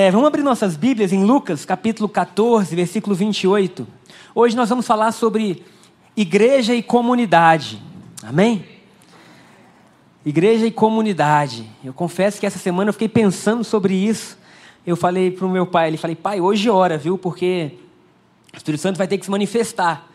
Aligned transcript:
É, 0.00 0.12
vamos 0.12 0.28
abrir 0.28 0.44
nossas 0.44 0.76
Bíblias 0.76 1.12
em 1.12 1.24
Lucas, 1.24 1.64
capítulo 1.64 2.08
14, 2.08 2.76
versículo 2.76 3.16
28. 3.16 3.84
Hoje 4.32 4.54
nós 4.54 4.68
vamos 4.68 4.86
falar 4.86 5.10
sobre 5.10 5.64
igreja 6.16 6.72
e 6.72 6.84
comunidade. 6.84 7.82
Amém? 8.22 8.64
Igreja 10.24 10.64
e 10.64 10.70
comunidade. 10.70 11.68
Eu 11.82 11.92
confesso 11.92 12.38
que 12.38 12.46
essa 12.46 12.60
semana 12.60 12.90
eu 12.90 12.92
fiquei 12.92 13.08
pensando 13.08 13.64
sobre 13.64 13.92
isso. 13.92 14.38
Eu 14.86 14.94
falei 14.94 15.32
para 15.32 15.44
o 15.44 15.50
meu 15.50 15.66
pai, 15.66 15.88
ele 15.88 15.96
falei, 15.96 16.14
pai, 16.14 16.40
hoje 16.40 16.70
ora, 16.70 16.96
viu? 16.96 17.18
Porque 17.18 17.72
o 18.54 18.56
Espírito 18.56 18.80
Santo 18.80 18.98
vai 18.98 19.08
ter 19.08 19.18
que 19.18 19.24
se 19.24 19.30
manifestar. 19.32 20.08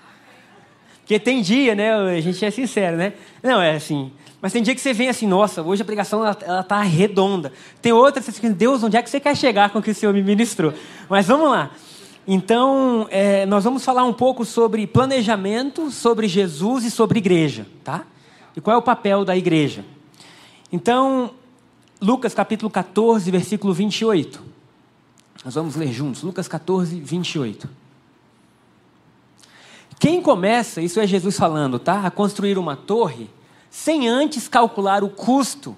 Porque 0.99 1.19
tem 1.19 1.41
dia, 1.41 1.75
né? 1.75 1.93
A 1.93 2.21
gente 2.21 2.45
é 2.45 2.49
sincero, 2.49 2.95
né? 2.95 3.11
Não, 3.43 3.61
é 3.61 3.75
assim. 3.75 4.13
Mas 4.43 4.51
tem 4.51 4.61
dia 4.61 4.75
que 4.75 4.81
você 4.81 4.91
vem 4.91 5.07
assim, 5.07 5.25
nossa, 5.25 5.63
hoje 5.63 5.83
a 5.83 5.85
pregação 5.85 6.19
ela, 6.19 6.37
ela 6.41 6.63
tá 6.63 6.81
redonda. 6.81 7.53
Tem 7.81 7.93
outra, 7.93 8.21
você 8.21 8.29
fica, 8.29 8.49
Deus, 8.49 8.83
onde 8.83 8.97
é 8.97 9.01
que 9.01 9.09
você 9.09 9.17
quer 9.17 9.37
chegar 9.37 9.69
com 9.69 9.79
o 9.79 9.81
que 9.81 9.91
o 9.91 9.95
Senhor 9.95 10.11
me 10.11 10.21
ministrou? 10.21 10.73
Mas 11.07 11.25
vamos 11.25 11.49
lá. 11.49 11.71
Então, 12.27 13.07
é, 13.09 13.45
nós 13.45 13.63
vamos 13.63 13.85
falar 13.85 14.03
um 14.03 14.11
pouco 14.11 14.43
sobre 14.43 14.85
planejamento, 14.85 15.89
sobre 15.89 16.27
Jesus 16.27 16.83
e 16.83 16.91
sobre 16.91 17.19
igreja, 17.19 17.65
tá? 17.85 18.03
E 18.53 18.59
qual 18.59 18.75
é 18.75 18.77
o 18.77 18.81
papel 18.81 19.23
da 19.23 19.33
igreja? 19.33 19.85
Então, 20.69 21.31
Lucas 22.01 22.33
capítulo 22.33 22.69
14, 22.69 23.31
versículo 23.31 23.73
28. 23.73 24.43
Nós 25.45 25.55
vamos 25.55 25.77
ler 25.77 25.93
juntos. 25.93 26.21
Lucas 26.21 26.49
14, 26.49 26.99
28. 26.99 27.69
Quem 29.97 30.21
começa, 30.21 30.81
isso 30.81 30.99
é 30.99 31.07
Jesus 31.07 31.37
falando, 31.37 31.79
tá? 31.79 32.05
A 32.05 32.11
construir 32.11 32.57
uma 32.57 32.75
torre, 32.75 33.29
sem 33.73 34.07
antes 34.07 34.47
calcular 34.47 35.03
o 35.03 35.09
custo 35.09 35.75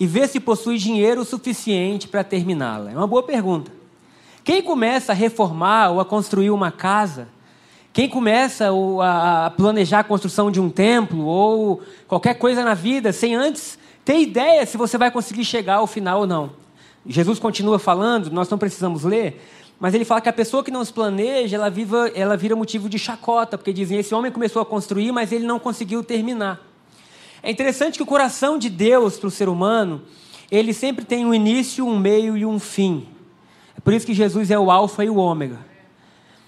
e 0.00 0.04
ver 0.04 0.28
se 0.28 0.40
possui 0.40 0.78
dinheiro 0.78 1.24
suficiente 1.24 2.08
para 2.08 2.24
terminá-la? 2.24 2.90
É 2.90 2.96
uma 2.96 3.06
boa 3.06 3.22
pergunta. 3.22 3.70
Quem 4.42 4.60
começa 4.60 5.12
a 5.12 5.14
reformar 5.14 5.90
ou 5.90 6.00
a 6.00 6.04
construir 6.04 6.50
uma 6.50 6.72
casa, 6.72 7.28
quem 7.92 8.08
começa 8.08 8.68
a 9.00 9.48
planejar 9.56 10.00
a 10.00 10.04
construção 10.04 10.50
de 10.50 10.60
um 10.60 10.68
templo 10.68 11.24
ou 11.24 11.80
qualquer 12.08 12.34
coisa 12.34 12.64
na 12.64 12.74
vida, 12.74 13.12
sem 13.12 13.36
antes 13.36 13.78
ter 14.04 14.18
ideia 14.18 14.66
se 14.66 14.76
você 14.76 14.98
vai 14.98 15.12
conseguir 15.12 15.44
chegar 15.44 15.76
ao 15.76 15.86
final 15.86 16.22
ou 16.22 16.26
não. 16.26 16.50
Jesus 17.06 17.38
continua 17.38 17.78
falando, 17.78 18.28
nós 18.28 18.50
não 18.50 18.58
precisamos 18.58 19.04
ler, 19.04 19.40
mas 19.78 19.94
ele 19.94 20.04
fala 20.04 20.20
que 20.20 20.28
a 20.28 20.32
pessoa 20.32 20.64
que 20.64 20.70
não 20.72 20.84
se 20.84 20.92
planeja, 20.92 21.54
ela, 21.54 21.70
viva, 21.70 22.10
ela 22.12 22.36
vira 22.36 22.56
motivo 22.56 22.88
de 22.88 22.98
chacota, 22.98 23.56
porque 23.56 23.72
dizem, 23.72 24.00
esse 24.00 24.12
homem 24.12 24.32
começou 24.32 24.60
a 24.60 24.66
construir, 24.66 25.12
mas 25.12 25.30
ele 25.30 25.46
não 25.46 25.60
conseguiu 25.60 26.02
terminar. 26.02 26.60
É 27.46 27.50
interessante 27.52 27.96
que 27.96 28.02
o 28.02 28.06
coração 28.06 28.58
de 28.58 28.68
Deus 28.68 29.18
para 29.20 29.28
o 29.28 29.30
ser 29.30 29.48
humano, 29.48 30.02
ele 30.50 30.72
sempre 30.72 31.04
tem 31.04 31.24
um 31.24 31.32
início, 31.32 31.86
um 31.86 31.96
meio 31.96 32.36
e 32.36 32.44
um 32.44 32.58
fim. 32.58 33.06
É 33.76 33.80
por 33.80 33.94
isso 33.94 34.04
que 34.04 34.12
Jesus 34.12 34.50
é 34.50 34.58
o 34.58 34.68
alfa 34.68 35.04
e 35.04 35.08
o 35.08 35.14
ômega. 35.14 35.56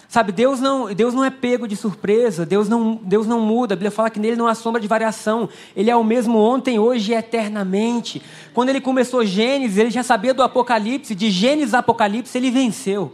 Sabe, 0.09 0.33
Deus 0.33 0.59
não, 0.59 0.93
Deus 0.93 1.15
não 1.15 1.25
é 1.25 1.31
pego 1.31 1.69
de 1.69 1.77
surpresa, 1.77 2.45
Deus 2.45 2.69
não, 2.69 2.97
Deus 3.01 3.29
não 3.29 3.41
muda. 3.41 3.75
A 3.75 3.77
Bíblia 3.77 3.93
fala 3.93 4.11
que 4.11 4.19
nele 4.19 4.35
não 4.35 4.49
há 4.49 4.57
sombra 4.57 4.81
de 4.81 4.89
variação. 4.89 5.49
Ele 5.77 5.89
é 5.89 5.95
o 5.95 6.03
mesmo 6.03 6.37
ontem, 6.37 6.81
hoje 6.81 7.13
e 7.13 7.15
eternamente. 7.15 8.21
Quando 8.53 8.71
ele 8.71 8.81
começou 8.81 9.25
Gênesis, 9.25 9.79
ele 9.79 9.91
já 9.93 10.03
sabia 10.03 10.35
do 10.35 10.43
Apocalipse, 10.43 11.15
de 11.15 11.31
Gênesis 11.31 11.75
a 11.75 11.79
Apocalipse 11.79 12.37
ele 12.37 12.51
venceu. 12.51 13.13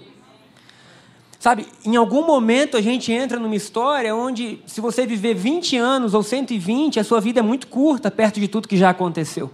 Sabe, 1.44 1.66
em 1.84 1.94
algum 1.94 2.24
momento 2.24 2.74
a 2.74 2.80
gente 2.80 3.12
entra 3.12 3.38
numa 3.38 3.54
história 3.54 4.16
onde, 4.16 4.60
se 4.64 4.80
você 4.80 5.04
viver 5.04 5.34
20 5.34 5.76
anos 5.76 6.14
ou 6.14 6.22
120, 6.22 6.98
a 6.98 7.04
sua 7.04 7.20
vida 7.20 7.40
é 7.40 7.42
muito 7.42 7.66
curta 7.66 8.10
perto 8.10 8.40
de 8.40 8.48
tudo 8.48 8.66
que 8.66 8.78
já 8.78 8.88
aconteceu. 8.88 9.50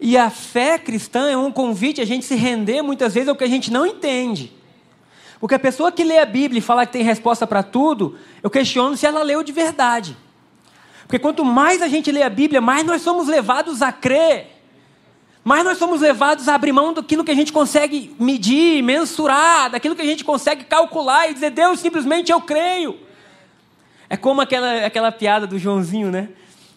E 0.00 0.16
a 0.18 0.30
fé 0.30 0.76
cristã 0.76 1.30
é 1.30 1.36
um 1.36 1.52
convite 1.52 2.00
a 2.00 2.04
gente 2.04 2.24
se 2.24 2.34
render 2.34 2.82
muitas 2.82 3.14
vezes 3.14 3.28
ao 3.28 3.36
que 3.36 3.44
a 3.44 3.48
gente 3.48 3.72
não 3.72 3.86
entende. 3.86 4.52
Porque 5.38 5.54
a 5.54 5.60
pessoa 5.60 5.92
que 5.92 6.02
lê 6.02 6.18
a 6.18 6.26
Bíblia 6.26 6.58
e 6.58 6.60
fala 6.60 6.84
que 6.84 6.94
tem 6.94 7.04
resposta 7.04 7.46
para 7.46 7.62
tudo, 7.62 8.18
eu 8.42 8.50
questiono 8.50 8.96
se 8.96 9.06
ela 9.06 9.22
leu 9.22 9.44
de 9.44 9.52
verdade. 9.52 10.16
Porque 11.06 11.20
quanto 11.20 11.44
mais 11.44 11.82
a 11.82 11.86
gente 11.86 12.10
lê 12.10 12.24
a 12.24 12.28
Bíblia, 12.28 12.60
mais 12.60 12.84
nós 12.84 13.00
somos 13.00 13.28
levados 13.28 13.80
a 13.80 13.92
crer. 13.92 14.63
Mais 15.44 15.62
nós 15.62 15.76
somos 15.76 16.00
levados 16.00 16.48
a 16.48 16.54
abrir 16.54 16.72
mão 16.72 16.94
daquilo 16.94 17.22
que 17.22 17.30
a 17.30 17.34
gente 17.34 17.52
consegue 17.52 18.16
medir, 18.18 18.82
mensurar, 18.82 19.70
daquilo 19.70 19.94
que 19.94 20.00
a 20.00 20.06
gente 20.06 20.24
consegue 20.24 20.64
calcular 20.64 21.30
e 21.30 21.34
dizer, 21.34 21.50
Deus, 21.50 21.80
simplesmente 21.80 22.32
eu 22.32 22.40
creio. 22.40 22.98
É 24.08 24.16
como 24.16 24.40
aquela, 24.40 24.86
aquela 24.86 25.12
piada 25.12 25.46
do 25.46 25.58
Joãozinho, 25.58 26.10
né? 26.10 26.30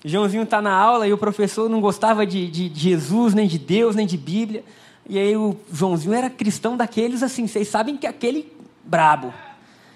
Joãozinho 0.04 0.44
está 0.44 0.62
na 0.62 0.74
aula 0.74 1.08
e 1.08 1.14
o 1.14 1.18
professor 1.18 1.70
não 1.70 1.80
gostava 1.80 2.26
de, 2.26 2.48
de, 2.48 2.68
de, 2.68 2.80
Jesus, 2.80 3.34
nem 3.34 3.48
de 3.48 3.58
Deus, 3.58 3.96
nem 3.96 4.06
de 4.06 4.18
Bíblia. 4.18 4.66
E 5.08 5.18
aí 5.18 5.38
o 5.38 5.56
Joãozinho 5.72 6.14
era 6.14 6.30
cristão 6.30 6.76
daqueles 6.76 7.24
assim, 7.24 7.48
vocês 7.48 7.70
sabem 7.70 7.96
que 7.96 8.06
aquele 8.06 8.52
brabo. 8.84 9.34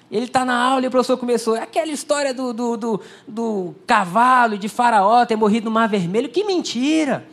Ele 0.09 0.25
está 0.25 0.45
na 0.45 0.55
aula 0.55 0.85
e 0.85 0.87
o 0.87 0.91
professor 0.91 1.17
começou. 1.17 1.55
Aquela 1.55 1.91
história 1.91 2.33
do, 2.33 2.53
do, 2.53 2.77
do, 2.77 3.01
do 3.27 3.75
cavalo 3.85 4.57
de 4.57 4.69
Faraó 4.69 5.25
ter 5.25 5.35
morrido 5.35 5.65
no 5.65 5.71
Mar 5.71 5.87
Vermelho. 5.87 6.29
Que 6.29 6.43
mentira! 6.43 7.25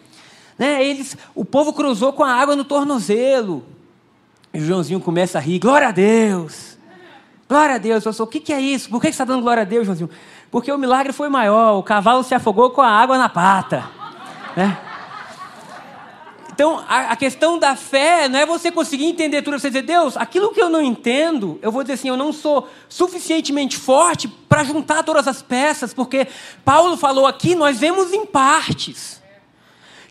Né? 0.59 0.85
Eles, 0.85 1.17
o 1.35 1.45
povo 1.45 1.73
cruzou 1.73 2.13
com 2.13 2.25
a 2.25 2.35
água 2.35 2.57
no 2.57 2.65
tornozelo. 2.65 3.65
E 4.53 4.59
o 4.59 4.65
Joãozinho 4.65 5.01
começa 5.01 5.39
a 5.39 5.41
rir. 5.41 5.59
Glória 5.59 5.89
a 5.89 5.93
Deus! 5.93 6.77
Glória 7.49 7.77
a 7.77 7.79
Deus! 7.79 8.03
Professor, 8.03 8.25
o 8.25 8.27
que, 8.27 8.41
que 8.41 8.53
é 8.53 8.61
isso? 8.61 8.91
Por 8.91 9.01
que 9.01 9.07
você 9.07 9.11
está 9.11 9.25
dando 9.25 9.43
glória 9.43 9.63
a 9.63 9.65
Deus, 9.65 9.87
Joãozinho? 9.87 10.11
Porque 10.51 10.73
o 10.73 10.79
milagre 10.79 11.13
foi 11.13 11.29
maior, 11.29 11.79
o 11.79 11.83
cavalo 11.83 12.23
se 12.23 12.35
afogou 12.35 12.71
com 12.71 12.81
a 12.81 12.89
água 12.89 13.19
na 13.19 13.29
pata. 13.29 13.89
Né? 14.57 14.77
Então, 16.59 16.83
a, 16.89 17.13
a, 17.13 17.17
questão 17.17 17.57
da 17.57 17.77
fé 17.77 18.29
não 18.29 18.37
é 18.37 18.45
você 18.45 18.73
conseguir 18.73 19.05
entender 19.05 19.43
tudo, 19.43 19.61
você 19.61 19.69
dizer, 19.69 19.83
Deus, 19.83 20.17
aquilo 20.17 20.53
que 20.53 20.61
eu 20.61 20.69
não 20.69 20.83
entendo, 20.83 21.57
eu 21.63 21.71
vou 21.71 21.85
dizer 21.85 21.95
assim, 21.95 22.09
eu 22.09 22.17
não 22.17 22.33
sou 22.33 22.69
suficientemente 22.89 23.77
forte 23.77 24.27
para 24.27 24.65
juntar 24.65 25.05
todas 25.05 25.29
as 25.29 25.41
peças, 25.41 25.95
porque 25.95 26.27
Paulo 26.65 26.97
falou 26.97 27.27
aqui, 27.27 27.55
nós 27.55 27.79
vemos 27.79 28.13
em 28.13 28.27
partes. 28.27 29.18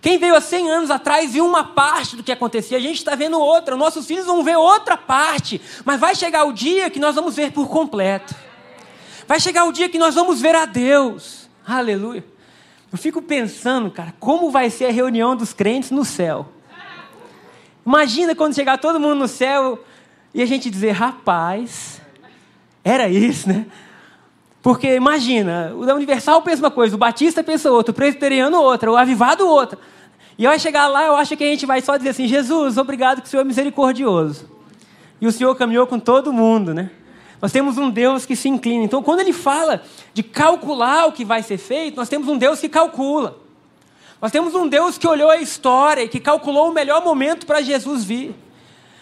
Quem 0.01 0.17
veio 0.17 0.35
há 0.35 0.41
100 0.41 0.69
anos 0.69 0.91
atrás 0.91 1.31
viu 1.31 1.45
uma 1.45 1.63
parte 1.63 2.15
do 2.15 2.23
que 2.23 2.31
acontecia, 2.31 2.77
a 2.77 2.81
gente 2.81 2.97
está 2.97 3.15
vendo 3.15 3.39
outra, 3.39 3.75
nossos 3.75 4.05
filhos 4.05 4.25
vão 4.25 4.43
ver 4.43 4.55
outra 4.55 4.95
parte, 4.95 5.59
mas 5.83 5.99
vai 5.99 6.15
chegar 6.15 6.43
o 6.45 6.53
dia 6.53 6.89
que 6.89 6.99
nós 6.99 7.15
vamos 7.15 7.35
ver 7.35 7.51
por 7.51 7.67
completo. 7.67 8.35
Vai 9.27 9.39
chegar 9.39 9.65
o 9.65 9.71
dia 9.71 9.89
que 9.89 9.97
nós 9.97 10.15
vamos 10.15 10.39
ver 10.39 10.55
a 10.55 10.65
Deus. 10.65 11.49
Aleluia. 11.65 12.23
Eu 12.91 12.97
fico 12.97 13.21
pensando, 13.21 13.91
cara, 13.91 14.13
como 14.19 14.49
vai 14.49 14.69
ser 14.69 14.85
a 14.85 14.91
reunião 14.91 15.35
dos 15.35 15.51
crentes 15.51 15.91
no 15.91 16.05
céu. 16.05 16.47
Imagina 17.85 18.35
quando 18.35 18.53
chegar 18.53 18.77
todo 18.77 18.99
mundo 18.99 19.15
no 19.15 19.27
céu 19.27 19.83
e 20.33 20.41
a 20.41 20.45
gente 20.45 20.69
dizer, 20.69 20.91
rapaz, 20.91 22.01
era 22.83 23.09
isso, 23.09 23.49
né? 23.49 23.65
Porque 24.61 24.95
imagina, 24.95 25.73
o 25.75 25.85
da 25.85 25.95
Universal 25.95 26.41
pensa 26.41 26.61
uma 26.61 26.71
coisa, 26.71 26.95
o 26.95 26.97
Batista 26.97 27.43
pensa 27.43 27.71
outra, 27.71 27.91
o 27.91 27.93
Presbiteriano 27.93 28.59
outra, 28.59 28.91
o 28.91 28.97
Avivado 28.97 29.47
outra. 29.47 29.77
E 30.37 30.45
vai 30.45 30.59
chegar 30.59 30.87
lá, 30.87 31.05
eu 31.05 31.15
acho 31.15 31.35
que 31.35 31.43
a 31.43 31.47
gente 31.47 31.65
vai 31.65 31.81
só 31.81 31.97
dizer 31.97 32.09
assim: 32.09 32.27
Jesus, 32.27 32.77
obrigado 32.77 33.21
que 33.21 33.27
o 33.27 33.29
Senhor 33.29 33.41
é 33.41 33.45
misericordioso. 33.45 34.49
E 35.19 35.25
o 35.25 35.31
Senhor 35.31 35.55
caminhou 35.55 35.87
com 35.87 35.99
todo 35.99 36.31
mundo, 36.31 36.73
né? 36.73 36.91
Nós 37.41 37.51
temos 37.51 37.77
um 37.77 37.89
Deus 37.89 38.25
que 38.25 38.35
se 38.35 38.49
inclina. 38.49 38.83
Então, 38.83 39.01
quando 39.01 39.19
ele 39.19 39.33
fala 39.33 39.81
de 40.13 40.23
calcular 40.23 41.07
o 41.07 41.11
que 41.11 41.23
vai 41.23 41.43
ser 41.43 41.57
feito, 41.57 41.95
nós 41.95 42.09
temos 42.09 42.27
um 42.27 42.37
Deus 42.37 42.59
que 42.59 42.69
calcula. 42.69 43.37
Nós 44.21 44.31
temos 44.31 44.55
um 44.55 44.67
Deus 44.67 44.97
que 44.97 45.07
olhou 45.07 45.29
a 45.29 45.37
história 45.37 46.03
e 46.03 46.09
que 46.09 46.19
calculou 46.19 46.69
o 46.69 46.73
melhor 46.73 47.03
momento 47.03 47.45
para 47.45 47.61
Jesus 47.61 48.03
vir. 48.03 48.35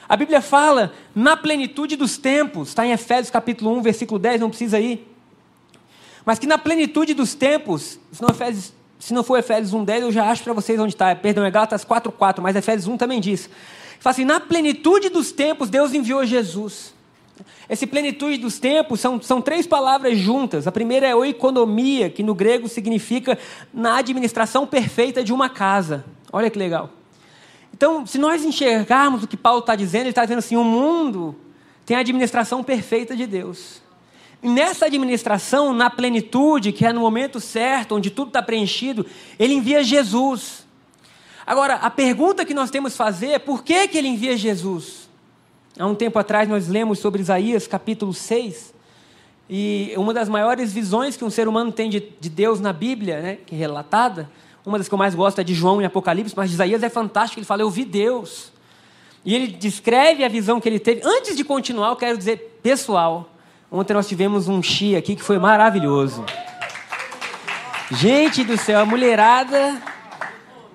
A 0.07 0.15
Bíblia 0.17 0.41
fala 0.41 0.93
na 1.15 1.35
plenitude 1.35 1.95
dos 1.95 2.17
tempos, 2.17 2.69
está 2.69 2.85
em 2.85 2.91
Efésios 2.91 3.29
capítulo 3.29 3.75
1, 3.77 3.81
versículo 3.81 4.19
10, 4.19 4.41
não 4.41 4.49
precisa 4.49 4.79
ir. 4.79 5.14
Mas 6.25 6.39
que 6.39 6.47
na 6.47 6.57
plenitude 6.57 7.13
dos 7.13 7.35
tempos, 7.35 7.99
se 8.11 8.21
não, 8.21 8.29
Efésios, 8.29 8.73
se 8.99 9.13
não 9.13 9.23
for 9.23 9.37
Efésios 9.37 9.73
1, 9.73 9.83
10, 9.83 10.03
eu 10.03 10.11
já 10.11 10.29
acho 10.29 10.43
para 10.43 10.53
vocês 10.53 10.79
onde 10.79 10.93
está. 10.93 11.15
Perdão, 11.15 11.45
é 11.45 11.51
Gálatas 11.51 11.85
4, 11.85 12.11
4, 12.11 12.41
mas 12.41 12.55
Efésios 12.55 12.87
1 12.87 12.97
também 12.97 13.21
diz. 13.21 13.49
Fala 13.99 14.11
assim, 14.11 14.25
na 14.25 14.39
plenitude 14.39 15.09
dos 15.09 15.31
tempos, 15.31 15.69
Deus 15.69 15.93
enviou 15.93 16.25
Jesus. 16.25 16.93
Esse 17.69 17.85
plenitude 17.85 18.37
dos 18.37 18.59
tempos 18.59 18.99
são, 18.99 19.21
são 19.21 19.41
três 19.41 19.67
palavras 19.67 20.17
juntas. 20.17 20.67
A 20.67 20.71
primeira 20.71 21.07
é 21.07 21.15
oikonomia, 21.15 22.09
que 22.09 22.23
no 22.23 22.33
grego 22.33 22.67
significa 22.67 23.37
na 23.73 23.97
administração 23.97 24.65
perfeita 24.65 25.23
de 25.23 25.33
uma 25.33 25.49
casa. 25.49 26.05
Olha 26.31 26.49
que 26.49 26.57
legal. 26.57 26.89
Então, 27.73 28.05
se 28.05 28.17
nós 28.17 28.43
enxergarmos 28.43 29.23
o 29.23 29.27
que 29.27 29.35
Paulo 29.35 29.59
está 29.59 29.75
dizendo, 29.75 30.03
ele 30.03 30.09
está 30.09 30.23
dizendo 30.23 30.39
assim: 30.39 30.55
o 30.55 30.63
mundo 30.63 31.35
tem 31.85 31.97
a 31.97 31.99
administração 31.99 32.63
perfeita 32.63 33.15
de 33.15 33.27
Deus. 33.27 33.81
E 34.45 34.47
nessa 34.47 34.85
administração, 34.85 35.73
na 35.73 35.89
plenitude, 35.89 36.71
que 36.71 36.85
é 36.85 36.93
no 36.93 37.01
momento 37.01 37.39
certo, 37.39 37.95
onde 37.95 38.11
tudo 38.11 38.27
está 38.27 38.43
preenchido, 38.43 39.03
ele 39.39 39.55
envia 39.55 39.83
Jesus. 39.83 40.67
Agora, 41.47 41.77
a 41.77 41.89
pergunta 41.89 42.45
que 42.45 42.53
nós 42.53 42.69
temos 42.69 42.91
que 42.91 42.97
fazer 42.99 43.29
é 43.29 43.39
por 43.39 43.63
que, 43.63 43.87
que 43.87 43.97
ele 43.97 44.07
envia 44.07 44.37
Jesus? 44.37 45.09
Há 45.79 45.87
um 45.87 45.95
tempo 45.95 46.19
atrás 46.19 46.47
nós 46.47 46.67
lemos 46.67 46.99
sobre 46.99 47.23
Isaías 47.23 47.65
capítulo 47.65 48.13
6, 48.13 48.71
e 49.49 49.91
uma 49.97 50.13
das 50.13 50.29
maiores 50.29 50.71
visões 50.71 51.17
que 51.17 51.25
um 51.25 51.29
ser 51.31 51.47
humano 51.47 51.71
tem 51.71 51.89
de, 51.89 52.07
de 52.21 52.29
Deus 52.29 52.59
na 52.59 52.71
Bíblia, 52.71 53.21
né, 53.21 53.37
que 53.47 53.55
é 53.55 53.57
relatada, 53.57 54.29
uma 54.63 54.77
das 54.77 54.87
que 54.87 54.93
eu 54.93 54.99
mais 54.99 55.15
gosto 55.15 55.41
é 55.41 55.43
de 55.43 55.55
João 55.55 55.81
e 55.81 55.85
Apocalipse, 55.85 56.35
mas 56.37 56.51
Isaías 56.51 56.83
é 56.83 56.89
fantástico, 56.89 57.39
ele 57.39 57.47
fala, 57.47 57.63
eu 57.63 57.69
vi 57.71 57.83
Deus. 57.83 58.51
E 59.25 59.33
ele 59.33 59.47
descreve 59.47 60.23
a 60.23 60.27
visão 60.27 60.61
que 60.61 60.69
ele 60.69 60.77
teve. 60.77 61.01
Antes 61.03 61.35
de 61.35 61.43
continuar, 61.43 61.89
eu 61.89 61.95
quero 61.95 62.15
dizer, 62.15 62.59
pessoal, 62.61 63.31
ontem 63.71 63.93
nós 63.93 64.07
tivemos 64.07 64.47
um 64.47 64.61
chi 64.61 64.95
aqui 64.95 65.15
que 65.15 65.23
foi 65.23 65.37
maravilhoso. 65.39 66.23
Gente 67.91 68.43
do 68.43 68.57
céu, 68.57 68.79
a 68.79 68.85
mulherada. 68.85 69.81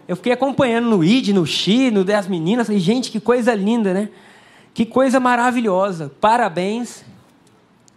Eu 0.07 0.17
fiquei 0.17 0.33
acompanhando 0.33 0.89
no 0.89 1.05
ID, 1.05 1.29
no 1.29 1.47
Xi, 1.47 1.91
no 1.91 2.05
das 2.05 2.27
meninas. 2.29 2.67
Falei, 2.67 2.81
gente, 2.81 3.11
que 3.11 3.21
coisa 3.21 3.55
linda, 3.55 3.93
né? 3.93 4.09
Que 4.75 4.85
coisa 4.85 5.19
maravilhosa. 5.19 6.13
Parabéns. 6.21 7.05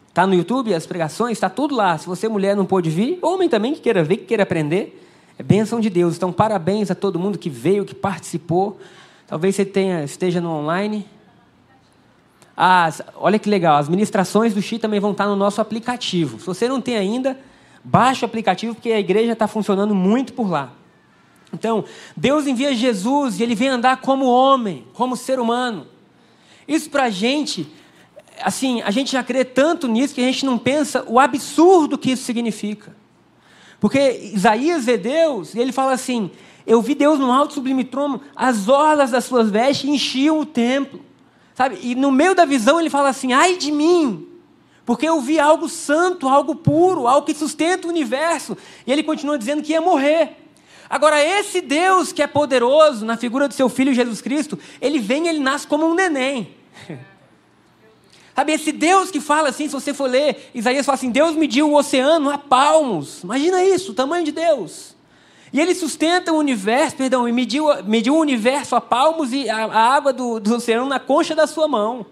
Está 0.10 0.28
no 0.28 0.36
YouTube 0.36 0.74
as 0.74 0.86
pregações, 0.86 1.32
está 1.32 1.50
tudo 1.50 1.76
lá. 1.76 1.98
Se 1.98 2.06
você 2.06 2.28
mulher 2.28 2.56
não 2.56 2.66
pôde 2.66 2.90
vir, 2.90 3.18
homem 3.22 3.50
também 3.50 3.74
que 3.74 3.82
queira 3.82 4.04
ver, 4.04 4.18
que 4.18 4.26
queira 4.26 4.44
aprender, 4.44 5.04
é 5.40 5.42
bênção 5.42 5.80
de 5.80 5.90
Deus. 5.90 6.16
Então, 6.16 6.32
parabéns 6.32 6.92
a 6.92 6.96
todo 6.96 7.18
mundo 7.18 7.40
que 7.40 7.50
veio, 7.50 7.84
que 7.84 7.96
participou. 7.96 8.80
Talvez 9.26 9.56
você 9.56 9.66
tenha, 9.66 10.04
esteja 10.04 10.40
no 10.40 10.52
online. 10.52 11.08
As, 12.56 13.02
olha 13.16 13.40
que 13.40 13.50
legal, 13.50 13.78
as 13.78 13.90
ministrações 13.90 14.54
do 14.54 14.62
Xi 14.62 14.78
também 14.78 15.00
vão 15.00 15.12
estar 15.12 15.26
no 15.26 15.36
nosso 15.36 15.60
aplicativo. 15.60 16.40
Se 16.40 16.46
você 16.46 16.68
não 16.68 16.80
tem 16.80 16.98
ainda, 16.98 17.40
baixe 17.84 18.24
o 18.24 18.28
aplicativo, 18.28 18.76
porque 18.76 18.92
a 18.92 19.00
igreja 19.00 19.34
está 19.34 19.48
funcionando 19.48 19.96
muito 19.96 20.34
por 20.34 20.50
lá. 20.50 20.72
Então, 21.52 21.86
Deus 22.16 22.48
envia 22.48 22.74
Jesus 22.74 23.40
e 23.40 23.44
ele 23.44 23.56
vem 23.56 23.70
andar 23.70 23.98
como 23.98 24.26
homem, 24.26 24.86
como 24.94 25.16
ser 25.16 25.40
humano. 25.40 25.88
Isso 26.68 26.90
para 26.90 27.06
a 27.06 27.10
gente 27.10 27.70
assim, 28.42 28.82
a 28.82 28.92
gente 28.92 29.12
já 29.12 29.24
crê 29.24 29.44
tanto 29.44 29.88
nisso 29.88 30.16
que 30.16 30.22
a 30.22 30.26
gente 30.26 30.46
não 30.46 30.58
pensa 30.58 31.04
o 31.08 31.20
absurdo 31.20 31.98
que 31.98 32.12
isso 32.12 32.24
significa. 32.24 32.96
Porque 33.80 34.32
Isaías 34.34 34.86
vê 34.86 34.98
Deus 34.98 35.54
e 35.54 35.60
ele 35.60 35.72
fala 35.72 35.94
assim: 35.94 36.32
Eu 36.66 36.82
vi 36.82 36.96
Deus 36.96 37.20
no 37.20 37.32
alto 37.32 37.54
sublime 37.54 37.84
trono, 37.84 38.22
as 38.36 38.68
orlas 38.68 39.12
das 39.12 39.26
suas 39.26 39.52
vestes 39.52 39.90
enchiam 39.90 40.40
o 40.40 40.46
templo. 40.46 41.02
Sabe? 41.56 41.80
E 41.82 41.96
no 41.96 42.12
meio 42.12 42.34
da 42.34 42.46
visão 42.46 42.80
ele 42.80 42.90
fala 42.90 43.10
assim: 43.10 43.34
Ai 43.34 43.58
de 43.58 43.72
mim, 43.72 44.28
porque 44.86 45.08
eu 45.08 45.22
vi 45.22 45.40
algo 45.40 45.70
santo, 45.70 46.28
algo 46.28 46.56
puro, 46.56 47.08
algo 47.08 47.26
que 47.26 47.34
sustenta 47.34 47.88
o 47.88 47.90
universo. 47.90 48.58
E 48.86 48.92
ele 48.92 49.04
continua 49.04 49.38
dizendo 49.38 49.62
que 49.62 49.72
ia 49.72 49.82
morrer. 49.82 50.38
Agora, 50.90 51.24
esse 51.24 51.62
Deus 51.62 52.12
que 52.12 52.22
é 52.22 52.28
poderoso, 52.28 53.06
na 53.06 53.18
figura 53.18 53.48
do 53.48 53.54
seu 53.54 53.70
filho 53.70 53.94
Jesus 53.94 54.22
Cristo, 54.22 54.60
ele 54.82 55.00
vem 55.00 55.26
e 55.26 55.30
ele 55.30 55.40
nasce 55.40 55.66
como 55.66 55.86
um 55.86 55.94
neném. 55.94 56.56
Sabe, 58.36 58.52
esse 58.52 58.72
Deus 58.72 59.12
que 59.12 59.20
fala 59.20 59.50
assim, 59.50 59.68
se 59.68 59.74
você 59.74 59.94
for 59.94 60.10
ler, 60.10 60.50
Isaías 60.54 60.86
fala 60.86 60.96
assim: 60.96 61.12
Deus 61.12 61.36
mediu 61.36 61.70
o 61.70 61.76
oceano 61.76 62.30
a 62.30 62.38
palmos. 62.38 63.24
Imagina 63.24 63.64
isso, 63.64 63.92
o 63.92 63.96
tamanho 63.96 64.26
de 64.26 64.32
Deus. 64.32 64.93
E 65.54 65.62
ele 65.62 65.76
sustenta 65.76 66.34
o 66.34 66.38
universo, 66.38 66.96
perdão, 66.96 67.30
e 67.30 67.32
mediu, 67.32 67.68
mediu 67.84 68.16
o 68.16 68.20
universo 68.20 68.76
a 68.76 68.82
palmos 68.82 69.32
e 69.32 69.48
a, 69.48 69.66
a 69.66 69.96
água 69.96 70.12
do, 70.12 70.40
do 70.40 70.56
oceano 70.56 70.88
na 70.88 71.00
concha 71.00 71.36
da 71.36 71.46
sua 71.46 71.68
mão. 71.68 72.08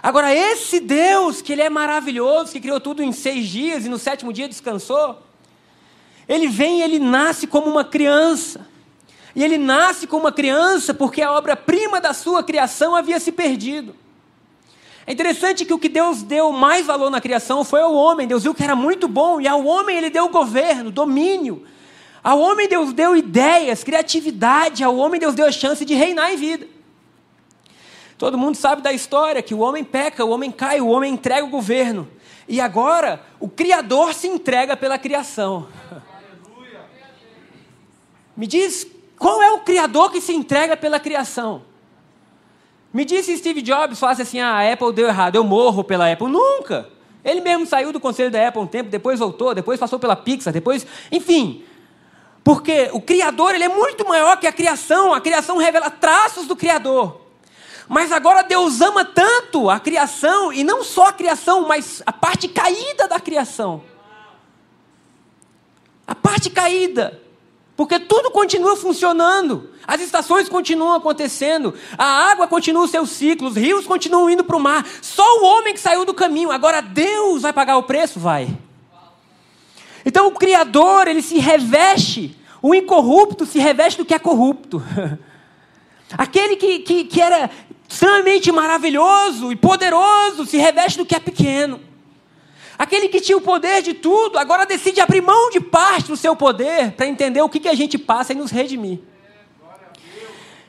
Agora, 0.00 0.32
esse 0.32 0.78
Deus, 0.78 1.42
que 1.42 1.52
ele 1.52 1.62
é 1.62 1.68
maravilhoso, 1.68 2.52
que 2.52 2.60
criou 2.60 2.78
tudo 2.78 3.02
em 3.02 3.10
seis 3.10 3.48
dias 3.48 3.84
e 3.84 3.88
no 3.88 3.98
sétimo 3.98 4.32
dia 4.32 4.46
descansou, 4.46 5.20
ele 6.28 6.46
vem 6.46 6.78
e 6.78 6.82
ele 6.82 7.00
nasce 7.00 7.48
como 7.48 7.66
uma 7.66 7.84
criança. 7.84 8.68
E 9.34 9.42
ele 9.42 9.58
nasce 9.58 10.06
como 10.06 10.24
uma 10.24 10.32
criança 10.32 10.94
porque 10.94 11.22
a 11.22 11.32
obra-prima 11.32 12.00
da 12.00 12.14
sua 12.14 12.40
criação 12.44 12.94
havia 12.94 13.18
se 13.18 13.32
perdido. 13.32 13.96
É 15.04 15.12
interessante 15.12 15.64
que 15.64 15.74
o 15.74 15.78
que 15.78 15.88
Deus 15.88 16.22
deu 16.22 16.52
mais 16.52 16.86
valor 16.86 17.10
na 17.10 17.20
criação 17.20 17.64
foi 17.64 17.80
ao 17.80 17.94
homem. 17.94 18.28
Deus 18.28 18.44
viu 18.44 18.54
que 18.54 18.62
era 18.62 18.76
muito 18.76 19.08
bom 19.08 19.40
e 19.40 19.48
ao 19.48 19.64
homem 19.64 19.96
ele 19.96 20.08
deu 20.08 20.28
governo, 20.28 20.92
domínio. 20.92 21.66
Ao 22.24 22.40
homem 22.40 22.66
Deus 22.66 22.94
deu 22.94 23.14
ideias, 23.14 23.84
criatividade. 23.84 24.82
Ao 24.82 24.96
homem 24.96 25.20
Deus 25.20 25.34
deu 25.34 25.44
a 25.44 25.52
chance 25.52 25.84
de 25.84 25.94
reinar 25.94 26.32
em 26.32 26.36
vida. 26.38 26.66
Todo 28.16 28.38
mundo 28.38 28.56
sabe 28.56 28.80
da 28.80 28.94
história 28.94 29.42
que 29.42 29.52
o 29.52 29.58
homem 29.58 29.84
peca, 29.84 30.24
o 30.24 30.30
homem 30.30 30.50
cai, 30.50 30.80
o 30.80 30.88
homem 30.88 31.12
entrega 31.12 31.44
o 31.44 31.50
governo. 31.50 32.08
E 32.48 32.62
agora 32.62 33.22
o 33.38 33.46
Criador 33.46 34.14
se 34.14 34.26
entrega 34.26 34.74
pela 34.74 34.98
criação. 34.98 35.68
Me 38.34 38.46
diz 38.46 38.86
qual 39.18 39.42
é 39.42 39.52
o 39.52 39.60
Criador 39.60 40.10
que 40.10 40.20
se 40.20 40.32
entrega 40.32 40.78
pela 40.78 40.98
criação? 40.98 41.62
Me 42.90 43.04
disse 43.04 43.36
Steve 43.36 43.60
Jobs, 43.60 43.98
falasse 43.98 44.22
assim, 44.22 44.40
ah, 44.40 44.60
a 44.60 44.72
Apple 44.72 44.92
deu 44.92 45.08
errado, 45.08 45.36
eu 45.36 45.44
morro 45.44 45.84
pela 45.84 46.10
Apple. 46.10 46.28
Nunca! 46.28 46.88
Ele 47.24 47.40
mesmo 47.40 47.66
saiu 47.66 47.92
do 47.92 47.98
conselho 47.98 48.30
da 48.30 48.48
Apple 48.48 48.62
um 48.62 48.66
tempo, 48.66 48.88
depois 48.88 49.18
voltou, 49.18 49.54
depois 49.54 49.80
passou 49.80 49.98
pela 49.98 50.14
Pixar, 50.14 50.52
depois... 50.52 50.86
Enfim, 51.10 51.64
porque 52.44 52.90
o 52.92 53.00
Criador 53.00 53.54
ele 53.54 53.64
é 53.64 53.68
muito 53.68 54.06
maior 54.06 54.36
que 54.36 54.46
a 54.46 54.52
criação, 54.52 55.14
a 55.14 55.20
criação 55.20 55.56
revela 55.56 55.90
traços 55.90 56.46
do 56.46 56.54
Criador. 56.54 57.22
Mas 57.88 58.12
agora 58.12 58.42
Deus 58.42 58.82
ama 58.82 59.02
tanto 59.02 59.70
a 59.70 59.80
criação, 59.80 60.52
e 60.52 60.62
não 60.62 60.84
só 60.84 61.08
a 61.08 61.12
criação, 61.12 61.66
mas 61.66 62.02
a 62.04 62.12
parte 62.12 62.46
caída 62.46 63.08
da 63.08 63.18
criação. 63.18 63.82
A 66.06 66.14
parte 66.14 66.50
caída. 66.50 67.20
Porque 67.76 67.98
tudo 67.98 68.30
continua 68.30 68.76
funcionando, 68.76 69.70
as 69.86 70.00
estações 70.00 70.48
continuam 70.48 70.94
acontecendo, 70.94 71.74
a 71.98 72.30
água 72.30 72.46
continua 72.46 72.84
os 72.84 72.90
seus 72.90 73.10
ciclos, 73.10 73.52
os 73.52 73.56
rios 73.56 73.86
continuam 73.86 74.30
indo 74.30 74.44
para 74.44 74.56
o 74.56 74.60
mar. 74.60 74.86
Só 75.02 75.40
o 75.40 75.44
homem 75.44 75.74
que 75.74 75.80
saiu 75.80 76.04
do 76.04 76.14
caminho, 76.14 76.52
agora 76.52 76.80
Deus 76.80 77.42
vai 77.42 77.52
pagar 77.52 77.76
o 77.76 77.82
preço? 77.82 78.20
Vai. 78.20 78.48
Então 80.04 80.26
o 80.26 80.32
Criador, 80.32 81.08
ele 81.08 81.22
se 81.22 81.38
reveste, 81.38 82.36
o 82.60 82.74
incorrupto 82.74 83.46
se 83.46 83.58
reveste 83.58 83.98
do 83.98 84.04
que 84.04 84.14
é 84.14 84.18
corrupto. 84.18 84.82
Aquele 86.16 86.56
que, 86.56 86.80
que, 86.80 87.04
que 87.04 87.20
era 87.20 87.50
extremamente 87.88 88.52
maravilhoso 88.52 89.50
e 89.50 89.56
poderoso 89.56 90.46
se 90.46 90.56
reveste 90.56 90.98
do 90.98 91.06
que 91.06 91.14
é 91.14 91.20
pequeno. 91.20 91.80
Aquele 92.78 93.08
que 93.08 93.20
tinha 93.20 93.38
o 93.38 93.40
poder 93.40 93.82
de 93.82 93.94
tudo, 93.94 94.36
agora 94.36 94.66
decide 94.66 95.00
abrir 95.00 95.20
mão 95.20 95.50
de 95.50 95.60
parte 95.60 96.08
do 96.08 96.16
seu 96.16 96.34
poder 96.34 96.92
para 96.92 97.06
entender 97.06 97.40
o 97.40 97.48
que, 97.48 97.60
que 97.60 97.68
a 97.68 97.74
gente 97.74 97.96
passa 97.96 98.32
e 98.32 98.36
nos 98.36 98.50
redimir. 98.50 98.98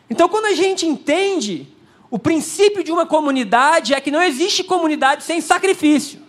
Então, 0.10 0.30
quando 0.30 0.46
a 0.46 0.54
gente 0.54 0.86
entende 0.86 1.68
o 2.12 2.20
princípio 2.20 2.84
de 2.84 2.92
uma 2.92 3.06
comunidade, 3.08 3.94
é 3.94 4.00
que 4.00 4.12
não 4.12 4.22
existe 4.22 4.64
comunidade 4.64 5.24
sem 5.24 5.42
sacrifício. 5.42 6.25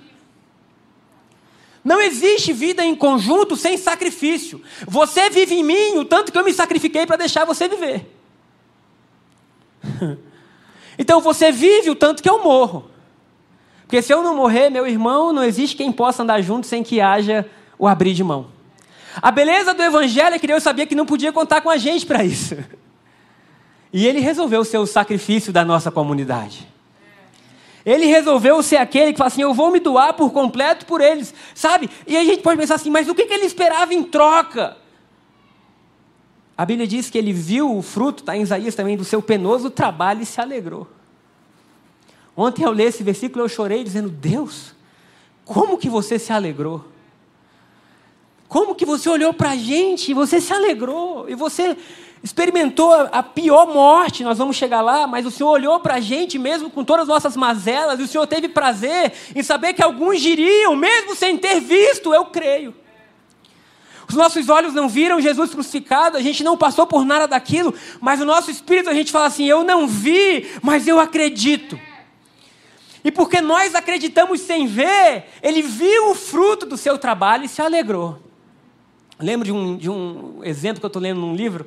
Não 1.87 2.01
existe 2.01 2.53
vida 2.53 2.85
em 2.85 2.97
conjunto 2.97 3.55
sem 3.55 3.77
sacrifício. 3.77 4.61
Você 4.89 5.31
vive 5.31 5.55
em 5.55 5.63
mim 5.63 5.97
o 5.99 6.05
tanto 6.05 6.33
que 6.33 6.37
eu 6.37 6.43
me 6.43 6.53
sacrifiquei 6.53 7.07
para 7.07 7.15
deixar 7.15 7.45
você 7.45 7.69
viver. 7.69 8.13
Então 10.99 11.21
você 11.21 11.53
vive 11.53 11.91
o 11.91 11.95
tanto 11.95 12.23
que 12.23 12.31
eu 12.31 12.43
morro. 12.43 12.91
Porque 13.83 14.01
se 14.01 14.15
eu 14.15 14.23
não 14.23 14.35
morrer, 14.35 14.71
meu 14.71 14.87
irmão, 14.87 15.31
não 15.31 15.45
existe 15.45 15.77
quem 15.77 15.93
possa 15.93 16.23
andar 16.23 16.41
junto 16.41 16.67
sem 16.67 16.83
que 16.83 17.03
haja 17.03 17.45
o 17.79 17.87
abrir 17.87 18.15
de 18.15 18.25
mão. 18.25 18.47
A 19.21 19.31
beleza 19.31 19.75
do 19.75 19.83
evangelho 19.83 20.35
é 20.35 20.39
que 20.39 20.47
Deus 20.47 20.63
sabia 20.63 20.87
que 20.87 20.95
não 20.95 21.05
podia 21.05 21.35
contar 21.35 21.61
com 21.61 21.69
a 21.69 21.77
gente 21.77 22.07
para 22.07 22.25
isso. 22.25 22.57
E 23.93 24.07
ele 24.07 24.21
resolveu 24.21 24.65
ser 24.65 24.79
o 24.79 24.87
sacrifício 24.87 25.53
da 25.53 25.65
nossa 25.65 25.91
comunidade. 25.91 26.67
Ele 27.87 28.07
resolveu 28.07 28.61
ser 28.65 28.79
aquele 28.79 29.13
que 29.13 29.19
fala 29.19 29.29
assim: 29.29 29.43
Eu 29.43 29.55
vou 29.55 29.71
me 29.71 29.79
doar 29.79 30.13
por 30.15 30.33
completo 30.33 30.85
por 30.85 31.01
eles, 31.01 31.33
sabe? 31.55 31.89
E 32.05 32.17
a 32.17 32.25
gente 32.25 32.43
pode 32.43 32.59
pensar 32.59 32.75
assim: 32.75 32.91
Mas 32.91 33.09
o 33.09 33.15
que 33.15 33.23
ele 33.23 33.47
esperava 33.47 33.95
em 33.95 34.03
troca? 34.03 34.77
A 36.59 36.65
Bíblia 36.65 36.85
diz 36.85 37.09
que 37.09 37.17
ele 37.17 37.33
viu 37.33 37.77
o 37.77 37.83
fruto, 37.83 38.23
está 38.23 38.37
em 38.37 38.43
Isaías 38.43 38.75
também, 38.75 38.97
do 38.97 39.05
seu 39.05 39.23
penoso 39.23 39.71
trabalho 39.71 40.23
e 40.23 40.27
se 40.27 40.41
alegrou. 40.41 40.89
Ontem 42.37 42.65
eu 42.65 42.73
li 42.73 42.83
esse 42.83 43.05
versículo 43.05 43.45
eu 43.45 43.49
chorei 43.49 43.85
dizendo: 43.85 44.09
Deus, 44.11 44.75
como 45.45 45.79
que 45.79 45.89
você 45.89 46.19
se 46.19 46.33
alegrou? 46.33 46.85
Como 48.49 48.75
que 48.75 48.85
você 48.85 49.09
olhou 49.09 49.33
para 49.35 49.51
a 49.51 49.57
gente 49.57 50.11
e 50.11 50.15
você 50.15 50.41
se 50.41 50.53
alegrou? 50.53 51.29
E 51.29 51.35
você 51.35 51.77
experimentou 52.23 52.93
a 52.93 53.23
pior 53.23 53.73
morte, 53.73 54.25
nós 54.25 54.39
vamos 54.39 54.57
chegar 54.57 54.81
lá, 54.81 55.07
mas 55.07 55.27
o 55.27 55.31
Senhor 55.31 55.51
olhou 55.51 55.79
para 55.81 55.95
a 55.95 56.01
gente 56.01 56.39
mesmo 56.39 56.69
com 56.71 56.85
todas 56.85 57.03
as 57.03 57.09
nossas 57.09 57.37
mazelas, 57.37 58.01
e 58.01 58.03
o 58.03 58.09
Senhor 58.09 58.27
teve 58.27 58.49
prazer 58.49 59.13
em 59.35 59.43
saber 59.43 59.75
que 59.75 59.83
alguns 59.83 60.21
diriam, 60.21 60.75
mesmo 60.75 61.15
sem 61.15 61.37
ter 61.37 61.61
visto, 61.61 62.13
eu 62.13 62.25
creio. 62.27 62.75
Os 64.09 64.15
nossos 64.15 64.49
olhos 64.49 64.73
não 64.73 64.89
viram 64.89 65.21
Jesus 65.21 65.51
crucificado, 65.51 66.17
a 66.17 66.23
gente 66.23 66.45
não 66.45 66.57
passou 66.57 66.87
por 66.87 67.05
nada 67.05 67.27
daquilo, 67.27 67.75
mas 68.01 68.21
o 68.21 68.25
nosso 68.25 68.51
espírito 68.51 68.89
a 68.89 68.95
gente 68.95 69.11
fala 69.11 69.27
assim: 69.27 69.45
eu 69.45 69.65
não 69.65 69.87
vi, 69.87 70.49
mas 70.63 70.87
eu 70.87 71.01
acredito. 71.01 71.79
E 73.05 73.11
porque 73.11 73.41
nós 73.41 73.75
acreditamos 73.75 74.41
sem 74.41 74.67
ver, 74.67 75.27
ele 75.43 75.63
viu 75.63 76.11
o 76.11 76.15
fruto 76.15 76.67
do 76.67 76.77
seu 76.77 76.99
trabalho 76.99 77.45
e 77.45 77.49
se 77.49 77.63
alegrou. 77.63 78.26
Lembro 79.19 79.47
de 79.47 79.53
um, 79.53 79.77
de 79.77 79.89
um 79.89 80.41
exemplo 80.45 80.81
que 80.81 80.85
eu 80.85 80.89
estou 80.89 81.01
lendo 81.01 81.21
num 81.21 81.35
livro, 81.35 81.67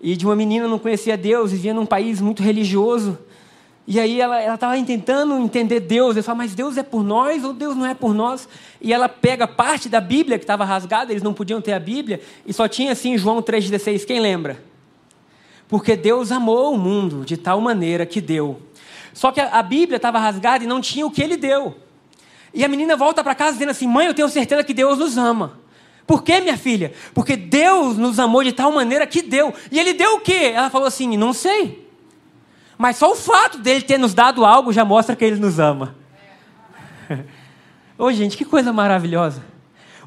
e 0.00 0.16
de 0.16 0.24
uma 0.24 0.36
menina 0.36 0.68
não 0.68 0.78
conhecia 0.78 1.16
Deus, 1.16 1.52
vivia 1.52 1.74
num 1.74 1.84
país 1.84 2.20
muito 2.20 2.42
religioso. 2.42 3.18
E 3.86 3.98
aí 3.98 4.20
ela 4.20 4.54
estava 4.54 4.80
tentando 4.84 5.36
entender 5.38 5.80
Deus. 5.80 6.16
Ela 6.16 6.22
fala, 6.22 6.38
mas 6.38 6.54
Deus 6.54 6.76
é 6.76 6.82
por 6.82 7.02
nós 7.02 7.44
ou 7.44 7.52
Deus 7.52 7.76
não 7.76 7.84
é 7.84 7.92
por 7.92 8.14
nós? 8.14 8.48
E 8.80 8.92
ela 8.92 9.08
pega 9.08 9.48
parte 9.48 9.88
da 9.88 10.00
Bíblia 10.00 10.38
que 10.38 10.44
estava 10.44 10.64
rasgada, 10.64 11.12
eles 11.12 11.22
não 11.22 11.34
podiam 11.34 11.60
ter 11.60 11.72
a 11.72 11.80
Bíblia, 11.80 12.20
e 12.46 12.52
só 12.52 12.68
tinha 12.68 12.92
assim 12.92 13.18
João 13.18 13.42
3,16. 13.42 14.06
Quem 14.06 14.20
lembra? 14.20 14.62
Porque 15.68 15.96
Deus 15.96 16.32
amou 16.32 16.72
o 16.72 16.78
mundo 16.78 17.24
de 17.24 17.36
tal 17.36 17.60
maneira 17.60 18.06
que 18.06 18.20
deu. 18.20 18.62
Só 19.12 19.32
que 19.32 19.40
a 19.40 19.62
Bíblia 19.62 19.96
estava 19.96 20.18
rasgada 20.18 20.64
e 20.64 20.66
não 20.66 20.80
tinha 20.80 21.04
o 21.04 21.10
que 21.10 21.22
ele 21.22 21.36
deu. 21.36 21.76
E 22.54 22.64
a 22.64 22.68
menina 22.68 22.96
volta 22.96 23.22
para 23.22 23.34
casa 23.34 23.52
dizendo 23.52 23.70
assim: 23.70 23.86
Mãe, 23.86 24.06
eu 24.06 24.14
tenho 24.14 24.28
certeza 24.28 24.64
que 24.64 24.74
Deus 24.74 24.98
nos 24.98 25.18
ama. 25.18 25.59
Por 26.10 26.24
quê, 26.24 26.40
minha 26.40 26.58
filha? 26.58 26.92
Porque 27.14 27.36
Deus 27.36 27.96
nos 27.96 28.18
amou 28.18 28.42
de 28.42 28.50
tal 28.50 28.72
maneira 28.72 29.06
que 29.06 29.22
deu. 29.22 29.54
E 29.70 29.78
ele 29.78 29.92
deu 29.92 30.16
o 30.16 30.20
quê? 30.20 30.50
Ela 30.52 30.68
falou 30.68 30.88
assim: 30.88 31.16
Não 31.16 31.32
sei. 31.32 31.88
Mas 32.76 32.96
só 32.96 33.12
o 33.12 33.14
fato 33.14 33.58
dele 33.58 33.82
ter 33.82 33.96
nos 33.96 34.12
dado 34.12 34.44
algo 34.44 34.72
já 34.72 34.84
mostra 34.84 35.14
que 35.14 35.24
ele 35.24 35.36
nos 35.36 35.60
ama. 35.60 35.94
Ô, 37.96 38.06
oh, 38.06 38.12
gente, 38.12 38.36
que 38.36 38.44
coisa 38.44 38.72
maravilhosa. 38.72 39.40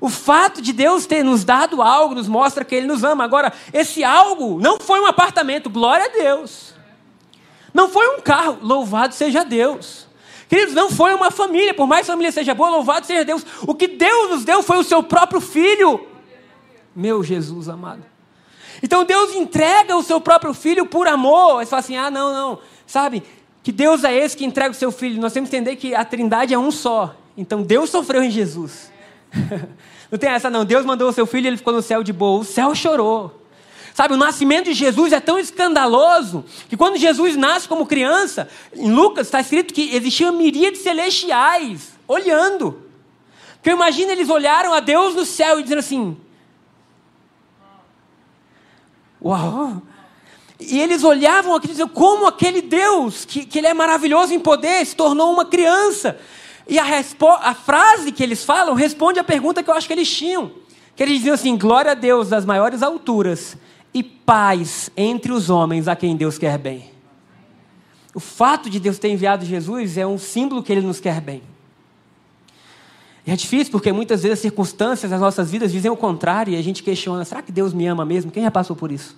O 0.01 0.09
fato 0.09 0.61
de 0.61 0.73
Deus 0.73 1.05
ter 1.05 1.23
nos 1.23 1.45
dado 1.45 1.81
algo 1.81 2.13
nos 2.13 2.27
mostra 2.27 2.65
que 2.65 2.75
Ele 2.75 2.85
nos 2.85 3.01
ama. 3.05 3.23
Agora, 3.23 3.53
esse 3.71 4.03
algo 4.03 4.59
não 4.59 4.81
foi 4.81 4.99
um 4.99 5.05
apartamento, 5.05 5.69
glória 5.69 6.07
a 6.07 6.09
Deus. 6.09 6.73
Não 7.73 7.87
foi 7.87 8.17
um 8.17 8.19
carro, 8.19 8.57
louvado 8.61 9.13
seja 9.13 9.45
Deus. 9.45 10.05
Queridos, 10.53 10.75
não 10.75 10.91
foi 10.91 11.15
uma 11.15 11.31
família, 11.31 11.73
por 11.73 11.87
mais 11.87 12.05
família 12.05 12.31
seja 12.31 12.53
boa, 12.53 12.69
louvado 12.69 13.07
seja 13.07 13.25
Deus. 13.25 13.43
O 13.65 13.73
que 13.73 13.87
Deus 13.87 14.29
nos 14.29 14.45
deu 14.45 14.61
foi 14.61 14.77
o 14.77 14.83
seu 14.83 15.01
próprio 15.01 15.41
filho. 15.41 16.05
Meu 16.95 17.23
Jesus 17.23 17.67
amado. 17.67 18.03
Então 18.83 19.03
Deus 19.03 19.33
entrega 19.33 19.97
o 19.97 20.03
seu 20.03 20.21
próprio 20.21 20.53
filho 20.53 20.85
por 20.85 21.07
amor. 21.07 21.55
Você 21.55 21.71
fala 21.71 21.79
assim: 21.79 21.97
ah, 21.97 22.11
não, 22.11 22.31
não. 22.31 22.59
Sabe? 22.85 23.23
Que 23.63 23.71
Deus 23.71 24.03
é 24.03 24.15
esse 24.15 24.37
que 24.37 24.45
entrega 24.45 24.69
o 24.69 24.75
seu 24.75 24.91
filho. 24.91 25.19
Nós 25.19 25.33
temos 25.33 25.49
que 25.49 25.55
entender 25.55 25.75
que 25.75 25.95
a 25.95 26.05
trindade 26.05 26.53
é 26.53 26.59
um 26.59 26.69
só. 26.69 27.15
Então 27.35 27.63
Deus 27.63 27.89
sofreu 27.89 28.21
em 28.21 28.29
Jesus. 28.29 28.91
Não 30.11 30.19
tem 30.19 30.29
essa, 30.29 30.51
não. 30.51 30.63
Deus 30.63 30.85
mandou 30.85 31.09
o 31.09 31.11
seu 31.11 31.25
filho 31.25 31.45
e 31.45 31.47
ele 31.47 31.57
ficou 31.57 31.73
no 31.73 31.81
céu 31.81 32.03
de 32.03 32.13
boa. 32.13 32.41
O 32.41 32.43
céu 32.43 32.75
chorou. 32.75 33.42
Sabe, 33.93 34.15
o 34.15 34.17
nascimento 34.17 34.65
de 34.65 34.73
Jesus 34.73 35.13
é 35.13 35.19
tão 35.19 35.37
escandaloso 35.37 36.43
que 36.67 36.75
quando 36.75 36.97
Jesus 36.97 37.35
nasce 37.35 37.67
como 37.67 37.85
criança, 37.85 38.49
em 38.75 38.91
Lucas 38.91 39.27
está 39.27 39.39
escrito 39.39 39.73
que 39.73 39.95
existiam 39.95 40.33
miríades 40.33 40.81
celestiais 40.81 41.91
olhando. 42.07 42.81
Porque 43.55 43.69
imagina 43.69 44.11
eles 44.11 44.29
olharam 44.29 44.73
a 44.73 44.79
Deus 44.79 45.13
no 45.13 45.23
céu 45.23 45.59
e 45.59 45.63
dizendo 45.63 45.79
assim: 45.79 46.17
Uau! 49.21 49.81
E 50.59 50.79
eles 50.79 51.03
olhavam 51.03 51.53
aquilo 51.53 51.71
e 51.71 51.75
diziam: 51.75 51.87
como 51.87 52.25
aquele 52.25 52.63
Deus, 52.63 53.25
que, 53.25 53.45
que 53.45 53.59
ele 53.59 53.67
é 53.67 53.75
maravilhoso 53.75 54.33
em 54.33 54.39
poder, 54.39 54.83
se 54.87 54.95
tornou 54.95 55.31
uma 55.31 55.45
criança. 55.45 56.17
E 56.67 56.79
a, 56.79 56.85
a 57.41 57.53
frase 57.53 58.11
que 58.11 58.23
eles 58.23 58.43
falam 58.43 58.73
responde 58.73 59.19
à 59.19 59.23
pergunta 59.23 59.61
que 59.61 59.69
eu 59.69 59.73
acho 59.75 59.85
que 59.85 59.93
eles 59.93 60.11
tinham. 60.11 60.51
Que 60.95 61.03
eles 61.03 61.17
diziam 61.17 61.35
assim: 61.35 61.55
glória 61.55 61.91
a 61.91 61.95
Deus 61.95 62.29
das 62.29 62.43
maiores 62.43 62.81
alturas 62.81 63.55
e 63.93 64.01
paz 64.01 64.89
entre 64.97 65.31
os 65.31 65.49
homens 65.49 65.87
a 65.87 65.95
quem 65.95 66.15
Deus 66.15 66.37
quer 66.37 66.57
bem. 66.57 66.91
O 68.13 68.19
fato 68.19 68.69
de 68.69 68.79
Deus 68.79 68.99
ter 68.99 69.09
enviado 69.09 69.45
Jesus 69.45 69.97
é 69.97 70.05
um 70.05 70.17
símbolo 70.17 70.61
que 70.63 70.71
Ele 70.71 70.81
nos 70.81 70.99
quer 70.99 71.19
bem. 71.19 71.41
E 73.25 73.31
é 73.31 73.35
difícil 73.35 73.71
porque 73.71 73.91
muitas 73.91 74.23
vezes 74.23 74.39
as 74.39 74.41
circunstâncias 74.41 75.09
das 75.09 75.19
nossas 75.19 75.49
vidas 75.49 75.71
dizem 75.71 75.89
o 75.89 75.95
contrário 75.95 76.53
e 76.53 76.57
a 76.57 76.61
gente 76.61 76.83
questiona: 76.83 77.23
será 77.23 77.41
que 77.41 77.51
Deus 77.51 77.73
me 77.73 77.87
ama 77.87 78.05
mesmo? 78.05 78.31
Quem 78.31 78.43
já 78.43 78.51
passou 78.51 78.75
por 78.75 78.91
isso? 78.91 79.17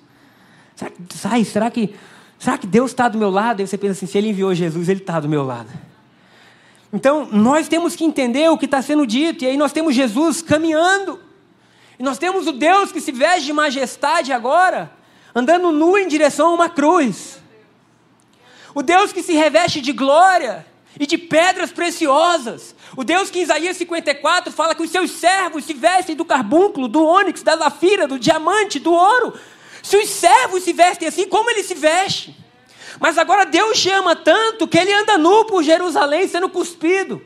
Será 0.76 0.92
que, 0.92 1.18
sai, 1.18 1.44
será 1.44 1.72
que, 1.72 1.96
será 2.38 2.58
que 2.58 2.68
Deus 2.68 2.92
está 2.92 3.10
do 3.10 3.18
meu 3.18 3.30
lado? 3.30 3.62
E 3.62 3.68
você 3.68 3.78
pensa 3.78 3.94
assim: 3.94 4.06
se 4.06 4.18
Ele 4.18 4.30
enviou 4.30 4.54
Jesus, 4.54 4.90
Ele 4.90 5.00
está 5.00 5.20
do 5.20 5.28
meu 5.28 5.44
lado. 5.44 5.70
Então, 6.94 7.28
nós 7.32 7.68
temos 7.68 7.96
que 7.96 8.06
entender 8.06 8.48
o 8.50 8.58
que 8.58 8.66
está 8.66 8.82
sendo 8.82 9.06
dito, 9.06 9.44
e 9.44 9.48
aí 9.48 9.58
nós 9.58 9.74
temos 9.74 9.94
Jesus 9.94 10.42
caminhando, 10.42 11.20
e 11.98 12.04
nós 12.04 12.18
temos 12.18 12.48
o 12.48 12.52
Deus 12.52 12.92
que 12.92 13.00
se 13.00 13.12
veste 13.12 13.46
de 13.46 13.54
majestade 13.54 14.34
agora, 14.34 14.92
andando 15.34 15.72
nu 15.72 15.98
em 15.98 16.08
direção 16.08 16.50
a 16.50 16.54
uma 16.54 16.70
cruz. 16.70 17.40
O 18.74 18.82
Deus 18.82 19.14
que 19.14 19.24
se 19.24 19.34
reveste 19.34 19.80
de 19.80 19.94
glória 19.94 20.66
e 21.00 21.06
de 21.06 21.18
pedras 21.18 21.72
preciosas. 21.72 22.76
O 22.96 23.04
Deus 23.04 23.30
que 23.30 23.40
em 23.40 23.44
Isaías 23.44 23.78
54 23.78 24.52
fala 24.52 24.76
que 24.76 24.84
os 24.84 24.90
seus 24.90 25.12
servos 25.12 25.64
se 25.66 25.74
vestem 25.74 26.16
do 26.16 26.26
carbúnculo, 26.26 26.88
do 26.88 27.04
ônix, 27.04 27.42
da 27.42 27.56
zafira, 27.56 28.08
do 28.08 28.20
diamante, 28.20 28.80
do 28.80 28.94
ouro. 28.94 29.34
Se 29.82 29.98
os 29.98 30.10
servos 30.10 30.64
se 30.64 30.74
vestem 30.74 31.08
assim, 31.08 31.28
como 31.28 31.50
ele 31.50 31.64
se 31.64 31.76
veste? 31.76 32.36
Mas 33.00 33.18
agora 33.18 33.46
Deus 33.46 33.78
chama 33.78 34.16
tanto 34.16 34.68
que 34.68 34.78
ele 34.78 34.94
anda 34.94 35.18
nu 35.18 35.46
por 35.46 35.64
Jerusalém 35.64 36.28
sendo 36.28 36.50
cuspido. 36.50 37.22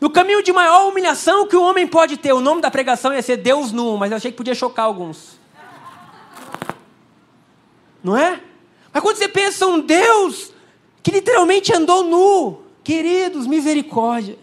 No 0.00 0.08
caminho 0.10 0.42
de 0.42 0.52
maior 0.52 0.88
humilhação 0.88 1.46
que 1.46 1.56
o 1.56 1.62
homem 1.62 1.86
pode 1.86 2.16
ter. 2.16 2.32
O 2.32 2.40
nome 2.40 2.60
da 2.60 2.70
pregação 2.70 3.12
ia 3.12 3.22
ser 3.22 3.36
Deus 3.36 3.72
nu, 3.72 3.96
mas 3.96 4.10
eu 4.10 4.16
achei 4.16 4.30
que 4.30 4.36
podia 4.36 4.54
chocar 4.54 4.84
alguns. 4.84 5.38
Não 8.02 8.16
é? 8.16 8.40
Mas 8.92 9.02
quando 9.02 9.16
você 9.16 9.28
pensa 9.28 9.66
um 9.66 9.80
Deus 9.80 10.52
que 11.02 11.10
literalmente 11.10 11.74
andou 11.74 12.04
nu, 12.04 12.62
queridos, 12.84 13.46
misericórdia. 13.46 14.38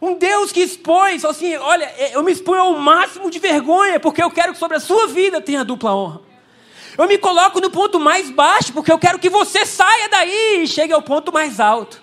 Um 0.00 0.14
Deus 0.14 0.50
que 0.50 0.60
expôs, 0.60 1.24
assim, 1.24 1.54
olha, 1.56 1.88
eu 2.12 2.22
me 2.24 2.32
exponho 2.32 2.62
ao 2.62 2.78
máximo 2.78 3.30
de 3.30 3.38
vergonha, 3.38 4.00
porque 4.00 4.22
eu 4.22 4.30
quero 4.30 4.52
que 4.52 4.58
sobre 4.58 4.76
a 4.76 4.80
sua 4.80 5.06
vida 5.06 5.40
tenha 5.40 5.64
dupla 5.64 5.94
honra. 5.94 6.20
Eu 6.98 7.06
me 7.06 7.16
coloco 7.18 7.60
no 7.60 7.70
ponto 7.70 8.00
mais 8.00 8.28
baixo, 8.30 8.72
porque 8.72 8.90
eu 8.90 8.98
quero 8.98 9.18
que 9.18 9.30
você 9.30 9.64
saia 9.64 10.08
daí 10.08 10.64
e 10.64 10.66
chegue 10.66 10.92
ao 10.92 11.02
ponto 11.02 11.32
mais 11.32 11.60
alto. 11.60 12.01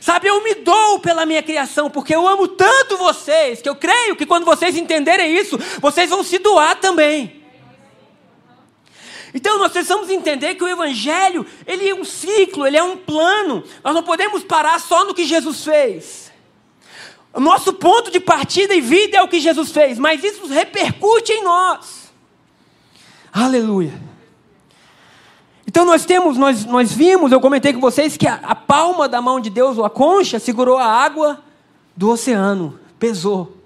Sabe, 0.00 0.28
eu 0.28 0.42
me 0.42 0.54
dou 0.54 0.98
pela 1.00 1.26
minha 1.26 1.42
criação, 1.42 1.90
porque 1.90 2.14
eu 2.14 2.26
amo 2.26 2.48
tanto 2.48 2.96
vocês, 2.96 3.60
que 3.60 3.68
eu 3.68 3.76
creio 3.76 4.16
que 4.16 4.24
quando 4.24 4.44
vocês 4.44 4.76
entenderem 4.76 5.36
isso, 5.36 5.58
vocês 5.78 6.08
vão 6.08 6.24
se 6.24 6.38
doar 6.38 6.76
também. 6.80 7.40
Então 9.34 9.58
nós 9.58 9.70
precisamos 9.70 10.10
entender 10.10 10.54
que 10.54 10.64
o 10.64 10.68
Evangelho, 10.68 11.46
ele 11.66 11.88
é 11.88 11.94
um 11.94 12.04
ciclo, 12.04 12.66
ele 12.66 12.76
é 12.76 12.82
um 12.82 12.96
plano. 12.96 13.62
Nós 13.84 13.94
não 13.94 14.02
podemos 14.02 14.42
parar 14.42 14.80
só 14.80 15.04
no 15.04 15.14
que 15.14 15.24
Jesus 15.24 15.64
fez. 15.64 16.32
O 17.32 17.38
nosso 17.38 17.72
ponto 17.72 18.10
de 18.10 18.18
partida 18.18 18.74
e 18.74 18.80
vida 18.80 19.18
é 19.18 19.22
o 19.22 19.28
que 19.28 19.38
Jesus 19.38 19.70
fez, 19.70 19.98
mas 19.98 20.24
isso 20.24 20.46
repercute 20.46 21.30
em 21.32 21.44
nós. 21.44 22.10
Aleluia. 23.32 24.09
Então 25.70 25.84
nós 25.84 26.04
temos, 26.04 26.36
nós, 26.36 26.64
nós 26.64 26.92
vimos, 26.92 27.30
eu 27.30 27.40
comentei 27.40 27.72
com 27.72 27.78
vocês 27.78 28.16
que 28.16 28.26
a, 28.26 28.40
a 28.42 28.56
palma 28.56 29.08
da 29.08 29.22
mão 29.22 29.38
de 29.38 29.48
Deus, 29.48 29.78
ou 29.78 29.84
a 29.84 29.88
concha, 29.88 30.40
segurou 30.40 30.76
a 30.76 30.84
água 30.84 31.44
do 31.96 32.10
oceano, 32.10 32.76
pesou, 32.98 33.56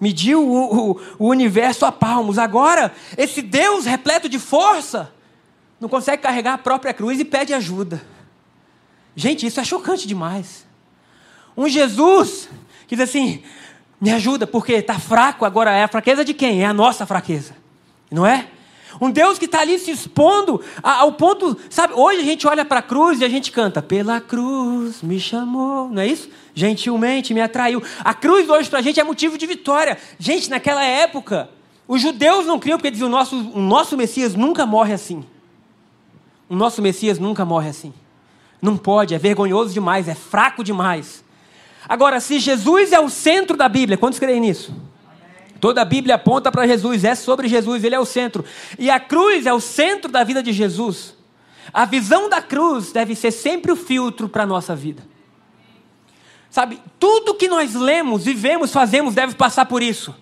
mediu 0.00 0.40
o, 0.40 0.92
o, 0.92 1.00
o 1.18 1.26
universo 1.26 1.84
a 1.84 1.90
palmos. 1.90 2.38
Agora, 2.38 2.92
esse 3.16 3.42
Deus 3.42 3.86
repleto 3.86 4.28
de 4.28 4.38
força, 4.38 5.12
não 5.80 5.88
consegue 5.88 6.22
carregar 6.22 6.54
a 6.54 6.58
própria 6.58 6.94
cruz 6.94 7.18
e 7.18 7.24
pede 7.24 7.52
ajuda. 7.52 8.00
Gente, 9.16 9.44
isso 9.44 9.58
é 9.58 9.64
chocante 9.64 10.06
demais. 10.06 10.64
Um 11.56 11.68
Jesus 11.68 12.48
que 12.86 12.94
diz 12.94 13.08
assim: 13.08 13.42
me 14.00 14.12
ajuda, 14.12 14.46
porque 14.46 14.74
está 14.74 15.00
fraco 15.00 15.44
agora. 15.44 15.72
É 15.72 15.82
a 15.82 15.88
fraqueza 15.88 16.24
de 16.24 16.34
quem? 16.34 16.62
É 16.62 16.66
a 16.66 16.72
nossa 16.72 17.04
fraqueza, 17.04 17.56
não 18.12 18.24
é? 18.24 18.46
Um 19.00 19.10
Deus 19.10 19.38
que 19.38 19.44
está 19.44 19.60
ali 19.60 19.78
se 19.78 19.90
expondo 19.90 20.60
ao 20.82 21.12
ponto, 21.12 21.56
sabe? 21.70 21.94
Hoje 21.94 22.20
a 22.20 22.24
gente 22.24 22.46
olha 22.46 22.64
para 22.64 22.80
a 22.80 22.82
cruz 22.82 23.20
e 23.20 23.24
a 23.24 23.28
gente 23.28 23.52
canta: 23.52 23.80
Pela 23.80 24.20
cruz 24.20 25.02
me 25.02 25.20
chamou, 25.20 25.88
não 25.88 26.02
é 26.02 26.06
isso? 26.06 26.28
Gentilmente 26.54 27.32
me 27.32 27.40
atraiu. 27.40 27.82
A 28.00 28.12
cruz 28.12 28.48
hoje 28.48 28.68
para 28.68 28.80
a 28.80 28.82
gente 28.82 28.98
é 28.98 29.04
motivo 29.04 29.38
de 29.38 29.46
vitória. 29.46 29.96
Gente, 30.18 30.50
naquela 30.50 30.82
época, 30.82 31.48
os 31.86 32.02
judeus 32.02 32.44
não 32.46 32.58
criam 32.58 32.78
porque 32.78 32.90
diziam: 32.90 33.08
o 33.08 33.12
nosso, 33.12 33.36
o 33.36 33.60
nosso 33.60 33.96
Messias 33.96 34.34
nunca 34.34 34.66
morre 34.66 34.92
assim. 34.92 35.24
O 36.48 36.56
nosso 36.56 36.82
Messias 36.82 37.18
nunca 37.18 37.44
morre 37.44 37.68
assim. 37.68 37.92
Não 38.60 38.76
pode, 38.76 39.14
é 39.14 39.18
vergonhoso 39.18 39.72
demais, 39.72 40.08
é 40.08 40.14
fraco 40.14 40.64
demais. 40.64 41.24
Agora, 41.88 42.18
se 42.20 42.38
Jesus 42.38 42.92
é 42.92 42.98
o 42.98 43.08
centro 43.08 43.56
da 43.56 43.68
Bíblia, 43.68 43.96
quantos 43.96 44.18
creem 44.18 44.40
nisso? 44.40 44.74
Toda 45.60 45.82
a 45.82 45.84
Bíblia 45.84 46.14
aponta 46.14 46.52
para 46.52 46.66
Jesus, 46.66 47.04
é 47.04 47.14
sobre 47.14 47.48
Jesus, 47.48 47.82
ele 47.82 47.94
é 47.94 48.00
o 48.00 48.04
centro. 48.04 48.44
E 48.78 48.90
a 48.90 49.00
cruz 49.00 49.46
é 49.46 49.52
o 49.52 49.60
centro 49.60 50.10
da 50.10 50.22
vida 50.22 50.42
de 50.42 50.52
Jesus. 50.52 51.14
A 51.72 51.84
visão 51.84 52.28
da 52.28 52.40
cruz 52.40 52.92
deve 52.92 53.14
ser 53.14 53.30
sempre 53.30 53.72
o 53.72 53.76
filtro 53.76 54.28
para 54.28 54.44
a 54.44 54.46
nossa 54.46 54.74
vida. 54.74 55.02
Sabe, 56.50 56.80
tudo 56.98 57.34
que 57.34 57.48
nós 57.48 57.74
lemos, 57.74 58.24
vivemos, 58.24 58.72
fazemos 58.72 59.14
deve 59.14 59.34
passar 59.34 59.66
por 59.66 59.82
isso. 59.82 60.14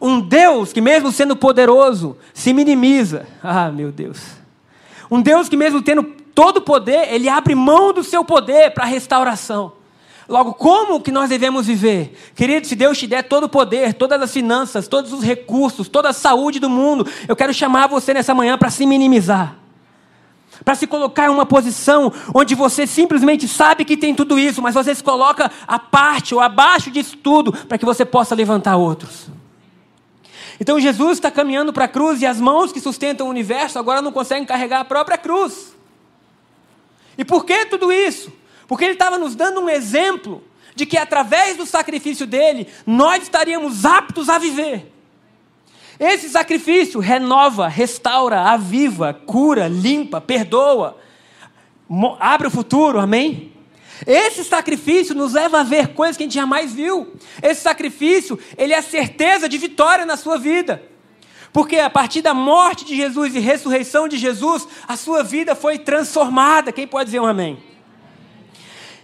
Um 0.00 0.20
Deus 0.20 0.72
que, 0.72 0.80
mesmo 0.80 1.12
sendo 1.12 1.36
poderoso, 1.36 2.16
se 2.32 2.52
minimiza. 2.52 3.26
Ah, 3.42 3.70
meu 3.70 3.92
Deus. 3.92 4.20
Um 5.10 5.22
Deus 5.22 5.48
que, 5.48 5.56
mesmo 5.56 5.82
tendo 5.82 6.02
todo 6.34 6.60
poder, 6.60 7.12
ele 7.12 7.28
abre 7.28 7.54
mão 7.54 7.92
do 7.92 8.04
seu 8.04 8.24
poder 8.24 8.72
para 8.72 8.84
a 8.84 8.88
restauração. 8.88 9.77
Logo, 10.28 10.52
como 10.52 11.00
que 11.00 11.10
nós 11.10 11.30
devemos 11.30 11.66
viver? 11.66 12.14
Querido, 12.34 12.66
se 12.66 12.76
Deus 12.76 12.98
te 12.98 13.06
der 13.06 13.22
todo 13.22 13.44
o 13.44 13.48
poder, 13.48 13.94
todas 13.94 14.20
as 14.20 14.30
finanças, 14.30 14.86
todos 14.86 15.10
os 15.10 15.22
recursos, 15.22 15.88
toda 15.88 16.10
a 16.10 16.12
saúde 16.12 16.60
do 16.60 16.68
mundo, 16.68 17.06
eu 17.26 17.34
quero 17.34 17.54
chamar 17.54 17.86
você 17.86 18.12
nessa 18.12 18.34
manhã 18.34 18.58
para 18.58 18.68
se 18.68 18.84
minimizar. 18.84 19.56
Para 20.62 20.74
se 20.74 20.86
colocar 20.86 21.26
em 21.26 21.30
uma 21.30 21.46
posição 21.46 22.12
onde 22.34 22.54
você 22.54 22.86
simplesmente 22.86 23.48
sabe 23.48 23.86
que 23.86 23.96
tem 23.96 24.14
tudo 24.14 24.38
isso, 24.38 24.60
mas 24.60 24.74
você 24.74 24.94
se 24.94 25.02
coloca 25.02 25.50
à 25.66 25.78
parte 25.78 26.34
ou 26.34 26.42
abaixo 26.42 26.90
disso 26.90 27.16
tudo, 27.16 27.50
para 27.50 27.78
que 27.78 27.86
você 27.86 28.04
possa 28.04 28.34
levantar 28.34 28.76
outros. 28.76 29.28
Então 30.60 30.78
Jesus 30.78 31.12
está 31.12 31.30
caminhando 31.30 31.72
para 31.72 31.84
a 31.86 31.88
cruz 31.88 32.20
e 32.20 32.26
as 32.26 32.38
mãos 32.38 32.70
que 32.70 32.80
sustentam 32.80 33.28
o 33.28 33.30
universo 33.30 33.78
agora 33.78 34.02
não 34.02 34.12
conseguem 34.12 34.44
carregar 34.44 34.80
a 34.80 34.84
própria 34.84 35.16
cruz. 35.16 35.74
E 37.16 37.24
por 37.24 37.46
que 37.46 37.64
tudo 37.64 37.90
isso? 37.90 38.30
Porque 38.68 38.84
ele 38.84 38.92
estava 38.92 39.18
nos 39.18 39.34
dando 39.34 39.60
um 39.60 39.68
exemplo 39.68 40.44
de 40.76 40.86
que 40.86 40.96
através 40.96 41.56
do 41.56 41.66
sacrifício 41.66 42.24
dele, 42.24 42.68
nós 42.86 43.24
estaríamos 43.24 43.84
aptos 43.84 44.28
a 44.28 44.38
viver. 44.38 44.92
Esse 45.98 46.28
sacrifício 46.28 47.00
renova, 47.00 47.66
restaura, 47.66 48.42
aviva, 48.42 49.12
cura, 49.12 49.66
limpa, 49.66 50.20
perdoa, 50.20 50.96
abre 52.20 52.46
o 52.46 52.50
futuro, 52.50 53.00
amém? 53.00 53.52
Esse 54.06 54.44
sacrifício 54.44 55.14
nos 55.14 55.32
leva 55.32 55.60
a 55.60 55.64
ver 55.64 55.88
coisas 55.88 56.16
que 56.16 56.22
a 56.22 56.26
gente 56.26 56.34
jamais 56.34 56.72
viu. 56.72 57.14
Esse 57.42 57.62
sacrifício, 57.62 58.38
ele 58.56 58.72
é 58.72 58.78
a 58.78 58.82
certeza 58.82 59.48
de 59.48 59.58
vitória 59.58 60.06
na 60.06 60.16
sua 60.16 60.38
vida. 60.38 60.80
Porque 61.52 61.76
a 61.78 61.90
partir 61.90 62.22
da 62.22 62.34
morte 62.34 62.84
de 62.84 62.94
Jesus 62.94 63.34
e 63.34 63.40
ressurreição 63.40 64.06
de 64.06 64.16
Jesus, 64.16 64.68
a 64.86 64.96
sua 64.96 65.24
vida 65.24 65.56
foi 65.56 65.78
transformada. 65.78 66.70
Quem 66.70 66.86
pode 66.86 67.06
dizer 67.06 67.20
um 67.20 67.26
amém? 67.26 67.67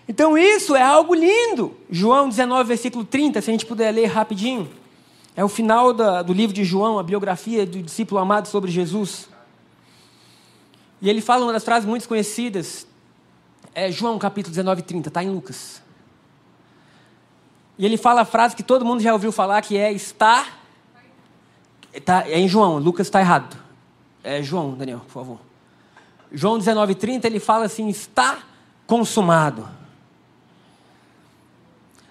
Então 0.09 0.37
isso 0.37 0.77
é 0.77 0.83
algo 0.83 1.15
lindo. 1.15 1.75
João 1.91 2.29
19, 2.29 2.69
versículo 2.69 3.05
30, 3.05 3.41
se 3.41 3.51
a 3.51 3.53
gente 3.53 3.67
puder 3.67 3.91
ler 3.93 4.07
rapidinho. 4.07 4.71
É 5.37 5.45
o 5.45 5.49
final 5.49 5.93
da, 5.93 6.23
do 6.23 6.33
livro 6.33 6.55
de 6.55 6.65
João, 6.65 6.99
a 6.99 7.03
biografia 7.03 7.67
do 7.67 7.83
discípulo 7.83 8.21
amado 8.21 8.47
sobre 8.47 8.71
Jesus. 8.71 9.29
E 11.01 11.11
ele 11.11 11.21
fala 11.21 11.45
uma 11.45 11.53
das 11.53 11.65
frases 11.65 11.89
muito 11.89 12.07
conhecidas. 12.07 12.87
É 13.75 13.91
João 13.91 14.19
capítulo 14.19 14.53
19, 14.53 14.83
30, 14.83 15.09
está 15.09 15.25
em 15.25 15.31
Lucas. 15.31 15.83
E 17.77 17.85
ele 17.85 17.97
fala 17.97 18.21
a 18.21 18.25
frase 18.25 18.55
que 18.55 18.63
todo 18.63 18.85
mundo 18.85 19.03
já 19.03 19.13
ouviu 19.13 19.33
falar, 19.33 19.61
que 19.63 19.77
é 19.77 19.93
está. 19.93 20.47
Tá, 22.05 22.29
é 22.29 22.39
em 22.39 22.49
João, 22.49 22.79
Lucas 22.79 23.07
está 23.07 23.21
errado. 23.21 23.57
É 24.23 24.43
João, 24.43 24.75
Daniel, 24.75 25.01
por 25.01 25.13
favor. 25.13 25.39
João 26.33 26.59
19, 26.59 26.95
30, 26.95 27.27
ele 27.27 27.41
fala 27.41 27.65
assim: 27.65 27.89
está 27.89 28.39
consumado. 28.87 29.69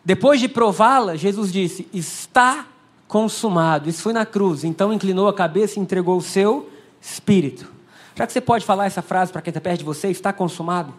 Depois 0.04 0.40
de 0.40 0.50
prová-la, 0.50 1.16
Jesus 1.16 1.52
disse: 1.52 1.88
Está 1.94 2.68
consumado. 3.08 3.90
Isso 3.90 4.02
foi 4.02 4.14
na 4.14 4.26
cruz. 4.26 4.64
Então 4.64 4.92
inclinou 4.92 5.28
a 5.28 5.34
cabeça 5.34 5.80
e 5.80 5.82
entregou 5.82 6.18
o 6.18 6.22
seu 6.22 6.70
espírito. 7.02 7.72
Já 8.16 8.28
que 8.28 8.34
você 8.34 8.42
pode 8.42 8.66
falar 8.66 8.86
essa 8.86 9.02
frase 9.02 9.32
para 9.32 9.42
quem 9.42 9.52
está 9.52 9.62
perto 9.62 9.80
de 9.80 9.86
você: 9.86 10.10
Está 10.10 10.34
consumado? 10.34 10.94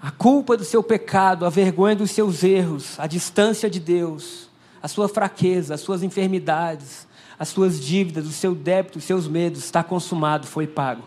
A 0.00 0.10
culpa 0.10 0.56
do 0.56 0.64
seu 0.64 0.82
pecado, 0.82 1.44
a 1.44 1.50
vergonha 1.50 1.96
dos 1.96 2.12
seus 2.12 2.44
erros, 2.44 2.98
a 3.00 3.06
distância 3.06 3.68
de 3.68 3.80
Deus, 3.80 4.48
a 4.80 4.86
sua 4.86 5.08
fraqueza, 5.08 5.74
as 5.74 5.80
suas 5.80 6.02
enfermidades, 6.02 7.08
as 7.38 7.48
suas 7.48 7.80
dívidas, 7.80 8.26
o 8.26 8.32
seu 8.32 8.54
débito, 8.54 8.98
os 8.98 9.04
seus 9.04 9.26
medos, 9.26 9.64
está 9.64 9.82
consumado, 9.82 10.46
foi 10.46 10.66
pago. 10.66 11.02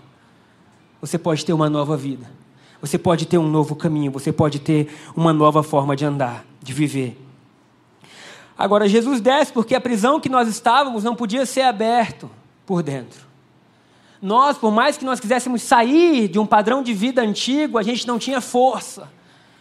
Você 0.99 1.17
pode 1.17 1.45
ter 1.45 1.53
uma 1.53 1.69
nova 1.69 1.95
vida. 1.95 2.29
Você 2.81 2.97
pode 2.97 3.25
ter 3.25 3.37
um 3.37 3.47
novo 3.47 3.75
caminho, 3.75 4.11
você 4.11 4.31
pode 4.31 4.59
ter 4.59 4.93
uma 5.15 5.33
nova 5.33 5.61
forma 5.63 5.95
de 5.95 6.05
andar, 6.05 6.45
de 6.61 6.73
viver. 6.73 7.17
Agora, 8.57 8.87
Jesus 8.87 9.21
desce 9.21 9.51
porque 9.53 9.75
a 9.75 9.81
prisão 9.81 10.19
que 10.19 10.29
nós 10.29 10.47
estávamos 10.47 11.03
não 11.03 11.15
podia 11.15 11.45
ser 11.45 11.61
aberto 11.61 12.29
por 12.65 12.83
dentro. 12.83 13.27
Nós, 14.21 14.57
por 14.57 14.71
mais 14.71 14.97
que 14.97 15.05
nós 15.05 15.19
quiséssemos 15.19 15.61
sair 15.61 16.27
de 16.27 16.39
um 16.39 16.45
padrão 16.45 16.83
de 16.83 16.93
vida 16.93 17.21
antigo, 17.21 17.77
a 17.77 17.83
gente 17.83 18.05
não 18.05 18.19
tinha 18.19 18.41
força. 18.41 19.09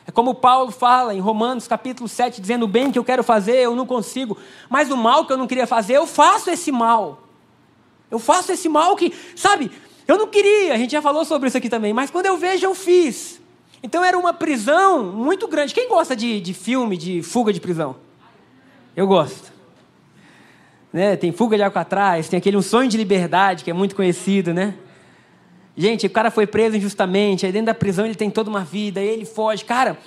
É 0.04 0.11
como 0.11 0.35
Paulo 0.35 0.72
fala 0.72 1.14
em 1.14 1.20
Romanos 1.20 1.68
capítulo 1.68 2.09
7, 2.09 2.40
dizendo 2.40 2.64
o 2.64 2.68
bem 2.68 2.90
que 2.90 2.98
eu 2.98 3.04
quero 3.04 3.22
fazer, 3.22 3.57
eu 3.57 3.76
não 3.76 3.87
consigo, 3.87 4.37
mas 4.68 4.90
o 4.90 4.96
mal 4.96 5.26
que 5.26 5.33
eu 5.33 5.37
não 5.37 5.46
queria 5.46 5.66
fazer, 5.66 5.94
eu 5.94 6.07
faço 6.07 6.50
esse 6.50 6.72
mal. 6.72 7.22
Eu 8.11 8.18
faço 8.18 8.50
esse 8.50 8.68
mal 8.68 8.96
que, 8.96 9.14
sabe, 9.37 9.70
eu 10.09 10.16
não 10.16 10.27
queria, 10.27 10.73
a 10.73 10.79
gente 10.79 10.90
já 10.92 11.03
falou 11.03 11.23
sobre 11.23 11.49
isso 11.49 11.59
aqui 11.59 11.68
também, 11.68 11.92
mas 11.92 12.11
quando 12.11 12.25
eu 12.25 12.38
vejo, 12.38 12.64
eu 12.64 12.75
fiz. 12.75 13.38
Então 13.83 14.03
era 14.03 14.18
uma 14.18 14.33
prisão 14.33 15.05
muito 15.05 15.47
grande. 15.47 15.75
Quem 15.75 15.87
gosta 15.87 16.16
de, 16.16 16.40
de 16.40 16.55
filme 16.55 16.97
de 16.97 17.23
fuga 17.23 17.53
de 17.53 17.61
prisão? 17.61 17.94
Eu 18.97 19.07
gosto. 19.07 19.53
Né? 20.90 21.14
Tem 21.14 21.31
fuga 21.31 21.59
de 21.59 21.62
Alcatraz, 21.62 22.27
tem 22.27 22.38
aquele 22.38 22.57
Um 22.57 22.62
Sonho 22.62 22.88
de 22.88 22.97
Liberdade, 22.97 23.62
que 23.62 23.71
é 23.71 23.75
muito 23.75 23.94
conhecido, 23.94 24.55
né? 24.55 24.75
Gente, 25.77 26.07
o 26.07 26.11
cara 26.11 26.31
foi 26.31 26.47
preso 26.47 26.77
injustamente, 26.77 27.44
aí 27.44 27.53
dentro 27.53 27.66
da 27.66 27.75
prisão 27.75 28.07
ele 28.07 28.14
tem 28.14 28.31
toda 28.31 28.49
uma 28.49 28.64
vida, 28.64 29.01
aí 29.01 29.07
ele 29.07 29.27
foge. 29.27 29.62
Cara, 29.62 29.99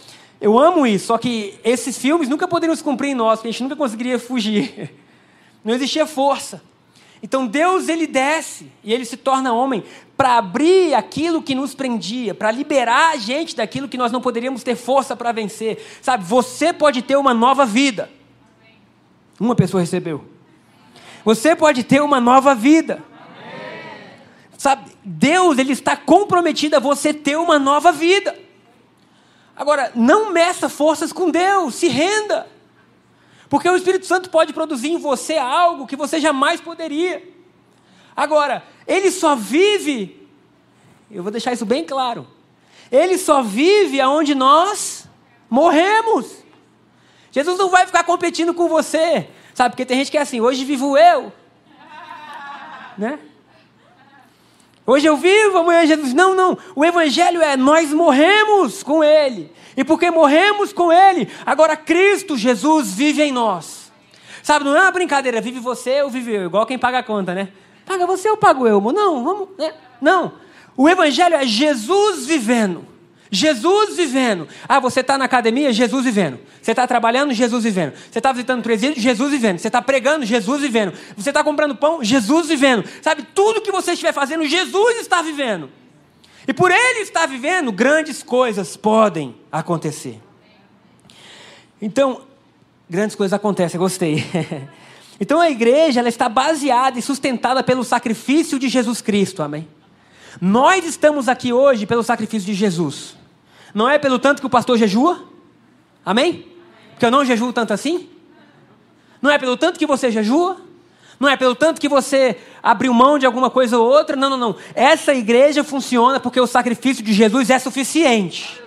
eu 0.42 0.58
amo 0.58 0.88
isso, 0.88 1.06
só 1.06 1.18
que 1.20 1.60
esses 1.64 1.96
filmes 1.96 2.28
nunca 2.28 2.48
poderiam 2.48 2.76
se 2.76 2.84
cumprir 2.84 3.12
em 3.12 3.16
nós, 3.16 3.38
porque 3.38 3.50
a 3.50 3.52
gente 3.52 3.62
nunca 3.62 3.76
conseguiria 3.76 4.18
fugir. 4.18 4.92
Não 5.64 5.76
existia 5.76 6.08
força. 6.08 6.70
Então 7.23 7.45
Deus 7.45 7.88
ele 7.88 8.07
desce 8.07 8.71
e 8.84 8.93
ele 8.93 9.05
se 9.05 9.15
torna 9.15 9.53
homem 9.53 9.84
para 10.17 10.38
abrir 10.38 10.93
aquilo 10.93 11.41
que 11.41 11.53
nos 11.53 11.75
prendia, 11.75 12.34
para 12.34 12.51
liberar 12.51 13.12
a 13.12 13.17
gente 13.17 13.55
daquilo 13.55 13.88
que 13.88 13.97
nós 13.97 14.12
não 14.12 14.21
poderíamos 14.21 14.63
ter 14.63 14.75
força 14.75 15.15
para 15.15 15.31
vencer. 15.31 15.84
Sabe, 16.01 16.23
você 16.23 16.73
pode 16.73 17.01
ter 17.01 17.15
uma 17.15 17.34
nova 17.34 17.65
vida. 17.65 18.10
Uma 19.39 19.55
pessoa 19.55 19.81
recebeu. 19.81 20.23
Você 21.23 21.55
pode 21.55 21.84
ter 21.84 22.01
uma 22.01 22.19
nova 22.19 22.55
vida. 22.55 23.03
Sabe, 24.57 24.91
Deus 25.03 25.57
ele 25.57 25.73
está 25.73 25.95
comprometido 25.95 26.75
a 26.75 26.79
você 26.79 27.13
ter 27.13 27.36
uma 27.36 27.57
nova 27.57 27.91
vida. 27.91 28.38
Agora, 29.55 29.91
não 29.95 30.31
meça 30.31 30.69
forças 30.69 31.12
com 31.12 31.29
Deus, 31.29 31.75
se 31.75 31.88
renda. 31.88 32.47
Porque 33.52 33.70
o 33.70 33.76
Espírito 33.76 34.06
Santo 34.06 34.30
pode 34.30 34.54
produzir 34.54 34.92
em 34.92 34.98
você 34.98 35.36
algo 35.36 35.86
que 35.86 35.98
você 35.98 36.22
jamais 36.22 36.62
poderia. 36.62 37.22
Agora, 38.16 38.64
ele 38.88 39.12
só 39.12 39.36
vive, 39.36 40.26
eu 41.12 41.22
vou 41.22 41.34
deixar 41.34 41.52
isso 41.52 41.66
bem 41.66 41.84
claro. 41.84 42.26
Ele 42.90 43.18
só 43.18 43.44
vive 43.44 44.00
aonde 44.00 44.34
nós 44.34 45.06
morremos. 45.50 46.34
Jesus 47.30 47.58
não 47.58 47.68
vai 47.68 47.86
ficar 47.86 48.06
competindo 48.06 48.54
com 48.54 48.70
você, 48.70 49.30
sabe? 49.54 49.72
Porque 49.72 49.86
tem 49.86 49.98
gente 49.98 50.12
que 50.12 50.18
é 50.18 50.22
assim, 50.22 50.40
hoje 50.40 50.64
vivo 50.64 50.98
eu, 50.98 51.34
né? 52.98 53.20
Hoje 54.86 55.08
eu 55.08 55.15
vivo, 55.15 55.60
amanhã 55.60 55.86
Jesus. 55.86 56.13
Não, 56.13 56.36
não. 56.36 56.58
O 56.76 56.84
Evangelho 56.84 57.41
é 57.41 57.56
nós 57.56 57.94
morremos 57.94 58.84
com 58.84 59.04
Ele. 59.04 59.52
E 59.76 59.84
porque 59.84 60.12
morremos 60.12 60.74
com 60.74 60.91
Ele, 60.91 61.28
agora 61.46 61.78
Cristo, 61.78 62.38
Jesus, 62.38 62.94
vive 62.94 63.22
em 63.22 63.32
nós. 63.32 63.91
Sabe, 64.44 64.65
não 64.65 64.76
é 64.76 64.82
uma 64.82 64.91
brincadeira, 64.91 65.39
vive 65.39 65.60
você 65.60 66.02
ou 66.02 66.10
vive 66.10 66.34
eu, 66.34 66.46
igual 66.46 66.65
quem 66.65 66.78
paga 66.78 67.00
a 67.00 67.04
conta, 67.04 67.34
né? 67.34 67.50
Paga 67.86 68.06
você 68.06 68.30
ou 68.30 68.38
pago 68.38 68.67
eu? 68.67 68.82
Não, 68.91 69.24
vamos. 69.24 69.50
Né? 69.58 69.74
Não. 70.02 70.34
O 70.76 70.89
Evangelho 70.89 71.36
é 71.36 71.46
Jesus 71.46 72.26
vivendo. 72.26 72.90
Jesus 73.34 73.96
vivendo. 73.96 74.46
Ah, 74.67 74.82
você 74.82 75.00
está 75.00 75.17
na 75.17 75.24
academia? 75.24 75.72
Jesus 75.72 76.04
vivendo. 76.04 76.38
Você 76.62 76.72
está 76.72 76.86
trabalhando? 76.86 77.34
Jesus 77.34 77.63
vivendo. 77.63 77.94
Você 78.12 78.20
está 78.20 78.34
visitando 78.34 78.62
presídio? 78.62 79.02
Jesus 79.02 79.32
vivendo. 79.32 79.58
Você 79.58 79.67
está 79.70 79.82
pregando? 79.82 80.26
Jesus 80.26 80.62
vivendo. 80.62 80.94
Você 81.15 81.30
está 81.30 81.41
comprando 81.41 81.74
pão? 81.74 82.04
Jesus 82.04 82.50
vivendo. 82.50 82.84
Sabe, 83.02 83.26
tudo 83.34 83.62
que 83.62 83.72
você 83.72 83.94
estiver 83.94 84.12
fazendo, 84.12 84.46
Jesus 84.46 84.98
está 85.00 85.22
vivendo. 85.22 85.70
E 86.46 86.54
por 86.54 86.72
ele 86.72 87.00
estar 87.00 87.26
vivendo, 87.26 87.72
grandes 87.72 88.22
coisas 88.22 88.76
podem 88.76 89.34
acontecer. 89.50 90.20
Então, 91.82 92.24
grandes 92.89 93.15
coisas 93.15 93.32
acontecem, 93.32 93.80
gostei. 93.80 94.26
então 95.22 95.39
a 95.39 95.50
igreja 95.50 96.02
ela 96.02 96.10
está 96.10 96.28
baseada 96.28 97.00
e 97.00 97.02
sustentada 97.02 97.63
pelo 97.63 97.86
sacrifício 97.86 98.60
de 98.60 98.67
Jesus 98.67 99.02
Cristo, 99.02 99.41
amém? 99.41 99.65
Nós 100.41 100.86
estamos 100.86 101.30
aqui 101.30 101.54
hoje 101.54 101.86
pelo 101.86 102.04
sacrifício 102.04 102.46
de 102.46 102.54
Jesus. 102.54 103.20
Não 103.73 103.89
é 103.89 103.97
pelo 103.97 104.19
tanto 104.19 104.41
que 104.41 104.45
o 104.45 104.49
pastor 104.49 104.77
jejua? 104.77 105.23
Amém? 106.05 106.45
Porque 106.91 107.05
eu 107.05 107.12
não 107.12 107.25
jejuo 107.25 107.53
tanto 107.53 107.73
assim? 107.73 108.10
Não 109.21 109.31
é 109.31 109.38
pelo 109.38 109.55
tanto 109.55 109.79
que 109.79 109.86
você 109.86 110.12
jejua? 110.12 110.57
Não 111.19 111.29
é 111.29 111.38
pelo 111.38 111.53
tanto 111.53 111.79
que 111.79 111.88
você 111.88 112.38
abriu 112.63 112.93
mão 112.93 113.19
de 113.19 113.25
alguma 113.25 113.49
coisa 113.49 113.77
ou 113.77 113.88
outra? 113.88 114.15
Não, 114.15 114.29
não, 114.29 114.38
não. 114.38 114.55
Essa 114.73 115.13
igreja 115.13 115.63
funciona 115.63 116.19
porque 116.19 116.39
o 116.39 116.47
sacrifício 116.47 117.03
de 117.03 117.13
Jesus 117.13 117.49
é 117.49 117.60
suficiente. 117.60 118.60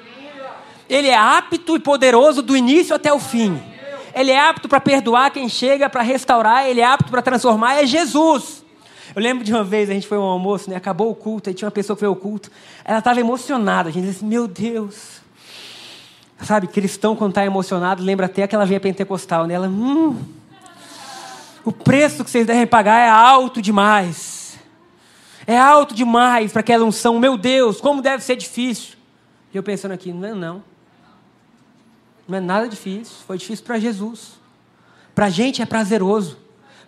Ele 0.88 1.08
é 1.08 1.16
apto 1.16 1.76
e 1.76 1.80
poderoso 1.80 2.42
do 2.42 2.56
início 2.56 2.94
até 2.94 3.12
o 3.12 3.18
fim. 3.18 3.60
Ele 4.14 4.30
é 4.30 4.38
apto 4.38 4.68
para 4.68 4.80
perdoar 4.80 5.30
quem 5.32 5.48
chega, 5.48 5.90
para 5.90 6.02
restaurar, 6.02 6.68
ele 6.68 6.80
é 6.80 6.84
apto 6.84 7.10
para 7.10 7.20
transformar, 7.20 7.82
é 7.82 7.86
Jesus. 7.86 8.63
Eu 9.14 9.22
lembro 9.22 9.44
de 9.44 9.53
uma 9.53 9.62
vez, 9.62 9.88
a 9.88 9.92
gente 9.92 10.09
foi 10.09 10.18
um 10.18 10.22
almoço, 10.22 10.68
né? 10.68 10.77
acabou 10.77 11.11
o 11.11 11.14
culto, 11.14 11.48
aí 11.48 11.55
tinha 11.55 11.66
uma 11.66 11.72
pessoa 11.72 11.96
que 11.96 12.00
foi 12.00 12.09
ao 12.09 12.16
culto, 12.16 12.50
ela 12.85 12.98
estava 12.98 13.20
emocionada, 13.20 13.88
a 13.88 13.92
gente 13.92 14.07
disse, 14.07 14.24
meu 14.24 14.48
Deus. 14.48 15.22
Sabe, 16.42 16.66
cristão 16.66 17.14
quando 17.14 17.31
está 17.31 17.44
emocionado, 17.44 18.03
lembra 18.03 18.27
até 18.27 18.42
aquela 18.42 18.66
veia 18.66 18.81
pentecostal, 18.81 19.46
né? 19.46 19.55
Ela, 19.55 19.68
hum, 19.68 20.20
o 21.64 21.72
preço 21.72 22.24
que 22.24 22.31
vocês 22.31 22.46
devem 22.46 22.66
pagar 22.66 22.98
é 22.98 23.09
alto 23.09 23.62
demais. 23.62 24.59
É 25.46 25.57
alto 25.57 25.94
demais 25.94 26.53
para 26.53 26.61
aquela 26.61 26.85
unção, 26.85 27.18
meu 27.18 27.38
Deus, 27.38 27.81
como 27.81 28.03
deve 28.03 28.22
ser 28.22 28.37
difícil. 28.37 28.96
E 29.53 29.57
eu 29.57 29.62
pensando 29.62 29.92
aqui, 29.92 30.12
não 30.12 30.29
é 30.29 30.35
não. 30.35 30.62
Não 32.27 32.38
é 32.38 32.40
nada 32.40 32.68
difícil, 32.68 33.14
foi 33.27 33.38
difícil 33.38 33.64
para 33.64 33.79
Jesus. 33.79 34.33
Para 35.14 35.27
a 35.27 35.31
gente 35.31 35.62
é 35.62 35.66
prazeroso. 35.66 36.43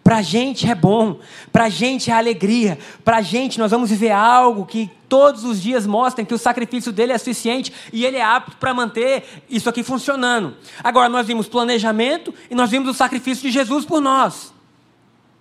Para 0.07 0.19
a 0.19 0.23
gente 0.23 0.71
é 0.71 0.75
bom, 0.77 1.19
para 1.51 1.65
a 1.65 1.69
gente 1.69 2.13
é 2.13 2.15
alegria, 2.15 2.79
para 3.05 3.17
a 3.17 3.23
gente 3.23 3.59
nós 3.59 3.73
vamos 3.73 3.91
viver 3.91 4.13
algo 4.13 4.65
que 4.65 4.89
todos 5.09 5.43
os 5.43 5.61
dias 5.61 5.85
mostrem 5.85 6.25
que 6.25 6.33
o 6.33 6.39
sacrifício 6.39 6.93
dele 6.93 7.11
é 7.11 7.19
suficiente 7.19 7.73
e 7.93 8.07
ele 8.07 8.17
é 8.17 8.23
apto 8.23 8.57
para 8.57 8.73
manter 8.73 9.25
isso 9.51 9.69
aqui 9.69 9.83
funcionando. 9.83 10.57
Agora, 10.85 11.09
nós 11.09 11.27
vimos 11.27 11.49
planejamento 11.49 12.33
e 12.49 12.55
nós 12.55 12.71
vimos 12.71 12.89
o 12.89 12.95
sacrifício 12.95 13.43
de 13.43 13.51
Jesus 13.51 13.85
por 13.85 14.01
nós. 14.01 14.55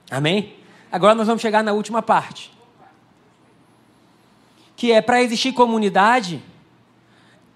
Amém? 0.10 0.56
Agora 0.92 1.14
nós 1.14 1.28
vamos 1.28 1.44
chegar 1.44 1.64
na 1.64 1.72
última 1.72 2.02
parte. 2.02 2.52
Que 4.76 4.92
é 4.92 5.00
para 5.00 5.22
existir 5.22 5.54
comunidade, 5.54 6.42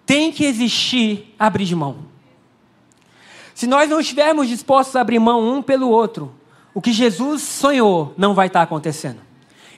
tem 0.06 0.32
que 0.32 0.46
existir 0.46 1.34
abrir 1.40 1.66
de 1.66 1.76
mão. 1.76 2.06
Se 3.56 3.66
nós 3.66 3.90
não 3.90 4.00
estivermos 4.00 4.48
dispostos 4.48 4.96
a 4.96 5.02
abrir 5.02 5.18
mão 5.18 5.42
um 5.42 5.60
pelo 5.60 5.90
outro, 5.90 6.38
o 6.74 6.82
que 6.82 6.92
Jesus 6.92 7.42
sonhou 7.42 8.14
não 8.18 8.34
vai 8.34 8.48
estar 8.48 8.62
acontecendo. 8.62 9.20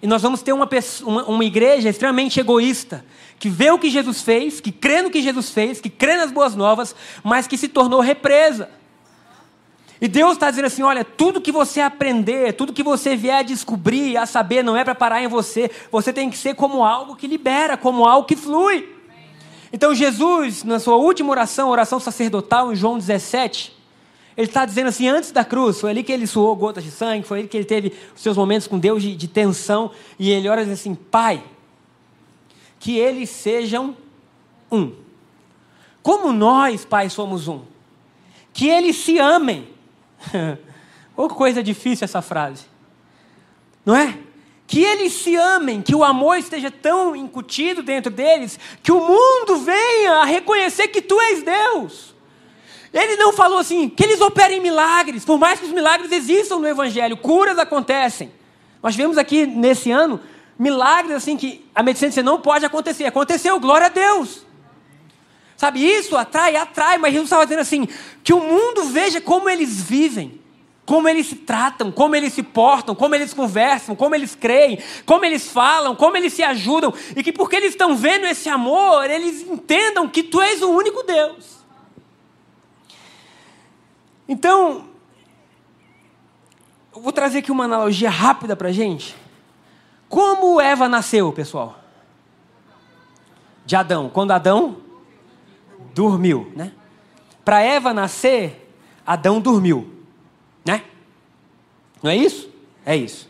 E 0.02 0.08
nós 0.08 0.22
vamos 0.22 0.42
ter 0.42 0.52
uma, 0.52 0.68
uma, 1.04 1.24
uma, 1.26 1.46
igreja 1.46 1.88
extremamente 1.88 2.40
egoísta, 2.40 3.06
que 3.38 3.50
vê 3.50 3.70
o 3.70 3.78
que 3.78 3.90
Jesus 3.90 4.22
fez, 4.22 4.60
que 4.60 4.72
crê 4.72 5.02
no 5.02 5.12
que 5.12 5.22
Jesus 5.22 5.52
fez, 5.52 5.80
que 5.80 5.90
crê 5.90 6.16
nas 6.16 6.32
boas 6.32 6.56
novas, 6.56 6.96
mas 7.24 7.46
que 7.46 7.58
se 7.58 7.68
tornou 7.68 8.00
represa. 8.02 8.70
E 10.02 10.08
Deus 10.08 10.34
está 10.34 10.50
dizendo 10.50 10.66
assim: 10.66 10.82
olha, 10.82 11.06
tudo 11.06 11.40
que 11.40 11.52
você 11.52 11.80
aprender, 11.80 12.54
tudo 12.54 12.74
que 12.74 12.82
você 12.82 13.16
vier 13.16 13.40
a 13.40 13.44
descobrir, 13.44 14.18
a 14.18 14.26
saber, 14.26 14.64
não 14.64 14.76
é 14.76 14.84
para 14.84 14.96
parar 14.96 15.22
em 15.22 15.28
você, 15.28 15.70
você 15.92 16.12
tem 16.12 16.30
que 16.30 16.38
ser 16.38 16.56
como 16.56 16.84
algo 16.84 17.16
que 17.16 17.28
libera, 17.28 17.78
como 17.78 18.08
algo 18.08 18.28
que 18.28 18.36
flui. 18.36 18.90
Então, 19.72 19.94
Jesus, 19.94 20.64
na 20.64 20.80
sua 20.80 20.96
última 20.96 21.30
oração, 21.30 21.70
oração 21.70 22.00
sacerdotal, 22.00 22.74
em 22.74 22.76
João 22.76 22.98
17, 22.98 23.81
ele 24.38 24.48
está 24.48 24.66
dizendo 24.66 24.88
assim, 24.88 25.08
antes 25.08 25.32
da 25.32 25.44
cruz, 25.44 25.80
foi 25.80 25.92
ali 25.92 26.04
que 26.04 26.12
ele 26.12 26.26
suou 26.26 26.56
gotas 26.56 26.84
de 26.84 26.92
sangue, 26.92 27.28
foi 27.28 27.40
ali 27.40 27.48
que 27.48 27.58
ele 27.58 27.66
teve 27.66 27.94
os 28.16 28.22
seus 28.22 28.38
momentos 28.38 28.68
com 28.68 28.80
Deus 28.80 29.02
de, 29.02 29.16
de 29.16 29.28
tensão, 29.28 29.92
e 30.18 30.32
ele 30.32 30.48
ora 30.48 30.62
assim, 30.62 30.96
Pai, 30.96 31.44
que 32.80 32.98
eles 32.98 33.30
sejam 33.30 33.96
um. 34.72 34.94
Como 36.02 36.32
nós, 36.32 36.86
Pai, 36.86 37.10
somos 37.10 37.48
um. 37.48 37.62
Que 38.54 38.68
eles 38.68 38.96
se 38.96 39.20
amem. 39.20 39.68
Ou 41.16 41.30
coisa 41.30 41.62
difícil 41.62 42.06
essa 42.06 42.22
frase. 42.22 42.66
Não 43.86 43.96
é? 43.96 44.18
Que 44.66 44.82
eles 44.82 45.14
se 45.14 45.36
amem, 45.36 45.82
que 45.82 45.94
o 45.94 46.04
amor 46.04 46.38
esteja 46.38 46.72
tão 46.72 47.16
incutido 47.16 47.84
dentro 47.84 48.10
deles, 48.10 48.58
que 48.82 48.92
o 48.92 49.00
mundo 49.00 49.58
venha 49.58 50.14
a 50.22 50.26
reconhecer 50.26 50.88
que 50.88 51.02
tu 51.02 51.20
és 51.20 51.44
Deus. 51.44 52.11
Ele 52.94 53.16
não 53.16 53.32
falou 53.32 53.60
assim, 53.60 53.88
que 53.88 54.04
eles 54.04 54.20
operem 54.20 54.60
milagres, 54.60 55.24
por 55.24 55.38
mais 55.38 55.60
que 55.60 55.66
os 55.66 55.72
milagres 55.72 56.12
existam 56.12 56.58
no 56.58 56.68
Evangelho, 56.68 57.16
curas 57.16 57.58
acontecem. 57.58 58.32
Nós 58.84 58.96
vemos 58.96 59.18
aqui 59.18 59.46
nesse 59.46 59.92
ano 59.92 60.20
milagres 60.60 61.16
assim 61.16 61.36
que 61.36 61.66
a 61.74 61.82
medicina 61.82 62.22
não 62.22 62.40
pode 62.40 62.66
acontecer. 62.66 63.06
Aconteceu, 63.06 63.60
glória 63.60 63.88
a 63.88 63.90
Deus. 63.90 64.46
Sabe, 65.58 65.80
isso 65.80 66.18
atrai, 66.18 66.56
atrai, 66.56 66.98
mas 66.98 67.14
Jesus 67.14 67.28
estava 67.28 67.46
dizendo 67.46 67.62
assim: 67.62 67.88
que 68.24 68.34
o 68.34 68.40
mundo 68.40 68.86
veja 68.86 69.22
como 69.22 69.48
eles 69.48 69.82
vivem, 69.82 70.42
como 70.86 71.08
eles 71.08 71.28
se 71.28 71.36
tratam, 71.36 71.92
como 71.92 72.16
eles 72.16 72.34
se 72.34 72.44
portam, 72.44 72.94
como 72.96 73.16
eles 73.16 73.34
conversam, 73.34 73.96
como 73.96 74.14
eles 74.16 74.36
creem, 74.36 74.80
como 75.06 75.24
eles 75.24 75.48
falam, 75.48 75.96
como 75.96 76.18
eles 76.18 76.34
se 76.34 76.44
ajudam, 76.44 76.94
e 77.16 77.24
que 77.24 77.32
porque 77.32 77.56
eles 77.56 77.72
estão 77.72 77.96
vendo 77.96 78.26
esse 78.26 78.50
amor, 78.50 79.10
eles 79.10 79.42
entendam 79.42 80.08
que 80.08 80.24
tu 80.24 80.42
és 80.42 80.62
o 80.62 80.70
único 80.70 81.04
Deus. 81.04 81.61
Então, 84.32 84.86
eu 86.96 87.02
vou 87.02 87.12
trazer 87.12 87.40
aqui 87.40 87.52
uma 87.52 87.66
analogia 87.66 88.10
rápida 88.10 88.56
para 88.56 88.72
gente. 88.72 89.14
Como 90.08 90.62
Eva 90.62 90.88
nasceu, 90.88 91.34
pessoal? 91.34 91.78
De 93.66 93.76
Adão. 93.76 94.10
Quando 94.10 94.32
Adão 94.32 94.78
dormiu, 95.94 96.50
né? 96.56 96.72
Para 97.44 97.60
Eva 97.62 97.94
nascer, 97.94 98.74
Adão 99.06 99.42
dormiu, 99.42 99.94
né? 100.64 100.86
Não 102.02 102.10
é 102.10 102.16
isso? 102.16 102.50
É 102.86 102.96
isso. 102.96 103.30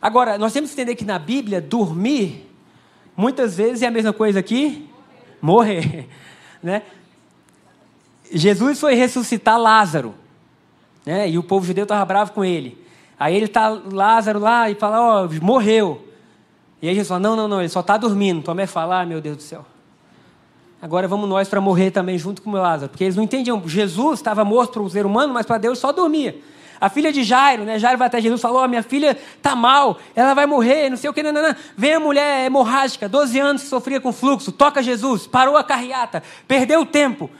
Agora, 0.00 0.38
nós 0.38 0.52
temos 0.52 0.70
que 0.70 0.80
entender 0.80 0.94
que 0.94 1.04
na 1.04 1.18
Bíblia, 1.18 1.60
dormir, 1.60 2.48
muitas 3.16 3.56
vezes 3.56 3.82
é 3.82 3.88
a 3.88 3.90
mesma 3.90 4.12
coisa 4.12 4.40
que 4.40 4.88
morrer, 5.42 6.08
né? 6.62 6.84
Jesus 8.32 8.80
foi 8.80 8.94
ressuscitar 8.94 9.58
Lázaro, 9.58 10.14
né? 11.04 11.28
E 11.28 11.38
o 11.38 11.42
povo 11.42 11.64
judeu 11.64 11.84
estava 11.84 12.04
bravo 12.04 12.32
com 12.32 12.44
ele. 12.44 12.84
Aí 13.18 13.34
ele 13.34 13.46
está 13.46 13.68
Lázaro 13.68 14.38
lá 14.38 14.68
e 14.68 14.74
fala, 14.74 15.00
ó, 15.00 15.24
oh, 15.26 15.44
morreu. 15.44 16.06
E 16.82 16.88
aí 16.88 16.94
Jesus 16.94 17.08
fala, 17.08 17.20
não, 17.20 17.36
não, 17.36 17.48
não, 17.48 17.60
ele 17.60 17.68
só 17.68 17.80
está 17.80 17.96
dormindo. 17.96 18.42
Tomé 18.42 18.66
fala, 18.66 19.00
ah, 19.00 19.06
meu 19.06 19.20
Deus 19.20 19.36
do 19.36 19.42
céu. 19.42 19.64
Agora 20.80 21.08
vamos 21.08 21.28
nós 21.28 21.48
para 21.48 21.60
morrer 21.60 21.90
também 21.90 22.18
junto 22.18 22.42
com 22.42 22.50
Lázaro. 22.50 22.90
Porque 22.90 23.04
eles 23.04 23.16
não 23.16 23.24
entendiam. 23.24 23.62
Jesus 23.66 24.18
estava 24.18 24.44
morto 24.44 24.74
para 24.74 24.82
o 24.82 24.90
ser 24.90 25.06
humano, 25.06 25.32
mas 25.32 25.46
para 25.46 25.58
Deus 25.58 25.78
só 25.78 25.92
dormia. 25.92 26.38
A 26.78 26.90
filha 26.90 27.10
de 27.10 27.24
Jairo, 27.24 27.64
né? 27.64 27.78
Jairo 27.78 27.96
vai 27.96 28.06
até 28.06 28.20
Jesus 28.20 28.38
e 28.38 28.42
falou: 28.42 28.62
oh, 28.62 28.68
minha 28.68 28.82
filha 28.82 29.16
está 29.36 29.56
mal, 29.56 29.98
ela 30.14 30.34
vai 30.34 30.44
morrer, 30.44 30.90
não 30.90 30.96
sei 30.98 31.08
o 31.08 31.12
que, 31.12 31.22
não, 31.22 31.32
não, 31.32 31.42
não. 31.42 31.56
Vem 31.74 31.94
a 31.94 32.00
mulher 32.00 32.44
hemorrágica, 32.44 33.08
12 33.08 33.38
anos, 33.38 33.62
sofria 33.62 33.98
com 33.98 34.12
fluxo, 34.12 34.52
toca 34.52 34.82
Jesus, 34.82 35.26
parou 35.26 35.56
a 35.56 35.64
carreata, 35.64 36.22
perdeu 36.46 36.82
o 36.82 36.86
tempo. 36.86 37.30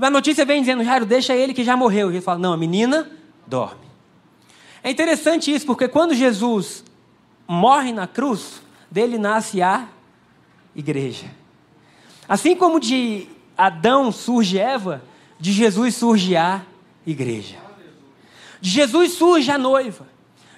A 0.00 0.10
notícia 0.10 0.44
vem 0.44 0.60
dizendo, 0.60 0.82
Jairo, 0.84 1.04
deixa 1.04 1.34
ele 1.34 1.52
que 1.52 1.64
já 1.64 1.76
morreu. 1.76 2.10
E 2.10 2.14
ele 2.14 2.20
fala, 2.22 2.38
não, 2.38 2.52
a 2.52 2.56
menina 2.56 3.10
dorme. 3.46 3.86
É 4.82 4.90
interessante 4.90 5.52
isso, 5.52 5.66
porque 5.66 5.86
quando 5.86 6.14
Jesus 6.14 6.84
morre 7.46 7.92
na 7.92 8.06
cruz, 8.06 8.62
dele 8.90 9.18
nasce 9.18 9.62
a 9.62 9.86
igreja. 10.74 11.26
Assim 12.28 12.56
como 12.56 12.80
de 12.80 13.26
Adão 13.56 14.10
surge 14.10 14.58
Eva, 14.58 15.02
de 15.38 15.52
Jesus 15.52 15.94
surge 15.96 16.36
a 16.36 16.62
igreja. 17.06 17.56
De 18.60 18.70
Jesus 18.70 19.12
surge 19.12 19.50
a 19.50 19.58
noiva. 19.58 20.06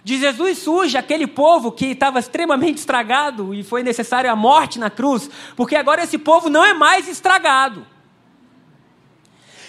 De 0.04 0.18
Jesus 0.18 0.58
surge 0.58 0.96
aquele 0.98 1.26
povo 1.26 1.72
que 1.72 1.86
estava 1.86 2.18
extremamente 2.18 2.78
estragado 2.78 3.54
e 3.54 3.62
foi 3.62 3.82
necessário 3.82 4.30
a 4.30 4.36
morte 4.36 4.78
na 4.78 4.90
cruz, 4.90 5.30
porque 5.56 5.74
agora 5.74 6.04
esse 6.04 6.18
povo 6.18 6.50
não 6.50 6.62
é 6.62 6.74
mais 6.74 7.08
estragado. 7.08 7.86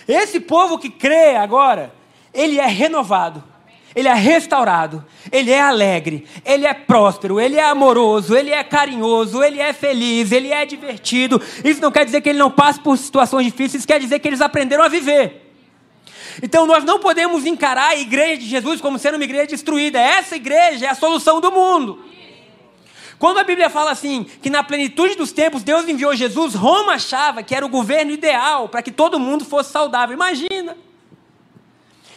Esse 0.07 0.39
povo 0.39 0.77
que 0.77 0.89
crê 0.89 1.35
agora, 1.35 1.93
ele 2.33 2.59
é 2.59 2.67
renovado, 2.67 3.43
ele 3.95 4.07
é 4.07 4.13
restaurado, 4.13 5.03
ele 5.31 5.51
é 5.51 5.61
alegre, 5.61 6.27
ele 6.45 6.65
é 6.65 6.73
próspero, 6.73 7.39
ele 7.39 7.55
é 7.55 7.63
amoroso, 7.63 8.35
ele 8.35 8.51
é 8.51 8.63
carinhoso, 8.63 9.41
ele 9.43 9.59
é 9.59 9.71
feliz, 9.73 10.31
ele 10.31 10.51
é 10.51 10.65
divertido. 10.65 11.41
Isso 11.63 11.81
não 11.81 11.91
quer 11.91 12.05
dizer 12.05 12.21
que 12.21 12.29
ele 12.29 12.39
não 12.39 12.51
passe 12.51 12.79
por 12.79 12.97
situações 12.97 13.45
difíceis, 13.45 13.75
isso 13.75 13.87
quer 13.87 13.99
dizer 13.99 14.19
que 14.19 14.27
eles 14.27 14.41
aprenderam 14.41 14.83
a 14.83 14.89
viver. 14.89 15.43
Então 16.43 16.65
nós 16.65 16.83
não 16.83 16.99
podemos 16.99 17.45
encarar 17.45 17.89
a 17.89 17.95
igreja 17.95 18.37
de 18.37 18.47
Jesus 18.47 18.81
como 18.81 18.99
sendo 18.99 19.15
uma 19.15 19.23
igreja 19.23 19.47
destruída. 19.47 19.99
Essa 19.99 20.35
igreja 20.35 20.85
é 20.85 20.89
a 20.89 20.95
solução 20.95 21.39
do 21.39 21.51
mundo. 21.51 22.03
Quando 23.17 23.37
a 23.37 23.43
Bíblia 23.43 23.69
fala 23.69 23.91
assim, 23.91 24.25
que 24.41 24.49
na 24.49 24.63
plenitude 24.63 25.15
dos 25.15 25.31
tempos 25.31 25.63
Deus 25.63 25.87
enviou 25.87 26.15
Jesus, 26.15 26.53
Roma 26.53 26.93
achava 26.93 27.41
que 27.41 27.55
era 27.55 27.65
o 27.65 27.69
governo 27.69 28.11
ideal 28.11 28.67
para 28.67 28.81
que 28.81 28.91
todo 28.91 29.19
mundo 29.19 29.45
fosse 29.45 29.71
saudável. 29.71 30.13
Imagina. 30.13 30.75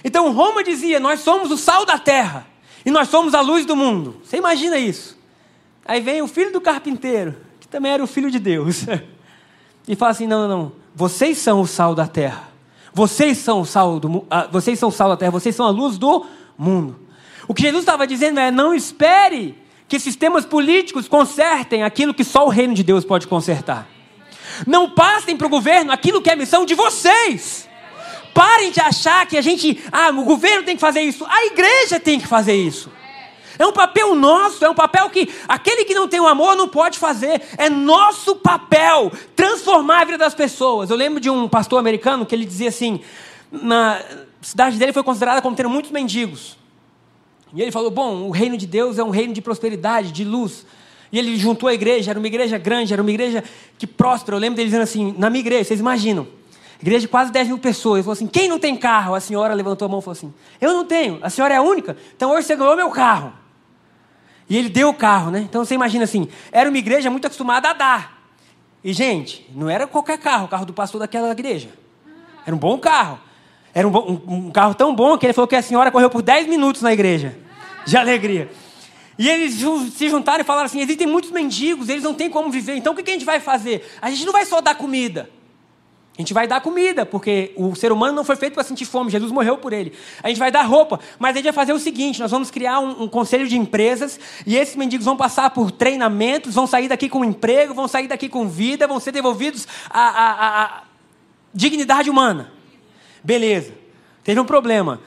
Então 0.03 0.33
Roma 0.33 0.63
dizia: 0.65 0.99
Nós 0.99 1.21
somos 1.21 1.51
o 1.51 1.57
sal 1.57 1.85
da 1.85 1.99
terra 1.99 2.47
e 2.85 2.91
nós 2.91 3.09
somos 3.09 3.35
a 3.35 3.41
luz 3.41 3.65
do 3.65 3.77
mundo. 3.77 4.21
Você 4.25 4.37
imagina 4.37 4.77
isso? 4.79 5.19
Aí 5.85 6.01
vem 6.01 6.21
o 6.21 6.29
filho 6.29 6.53
do 6.53 6.61
carpinteiro, 6.61 7.37
que 7.61 7.69
também 7.69 7.93
era 7.93 8.03
o 8.03 8.07
filho 8.07 8.31
de 8.31 8.39
Deus, 8.39 8.85
e 9.87 9.95
fala 9.95 10.11
assim: 10.11 10.27
Não, 10.27 10.47
não, 10.47 10.59
não. 10.59 10.73
Vocês 10.95 11.39
são 11.39 11.61
o 11.61 11.67
sal 11.67 11.95
da 11.95 12.07
terra. 12.07 12.49
Vocês 12.93 13.39
são 13.39 13.61
o 13.61 13.65
sal 13.65 14.01
do, 14.01 14.19
uh, 14.19 14.27
vocês 14.51 14.79
são 14.79 14.89
o 14.89 14.93
sal 14.93 15.11
da 15.11 15.17
terra. 15.17 15.31
Vocês 15.31 15.55
são 15.55 15.67
a 15.67 15.71
luz 15.71 15.97
do 15.97 16.27
mundo. 16.57 16.99
O 17.47 17.55
que 17.55 17.63
Jesus 17.63 17.83
estava 17.83 18.07
dizendo 18.07 18.41
é: 18.41 18.51
Não 18.51 18.75
espere 18.75 19.57
que 19.88 19.98
sistemas 19.98 20.44
políticos 20.44 21.09
consertem 21.09 21.83
aquilo 21.83 22.12
que 22.12 22.22
só 22.22 22.44
o 22.46 22.51
reino 22.51 22.74
de 22.74 22.85
Deus 22.85 23.05
pode 23.05 23.27
consertar. 23.27 23.88
Não 24.66 24.90
passem 24.90 25.37
para 25.37 25.46
o 25.46 25.51
governo 25.51 25.90
aquilo 25.90 26.20
que 26.20 26.31
é 26.31 26.37
missão 26.37 26.66
de 26.66 26.74
vocês. 26.74 27.66
Parem 28.35 28.70
de 28.70 28.81
achar 28.81 29.27
que 29.27 29.37
a 29.37 29.40
gente, 29.40 29.83
ah, 29.90 30.11
o 30.11 30.24
governo 30.24 30.62
tem 30.62 30.77
que 30.77 30.81
fazer 30.81 31.01
isso, 31.01 31.24
a 31.29 31.46
igreja 31.46 31.98
tem 31.98 32.20
que 32.20 32.27
fazer 32.27 32.55
isso. 32.55 32.90
É 33.59 33.66
um 33.66 33.72
papel 33.72 34.14
nosso, 34.14 34.64
é 34.64 34.70
um 34.70 34.74
papel 34.74 35.11
que 35.11 35.29
aquele 35.48 35.85
que 35.85 35.94
não 35.94 36.07
tem 36.07 36.20
o 36.20 36.29
amor 36.29 36.55
não 36.55 36.68
pode 36.68 36.98
fazer. 36.98 37.42
É 37.57 37.68
nosso 37.68 38.37
papel 38.37 39.11
transformar 39.35 40.03
a 40.03 40.05
vida 40.05 40.18
das 40.18 40.35
pessoas. 40.35 40.90
Eu 40.90 40.96
lembro 40.96 41.18
de 41.18 41.29
um 41.29 41.48
pastor 41.48 41.81
americano 41.81 42.24
que 42.24 42.35
ele 42.35 42.44
dizia 42.44 42.68
assim: 42.68 43.01
na 43.51 44.01
cidade 44.40 44.79
dele 44.79 44.92
foi 44.92 45.03
considerada 45.03 45.42
como 45.42 45.57
tendo 45.57 45.70
muitos 45.70 45.90
mendigos. 45.90 46.58
E 47.55 47.63
ele 47.63 47.73
falou: 47.73 47.91
bom, 47.91 48.29
o 48.29 48.31
reino 48.31 48.57
de 48.57 48.67
Deus 48.67 48.99
é 48.99 49.05
um 49.05 49.11
reino 49.11 49.33
de 49.33 49.41
prosperidade, 49.41 50.13
de 50.13 50.25
luz. 50.25 50.67
E 51.11 51.19
ele 51.19 51.37
juntou 51.37 51.69
a 51.69 51.75
igreja, 51.75 52.11
era 52.11 52.19
uma 52.19 52.27
igreja 52.27 52.59
grande, 52.59 52.93
era 52.93 53.01
uma 53.01 53.11
igreja 53.11 53.43
que 53.79 53.87
próspera. 53.87 54.37
Eu 54.37 54.41
lembro 54.41 54.57
dele 54.57 54.69
dizendo 54.69 54.83
assim: 54.83 55.15
na 55.17 55.31
minha 55.31 55.41
igreja, 55.41 55.65
vocês 55.65 55.81
imaginam, 55.81 56.27
igreja 56.81 57.01
de 57.01 57.09
quase 57.09 57.33
10 57.33 57.49
mil 57.49 57.59
pessoas. 57.59 57.97
Ele 57.97 58.03
falou 58.03 58.13
assim: 58.13 58.27
quem 58.27 58.49
não 58.49 58.59
tem 58.59 58.77
carro? 58.77 59.15
A 59.15 59.21
senhora 59.21 59.55
levantou 59.55 59.87
a 59.87 59.89
mão 59.89 60.01
e 60.01 60.03
falou 60.03 60.13
assim: 60.17 60.33
eu 60.61 60.73
não 60.73 60.85
tenho, 60.85 61.19
a 61.23 61.31
senhora 61.31 61.55
é 61.55 61.57
a 61.57 61.63
única, 61.63 61.97
então 62.17 62.31
hoje 62.33 62.47
você 62.47 62.57
ganhou 62.57 62.77
meu 62.77 62.91
carro. 62.91 63.33
E 64.51 64.57
ele 64.57 64.69
deu 64.69 64.89
o 64.89 64.95
carro, 64.95 65.31
né? 65.31 65.41
Então 65.41 65.65
você 65.65 65.75
imagina 65.75 66.05
assim: 66.05 66.29
era 66.53 66.69
uma 66.69 66.79
igreja 66.79 67.11
muito 67.11 67.27
acostumada 67.27 67.71
a 67.71 67.73
dar. 67.73 68.19
E, 68.83 68.93
gente, 68.93 69.49
não 69.55 69.69
era 69.69 69.87
qualquer 69.87 70.19
carro, 70.19 70.47
o 70.47 70.49
carro 70.49 70.65
do 70.65 70.73
pastor 70.73 71.01
daquela 71.01 71.31
igreja. 71.33 71.69
Era 72.47 72.55
um 72.55 72.59
bom 72.59 72.79
carro. 72.79 73.19
Era 73.79 73.87
um, 73.87 73.97
um, 73.97 74.21
um 74.27 74.51
carro 74.51 74.75
tão 74.75 74.93
bom 74.93 75.17
que 75.17 75.25
ele 75.25 75.33
falou 75.33 75.47
que 75.47 75.55
a 75.55 75.62
senhora 75.62 75.88
correu 75.93 76.11
por 76.11 76.21
10 76.21 76.49
minutos 76.49 76.83
na 76.83 76.93
igreja. 76.93 77.38
De 77.87 77.97
alegria. 77.97 78.51
E 79.17 79.29
eles 79.29 79.55
se 79.95 80.09
juntaram 80.09 80.41
e 80.41 80.45
falaram 80.45 80.67
assim: 80.67 80.81
existem 80.81 81.07
muitos 81.07 81.31
mendigos, 81.31 81.88
eles 81.88 82.03
não 82.03 82.12
têm 82.12 82.29
como 82.29 82.51
viver, 82.51 82.75
então 82.75 82.93
o 82.93 82.97
que 82.97 83.09
a 83.09 83.12
gente 83.12 83.25
vai 83.25 83.38
fazer? 83.38 83.88
A 84.03 84.11
gente 84.11 84.27
não 84.27 84.33
vai 84.33 84.45
só 84.45 84.61
dar 84.61 84.75
comida. 84.75 85.31
A 86.17 86.21
gente 86.21 86.35
vai 86.35 86.49
dar 86.49 86.61
comida, 86.61 87.07
porque 87.07 87.53
o 87.55 87.77
ser 87.77 87.93
humano 87.93 88.12
não 88.12 88.25
foi 88.25 88.35
feito 88.35 88.55
para 88.55 88.64
sentir 88.64 88.85
fome, 88.85 89.12
Jesus 89.12 89.31
morreu 89.31 89.57
por 89.59 89.73
ele. 89.73 89.93
A 90.25 90.29
gente 90.29 90.38
vai 90.38 90.51
dar 90.51 90.62
roupa, 90.62 90.99
mas 91.17 91.31
a 91.31 91.35
gente 91.37 91.45
vai 91.45 91.53
fazer 91.53 91.73
o 91.73 91.79
seguinte: 91.79 92.19
nós 92.19 92.33
vamos 92.33 92.51
criar 92.51 92.81
um, 92.81 93.05
um, 93.05 93.09
conselho 93.09 93.47
de 93.47 93.57
empresas 93.57 94.19
e 94.45 94.57
esses 94.57 94.75
mendigos 94.75 95.05
vão 95.05 95.17
passar 95.17 95.51
por 95.51 95.71
treinamentos, 95.71 96.53
vão 96.53 96.67
sair 96.67 96.88
daqui 96.88 97.09
com 97.09 97.25
emprego, 97.25 97.75
vão 97.75 97.87
sair 97.87 98.09
daqui 98.09 98.29
com 98.29 98.49
vida, 98.49 98.88
vão 98.88 98.99
ser 98.99 99.12
devolvidos 99.12 99.69
à, 99.88 100.01
à, 100.01 100.64
à 100.64 100.83
dignidade 101.55 102.11
humana. 102.11 102.58
Beleza. 103.29 103.75
Teve 104.25 104.41
um 104.41 104.45
problema. 104.47 105.03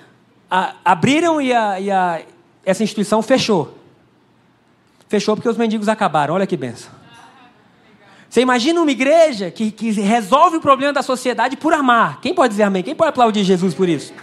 A, 0.47 0.75
abriram 0.85 1.41
e, 1.41 1.51
a, 1.51 1.79
e 1.79 1.89
a, 1.89 2.21
essa 2.63 2.83
instituição 2.83 3.19
fechou. 3.23 3.75
Fechou 5.09 5.35
porque 5.35 5.49
os 5.49 5.57
mendigos 5.57 5.89
acabaram. 5.89 6.35
Olha 6.35 6.45
que 6.45 6.55
benção. 6.55 6.91
Você 8.29 8.41
imagina 8.41 8.79
uma 8.79 8.91
igreja 8.91 9.49
que, 9.49 9.71
que 9.71 9.89
resolve 9.89 10.57
o 10.57 10.61
problema 10.61 10.93
da 10.93 11.01
sociedade 11.01 11.57
por 11.57 11.73
amar. 11.73 12.21
Quem 12.21 12.31
pode 12.31 12.51
dizer 12.51 12.61
amém? 12.61 12.83
Quem 12.83 12.93
pode 12.93 13.09
aplaudir 13.09 13.43
Jesus 13.43 13.73
por 13.73 13.89
isso? 13.89 14.13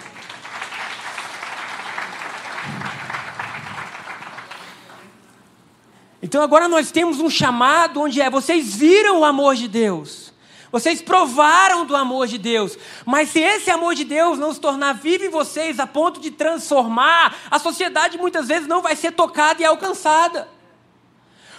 Então 6.23 6.41
agora 6.41 6.69
nós 6.69 6.93
temos 6.93 7.19
um 7.19 7.29
chamado 7.29 8.01
onde 8.01 8.21
é: 8.21 8.31
vocês 8.31 8.77
viram 8.77 9.23
o 9.23 9.25
amor 9.25 9.57
de 9.57 9.67
Deus. 9.67 10.28
Vocês 10.71 11.01
provaram 11.01 11.87
do 11.87 11.97
amor 11.97 12.27
de 12.27 12.37
Deus, 12.37 12.77
mas 13.07 13.31
se 13.31 13.41
esse 13.41 13.71
amor 13.71 13.95
de 13.95 14.05
Deus 14.05 14.39
não 14.39 14.53
se 14.53 14.61
tornar 14.61 14.93
vivo 14.93 15.25
em 15.25 15.31
vocês 15.31 15.81
a 15.81 15.87
ponto 15.87 16.21
de 16.21 16.31
transformar, 16.31 17.35
a 17.51 17.59
sociedade 17.59 18.19
muitas 18.19 18.49
vezes 18.49 18.69
não 18.69 18.83
vai 18.83 18.95
ser 18.95 19.13
tocada 19.13 19.63
e 19.63 19.65
alcançada. 19.65 20.49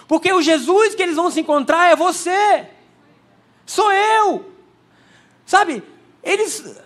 Porque 0.06 0.32
o 0.32 0.42
Jesus 0.42 0.94
que 0.94 1.02
eles 1.02 1.16
vão 1.16 1.30
se 1.30 1.40
encontrar 1.40 1.90
é 1.90 1.96
você. 1.96 2.66
Sou 3.66 3.92
eu. 3.92 4.52
Sabe? 5.44 5.82
Eles 6.22 6.78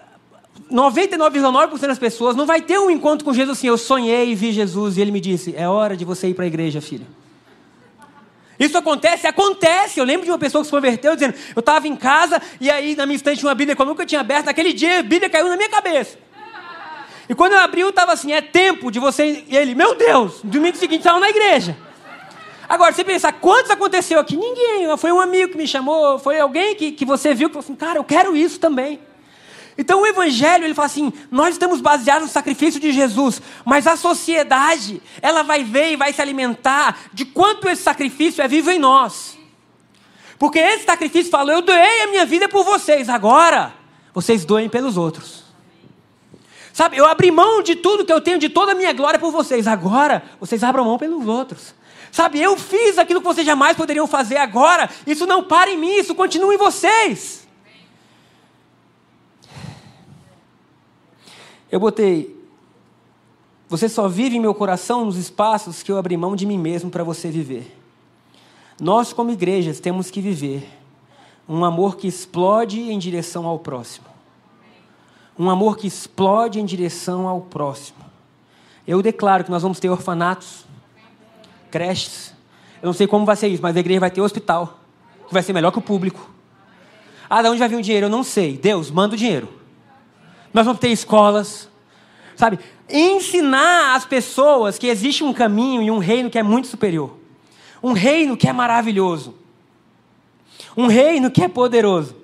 99,9% 0.71 1.87
das 1.87 1.99
pessoas 1.99 2.37
não 2.37 2.47
vai 2.47 2.63
ter 2.63 2.79
um 2.79 2.91
encontro 2.91 3.25
com 3.25 3.35
Jesus 3.35 3.59
assim, 3.59 3.67
eu 3.67 3.77
sonhei 3.77 4.31
e 4.31 4.35
vi 4.35 4.53
Jesus 4.53 4.97
e 4.97 5.01
ele 5.01 5.11
me 5.11 5.21
disse: 5.21 5.55
"É 5.57 5.69
hora 5.69 5.97
de 5.97 6.05
você 6.05 6.29
ir 6.29 6.35
para 6.35 6.45
a 6.45 6.47
igreja, 6.47 6.81
filho". 6.81 7.07
Isso 8.59 8.79
acontece? 8.79 9.27
Acontece. 9.27 9.99
Eu 9.99 10.05
lembro 10.05 10.25
de 10.25 10.31
uma 10.31 10.39
pessoa 10.39 10.63
que 10.63 10.67
se 10.67 10.71
converteu 10.71 11.15
dizendo: 11.15 11.35
Eu 11.55 11.61
estava 11.61 11.89
em 11.89 11.97
casa 11.97 12.41
e 12.61 12.71
aí 12.71 12.95
na 12.95 13.07
minha 13.07 13.17
estante 13.17 13.39
tinha 13.39 13.49
uma 13.49 13.55
Bíblia 13.55 13.75
que 13.75 13.83
eu 13.83 13.87
nunca 13.87 14.07
tinha 14.07 14.21
aberto. 14.21 14.47
Naquele 14.47 14.73
dia 14.73 15.01
a 15.01 15.03
Bíblia 15.03 15.29
caiu 15.29 15.49
na 15.49 15.57
minha 15.57 15.69
cabeça. 15.69 16.19
E 17.29 17.35
quando 17.35 17.53
eu 17.53 17.59
abri, 17.59 17.81
eu 17.81 17.89
estava 17.89 18.13
assim: 18.13 18.33
É 18.33 18.41
tempo 18.41 18.91
de 18.91 18.99
você. 18.99 19.45
E 19.49 19.57
ele: 19.57 19.75
Meu 19.75 19.95
Deus, 19.95 20.43
no 20.43 20.51
domingo 20.51 20.77
seguinte 20.77 21.01
estava 21.01 21.19
na 21.19 21.29
igreja. 21.29 21.77
Agora, 22.69 22.93
você 22.93 23.05
pensa, 23.05 23.31
quantos 23.31 23.71
aconteceu 23.71 24.19
aqui? 24.19 24.37
Ninguém. 24.37 24.97
Foi 24.97 25.13
um 25.13 25.21
amigo 25.21 25.53
que 25.53 25.59
me 25.59 25.67
chamou, 25.67 26.19
foi 26.19 26.41
alguém 26.41 26.75
que, 26.75 26.93
que 26.93 27.05
você 27.05 27.35
viu 27.35 27.49
que 27.49 27.55
falou 27.55 27.65
assim, 27.65 27.75
cara, 27.75 27.99
eu 27.99 28.05
quero 28.05 28.35
isso 28.35 28.59
também. 28.59 28.99
Então 29.77 30.03
o 30.03 30.07
Evangelho, 30.07 30.65
ele 30.65 30.75
fala 30.75 30.87
assim, 30.87 31.13
nós 31.31 31.55
estamos 31.55 31.81
baseados 31.81 32.29
no 32.29 32.33
sacrifício 32.33 32.81
de 32.81 32.93
Jesus, 32.93 33.43
mas 33.65 33.87
a 33.87 33.97
sociedade, 33.97 35.03
ela 35.21 35.43
vai 35.43 35.65
ver 35.65 35.93
e 35.93 35.97
vai 35.97 36.13
se 36.13 36.23
alimentar 36.23 36.97
de 37.13 37.25
quanto 37.25 37.69
esse 37.69 37.83
sacrifício 37.83 38.43
é 38.43 38.49
vivo 38.49 38.71
em 38.71 38.79
nós. 38.79 39.37
Porque 40.39 40.59
esse 40.59 40.85
sacrifício 40.85 41.31
fala, 41.31 41.53
eu 41.53 41.63
doei 41.63 42.03
a 42.03 42.07
minha 42.07 42.25
vida 42.25 42.49
por 42.49 42.65
vocês, 42.65 43.09
agora 43.09 43.75
vocês 44.13 44.45
doem 44.45 44.69
pelos 44.69 44.97
outros. 44.97 45.43
Sabe, 46.73 46.97
eu 46.97 47.07
abri 47.07 47.31
mão 47.31 47.63
de 47.63 47.77
tudo 47.77 48.05
que 48.05 48.13
eu 48.13 48.21
tenho, 48.21 48.39
de 48.39 48.49
toda 48.49 48.73
a 48.73 48.75
minha 48.75 48.93
glória 48.93 49.19
por 49.19 49.31
vocês, 49.31 49.67
agora 49.67 50.23
vocês 50.41 50.63
abram 50.63 50.85
mão 50.85 50.99
pelos 50.99 51.27
outros. 51.27 51.75
Sabe, 52.11 52.41
eu 52.41 52.57
fiz 52.57 52.97
aquilo 52.97 53.21
que 53.21 53.27
vocês 53.27 53.45
jamais 53.45 53.77
poderiam 53.77 54.07
fazer 54.07 54.37
agora. 54.37 54.89
Isso 55.05 55.27
não 55.27 55.43
para 55.43 55.71
em 55.71 55.77
mim, 55.77 55.97
isso 55.97 56.15
continua 56.15 56.55
em 56.55 56.57
vocês. 56.57 57.44
Eu 61.75 61.81
botei. 61.81 62.41
Você 63.69 63.89
só 63.89 64.07
vive 64.07 64.37
em 64.37 64.41
meu 64.41 64.55
coração 64.55 65.05
nos 65.05 65.17
espaços 65.17 65.83
que 65.83 65.91
eu 65.91 65.99
abri 65.99 66.17
mão 66.17 66.37
de 66.37 66.47
mim 66.47 66.57
mesmo 66.57 66.89
para 66.89 67.03
você 67.03 67.33
viver. 67.33 67.77
Nós, 68.81 69.13
como 69.13 69.33
igrejas, 69.33 69.81
temos 69.81 70.09
que 70.09 70.21
viver 70.21 70.69
um 71.49 71.65
amor 71.65 71.97
que 71.97 72.07
explode 72.07 72.81
em 72.81 72.97
direção 72.97 73.45
ao 73.45 73.59
próximo. 73.59 74.07
Um 75.37 75.51
amor 75.51 75.77
que 75.77 75.89
explode 75.89 76.61
em 76.61 76.65
direção 76.65 77.27
ao 77.27 77.41
próximo. 77.41 77.99
Eu 78.87 79.03
declaro 79.03 79.43
que 79.43 79.51
nós 79.51 79.65
vamos 79.65 79.81
ter 79.81 79.91
orfanatos, 79.91 80.65
creches. 81.73 82.33
Eu 82.81 82.87
não 82.87 82.93
sei 82.93 83.09
como 83.09 83.27
vai 83.27 83.35
ser 83.35 83.49
isso, 83.49 83.61
mas 83.61 83.77
a 83.77 83.81
igreja 83.81 83.99
vai 83.99 84.13
ter 84.13 84.21
hospital, 84.21 84.79
que 85.27 85.35
vai 85.35 85.43
ser 85.43 85.53
melhor 85.53 85.73
que 85.73 85.79
o 85.81 85.83
público. 85.83 86.31
Ah, 87.29 87.43
de 87.43 87.49
onde 87.49 87.59
vai 87.59 87.69
vir 87.69 87.79
o 87.79 87.83
dinheiro? 87.83 88.07
Eu 88.07 88.11
não 88.11 88.23
sei. 88.23 88.57
Deus, 88.57 88.93
manda 88.93 89.17
o 89.17 89.19
dinheiro. 89.19 89.64
Nós 90.55 90.65
vamos 90.65 90.81
ter 90.81 90.91
escolas, 90.91 91.69
sabe? 92.37 92.61
Ensinar 92.89 93.97
as 93.97 94.05
pessoas 94.05 94.79
que 94.79 94.87
existe 94.87 95.25
um 95.25 95.33
caminho 95.33 95.83
e 95.83 95.91
um 95.91 95.99
reino 95.99 96.31
que 96.31 96.39
é 96.39 96.45
muito 96.45 96.69
superior. 96.69 97.19
Um 97.83 97.93
reino 97.93 98.37
que 98.37 98.49
é 98.49 98.53
maravilhoso. 98.53 99.35
Um 100.77 100.87
reino 100.87 101.29
que 101.29 101.43
é 101.43 101.49
poderoso. 101.49 102.15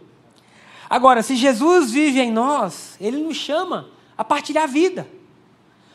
Agora, 0.89 1.25
se 1.25 1.35
Jesus 1.35 1.91
vive 1.91 2.21
em 2.21 2.31
nós, 2.31 2.97
ele 3.01 3.17
nos 3.17 3.37
chama 3.37 3.89
a 4.17 4.23
partilhar 4.23 4.65
a 4.65 4.69
vida, 4.69 5.09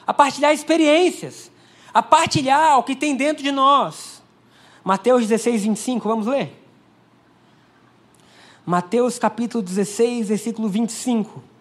a 0.06 0.13
partilhar 0.13 0.54
experiências, 0.54 1.50
a 1.93 2.04
partilhar 2.04 2.78
o 2.78 2.84
que 2.84 2.98
tem 2.98 3.15
dentro 3.15 3.43
de 3.43 3.52
nós. 3.52 4.21
Mateus 4.84 5.21
16, 5.26 5.63
25, 5.63 6.08
vamos 6.08 6.28
ler? 6.28 6.62
Mateus 8.65 9.17
capítulo 9.17 9.63
16, 9.63 10.28
versículo 10.28 10.67
25. 10.67 11.55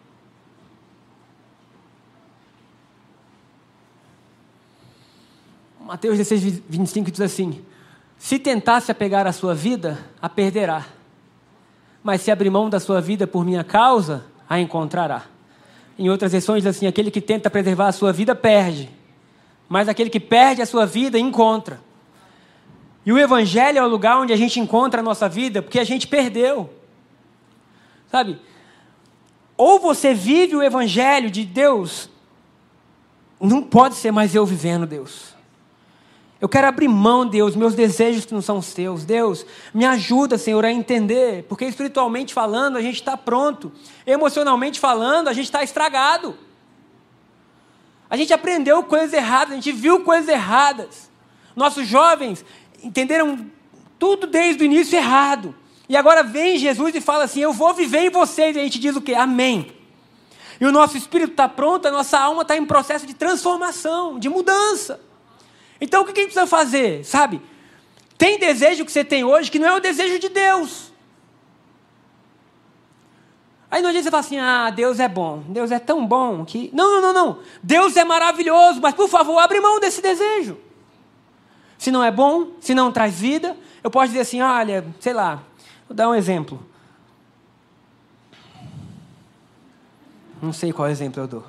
Mateus 5.84 6.18
16, 6.18 6.62
25 6.68 7.10
diz 7.10 7.20
assim: 7.20 7.62
Se 8.18 8.38
tentasse 8.38 8.90
apegar 8.90 9.26
a 9.26 9.32
sua 9.32 9.54
vida, 9.54 9.98
a 10.20 10.28
perderá. 10.28 10.84
Mas 12.02 12.20
se 12.20 12.30
abrir 12.30 12.50
mão 12.50 12.68
da 12.68 12.80
sua 12.80 13.00
vida 13.00 13.26
por 13.26 13.44
minha 13.44 13.62
causa, 13.62 14.24
a 14.48 14.60
encontrará. 14.60 15.24
Em 15.98 16.10
outras 16.10 16.32
versões 16.32 16.62
diz 16.62 16.76
assim: 16.76 16.86
aquele 16.86 17.10
que 17.10 17.20
tenta 17.20 17.48
preservar 17.48 17.88
a 17.88 17.92
sua 17.92 18.12
vida 18.12 18.34
perde 18.34 18.90
mas 19.68 19.88
aquele 19.88 20.10
que 20.10 20.20
perde 20.20 20.62
a 20.62 20.66
sua 20.66 20.86
vida 20.86 21.18
encontra. 21.18 21.80
E 23.04 23.12
o 23.12 23.18
Evangelho 23.18 23.78
é 23.78 23.82
o 23.82 23.88
lugar 23.88 24.18
onde 24.18 24.32
a 24.32 24.36
gente 24.36 24.60
encontra 24.60 25.00
a 25.00 25.02
nossa 25.02 25.28
vida, 25.28 25.62
porque 25.62 25.78
a 25.78 25.84
gente 25.84 26.06
perdeu. 26.06 26.70
Sabe? 28.10 28.38
Ou 29.56 29.78
você 29.78 30.14
vive 30.14 30.56
o 30.56 30.62
Evangelho 30.62 31.30
de 31.30 31.44
Deus, 31.44 32.08
não 33.40 33.62
pode 33.62 33.96
ser 33.96 34.10
mais 34.10 34.34
eu 34.34 34.46
vivendo 34.46 34.86
Deus. 34.86 35.33
Eu 36.44 36.48
quero 36.50 36.68
abrir 36.68 36.88
mão, 36.88 37.24
Deus, 37.24 37.56
meus 37.56 37.74
desejos 37.74 38.26
que 38.26 38.34
não 38.34 38.42
são 38.42 38.58
os 38.58 38.74
teus. 38.74 39.06
Deus, 39.06 39.46
me 39.72 39.86
ajuda, 39.86 40.36
Senhor, 40.36 40.62
a 40.62 40.70
entender, 40.70 41.44
porque 41.44 41.64
espiritualmente 41.64 42.34
falando 42.34 42.76
a 42.76 42.82
gente 42.82 42.96
está 42.96 43.16
pronto, 43.16 43.72
emocionalmente 44.06 44.78
falando 44.78 45.28
a 45.28 45.32
gente 45.32 45.46
está 45.46 45.64
estragado. 45.64 46.36
A 48.10 48.16
gente 48.18 48.30
aprendeu 48.34 48.82
coisas 48.82 49.14
erradas, 49.14 49.52
a 49.52 49.54
gente 49.54 49.72
viu 49.72 50.00
coisas 50.00 50.28
erradas. 50.28 51.10
Nossos 51.56 51.88
jovens 51.88 52.44
entenderam 52.82 53.50
tudo 53.98 54.26
desde 54.26 54.64
o 54.64 54.66
início 54.66 54.98
errado. 54.98 55.54
E 55.88 55.96
agora 55.96 56.22
vem 56.22 56.58
Jesus 56.58 56.94
e 56.94 57.00
fala 57.00 57.24
assim: 57.24 57.40
Eu 57.40 57.54
vou 57.54 57.72
viver 57.72 58.00
em 58.00 58.10
vocês. 58.10 58.54
E 58.54 58.60
a 58.60 58.64
gente 58.64 58.78
diz 58.78 58.94
o 58.94 59.00
quê? 59.00 59.14
Amém. 59.14 59.74
E 60.60 60.66
o 60.66 60.72
nosso 60.72 60.94
espírito 60.98 61.30
está 61.30 61.48
pronto, 61.48 61.88
a 61.88 61.90
nossa 61.90 62.18
alma 62.18 62.42
está 62.42 62.54
em 62.54 62.66
processo 62.66 63.06
de 63.06 63.14
transformação, 63.14 64.18
de 64.18 64.28
mudança. 64.28 65.00
Então 65.80 66.02
o 66.02 66.04
que 66.04 66.12
a 66.12 66.14
gente 66.14 66.32
precisa 66.32 66.46
fazer? 66.46 67.04
Sabe? 67.04 67.40
Tem 68.16 68.38
desejo 68.38 68.84
que 68.84 68.92
você 68.92 69.04
tem 69.04 69.24
hoje 69.24 69.50
que 69.50 69.58
não 69.58 69.68
é 69.68 69.76
o 69.76 69.80
desejo 69.80 70.18
de 70.18 70.28
Deus. 70.28 70.92
Aí 73.70 73.82
não 73.82 73.90
adianta 73.90 74.04
você 74.04 74.10
falar 74.10 74.20
assim, 74.20 74.38
ah, 74.38 74.70
Deus 74.70 75.00
é 75.00 75.08
bom, 75.08 75.42
Deus 75.48 75.72
é 75.72 75.80
tão 75.80 76.06
bom 76.06 76.44
que. 76.44 76.70
Não, 76.72 76.92
não, 76.92 77.00
não, 77.00 77.12
não. 77.12 77.38
Deus 77.60 77.96
é 77.96 78.04
maravilhoso, 78.04 78.80
mas 78.80 78.94
por 78.94 79.08
favor, 79.08 79.38
abre 79.38 79.60
mão 79.60 79.80
desse 79.80 80.00
desejo. 80.00 80.56
Se 81.76 81.90
não 81.90 82.02
é 82.02 82.10
bom, 82.10 82.52
se 82.60 82.72
não 82.72 82.92
traz 82.92 83.18
vida, 83.18 83.56
eu 83.82 83.90
posso 83.90 84.08
dizer 84.08 84.20
assim, 84.20 84.40
olha, 84.40 84.86
sei 85.00 85.12
lá, 85.12 85.42
vou 85.88 85.96
dar 85.96 86.08
um 86.08 86.14
exemplo. 86.14 86.64
Não 90.40 90.52
sei 90.52 90.72
qual 90.72 90.88
exemplo 90.88 91.22
eu 91.22 91.26
dou. 91.26 91.44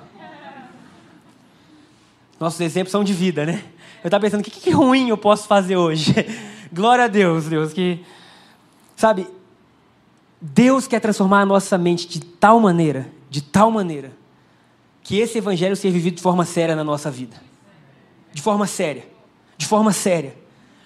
Nossos 2.40 2.60
exemplos 2.60 2.90
são 2.90 3.04
de 3.04 3.12
vida, 3.12 3.46
né? 3.46 3.64
Eu 4.06 4.08
estava 4.08 4.22
pensando, 4.22 4.40
o 4.40 4.44
que, 4.44 4.52
que 4.52 4.70
ruim 4.70 5.08
eu 5.08 5.16
posso 5.16 5.48
fazer 5.48 5.76
hoje? 5.76 6.14
Glória 6.72 7.06
a 7.06 7.08
Deus, 7.08 7.46
Deus, 7.46 7.72
que. 7.72 8.04
Sabe, 8.94 9.26
Deus 10.40 10.86
quer 10.86 11.00
transformar 11.00 11.40
a 11.40 11.44
nossa 11.44 11.76
mente 11.76 12.06
de 12.06 12.20
tal 12.20 12.60
maneira, 12.60 13.10
de 13.28 13.42
tal 13.42 13.68
maneira, 13.68 14.12
que 15.02 15.18
esse 15.18 15.38
evangelho 15.38 15.74
seja 15.74 15.92
vivido 15.92 16.14
de 16.14 16.22
forma 16.22 16.44
séria 16.44 16.76
na 16.76 16.84
nossa 16.84 17.10
vida. 17.10 17.34
De 18.32 18.40
forma 18.40 18.64
séria. 18.68 19.08
De 19.58 19.66
forma 19.66 19.92
séria. 19.92 20.36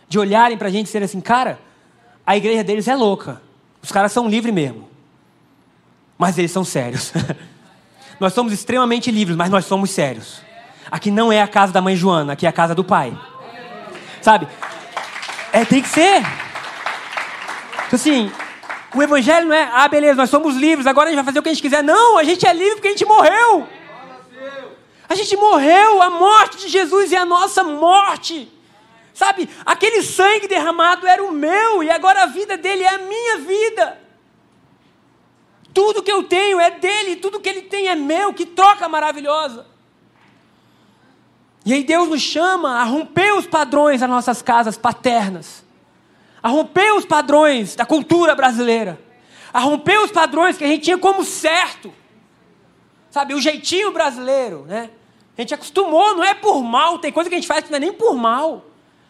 De 0.08 0.18
olharem 0.18 0.56
para 0.56 0.68
a 0.68 0.70
gente 0.70 0.86
e 0.86 0.88
serem 0.88 1.04
assim, 1.04 1.20
cara, 1.20 1.60
a 2.26 2.38
igreja 2.38 2.64
deles 2.64 2.88
é 2.88 2.96
louca. 2.96 3.42
Os 3.82 3.92
caras 3.92 4.12
são 4.12 4.30
livres 4.30 4.54
mesmo. 4.54 4.88
Mas 6.16 6.38
eles 6.38 6.52
são 6.52 6.64
sérios. 6.64 7.12
nós 8.18 8.32
somos 8.32 8.50
extremamente 8.50 9.10
livres, 9.10 9.36
mas 9.36 9.50
nós 9.50 9.66
somos 9.66 9.90
sérios. 9.90 10.40
Aqui 10.88 11.10
não 11.10 11.32
é 11.32 11.42
a 11.42 11.48
casa 11.48 11.72
da 11.72 11.80
mãe 11.80 11.96
Joana, 11.96 12.34
aqui 12.34 12.46
é 12.46 12.48
a 12.48 12.52
casa 12.52 12.74
do 12.74 12.84
pai. 12.84 13.16
Sabe? 14.22 14.46
É, 15.52 15.64
tem 15.64 15.82
que 15.82 15.88
ser. 15.88 16.22
Assim, 17.92 18.30
o 18.94 19.02
evangelho 19.02 19.48
não 19.48 19.54
é, 19.54 19.68
ah, 19.72 19.88
beleza, 19.88 20.14
nós 20.14 20.30
somos 20.30 20.54
livres, 20.54 20.86
agora 20.86 21.08
a 21.08 21.10
gente 21.10 21.16
vai 21.16 21.24
fazer 21.24 21.38
o 21.40 21.42
que 21.42 21.48
a 21.48 21.52
gente 21.52 21.62
quiser. 21.62 21.82
Não, 21.82 22.16
a 22.16 22.24
gente 22.24 22.46
é 22.46 22.52
livre 22.52 22.76
porque 22.76 22.88
a 22.88 22.92
gente 22.92 23.04
morreu. 23.04 23.66
A 25.08 25.14
gente 25.16 25.36
morreu, 25.36 26.00
a 26.00 26.10
morte 26.10 26.58
de 26.58 26.68
Jesus 26.68 27.12
é 27.12 27.16
a 27.16 27.24
nossa 27.24 27.64
morte. 27.64 28.48
Sabe, 29.12 29.50
aquele 29.66 30.02
sangue 30.02 30.46
derramado 30.46 31.06
era 31.06 31.22
o 31.22 31.32
meu 31.32 31.82
e 31.82 31.90
agora 31.90 32.22
a 32.22 32.26
vida 32.26 32.56
dele 32.56 32.84
é 32.84 32.94
a 32.94 32.98
minha 32.98 33.38
vida. 33.38 34.00
Tudo 35.74 36.02
que 36.02 36.10
eu 36.10 36.22
tenho 36.22 36.60
é 36.60 36.70
dele, 36.70 37.16
tudo 37.16 37.40
que 37.40 37.48
ele 37.48 37.62
tem 37.62 37.88
é 37.88 37.94
meu, 37.96 38.32
que 38.32 38.46
troca 38.46 38.88
maravilhosa. 38.88 39.66
E 41.70 41.74
aí 41.74 41.84
Deus 41.84 42.08
nos 42.08 42.20
chama 42.20 42.80
a 42.80 42.84
romper 42.84 43.32
os 43.34 43.46
padrões 43.46 44.00
das 44.00 44.10
nossas 44.10 44.42
casas 44.42 44.76
paternas 44.76 45.64
a 46.42 46.48
romper 46.48 46.92
os 46.94 47.04
padrões 47.04 47.74
da 47.74 47.84
cultura 47.84 48.34
brasileira, 48.34 48.98
a 49.52 49.60
romper 49.60 49.98
os 50.00 50.10
padrões 50.10 50.56
que 50.56 50.64
a 50.64 50.66
gente 50.66 50.84
tinha 50.84 50.98
como 50.98 51.24
certo, 51.24 51.92
sabe, 53.10 53.34
o 53.34 53.40
jeitinho 53.40 53.92
brasileiro, 53.92 54.64
né? 54.66 54.90
A 55.36 55.40
gente 55.40 55.54
acostumou, 55.54 56.14
não 56.14 56.24
é 56.24 56.34
por 56.34 56.62
mal, 56.62 56.98
tem 56.98 57.12
coisa 57.12 57.28
que 57.28 57.34
a 57.34 57.38
gente 57.38 57.48
faz 57.48 57.64
que 57.64 57.70
não 57.70 57.76
é 57.76 57.80
nem 57.80 57.92
por 57.92 58.14
mal. 58.14 58.64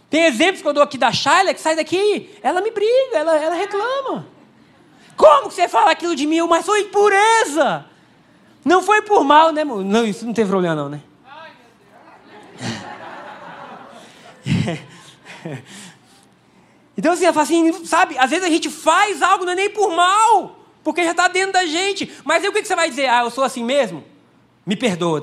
Tem 0.09 0.25
exemplos 0.25 0.63
que 0.63 0.69
eu 0.69 0.73
dou 0.73 0.83
aqui 0.83 0.99
da 0.99 1.13
Shayla, 1.13 1.55
que 1.55 1.61
sai 1.61 1.77
daqui, 1.77 2.31
ela 2.43 2.61
me 2.61 2.71
briga, 2.71 3.17
ela, 3.17 3.37
ela 3.37 3.55
reclama. 3.55 4.27
Como 5.17 5.49
que 5.49 5.55
você 5.55 5.69
fala 5.69 5.91
aquilo 5.91 6.15
de 6.15 6.27
mim? 6.27 6.41
Mas 6.43 6.65
foi 6.65 6.85
pureza. 6.85 7.85
Não 8.65 8.83
foi 8.83 9.03
por 9.03 9.25
mal, 9.25 9.53
né? 9.53 9.65
Não, 9.65 10.05
isso 10.05 10.25
não 10.25 10.33
teve 10.33 10.49
problema 10.49 10.75
não, 10.75 10.89
né? 10.89 11.01
Então 17.01 17.15
assim, 17.15 17.25
assim, 17.25 17.85
sabe, 17.87 18.19
às 18.19 18.29
vezes 18.29 18.45
a 18.45 18.51
gente 18.51 18.69
faz 18.69 19.23
algo 19.23 19.47
não 19.47 19.53
é 19.53 19.57
nem 19.57 19.71
por 19.71 19.91
mal, 19.91 20.59
porque 20.85 21.03
já 21.03 21.13
está 21.13 21.29
dentro 21.29 21.55
da 21.55 21.65
gente. 21.65 22.13
Mas 22.25 22.43
aí 22.43 22.51
o 22.51 22.53
que 22.53 22.63
você 22.63 22.77
vai 22.77 22.91
dizer? 22.91 23.09
Ah, 23.09 23.23
eu 23.23 23.31
sou 23.31 23.43
assim 23.43 23.65
mesmo? 23.65 24.05
Me 24.67 24.77
perdoa, 24.77 25.23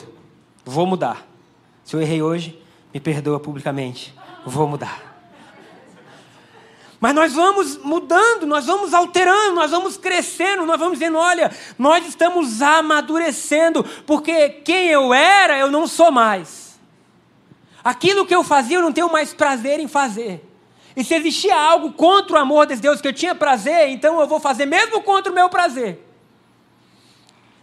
vou 0.66 0.88
mudar. 0.88 1.28
Se 1.84 1.96
eu 1.96 2.02
errei 2.02 2.20
hoje, 2.20 2.60
me 2.92 3.00
perdoa 3.00 3.40
publicamente, 3.40 4.12
vou 4.44 4.68
mudar. 4.68 5.22
Mas 7.00 7.14
nós 7.14 7.34
vamos 7.34 7.78
mudando, 7.78 8.48
nós 8.48 8.66
vamos 8.66 8.92
alterando, 8.92 9.54
nós 9.54 9.70
vamos 9.70 9.98
crescendo, 9.98 10.66
nós 10.66 10.80
vamos 10.80 10.98
dizendo: 10.98 11.20
olha, 11.20 11.56
nós 11.78 12.08
estamos 12.08 12.60
amadurecendo, 12.60 13.84
porque 14.06 14.50
quem 14.50 14.88
eu 14.88 15.14
era, 15.14 15.60
eu 15.60 15.70
não 15.70 15.86
sou 15.86 16.12
mais. 16.12 16.67
Aquilo 17.88 18.26
que 18.26 18.36
eu 18.36 18.44
fazia, 18.44 18.76
eu 18.76 18.82
não 18.82 18.92
tenho 18.92 19.10
mais 19.10 19.34
prazer 19.34 19.80
em 19.80 19.88
fazer. 19.88 20.46
E 20.94 21.06
se 21.06 21.16
existia 21.16 21.56
algo 21.56 21.94
contra 21.94 22.36
o 22.36 22.38
amor 22.38 22.66
de 22.66 22.76
Deus 22.76 23.00
que 23.00 23.08
eu 23.08 23.14
tinha 23.14 23.34
prazer, 23.34 23.88
então 23.88 24.20
eu 24.20 24.28
vou 24.28 24.42
fazer 24.42 24.66
mesmo 24.66 25.02
contra 25.02 25.32
o 25.32 25.34
meu 25.36 25.48
prazer. 25.48 25.98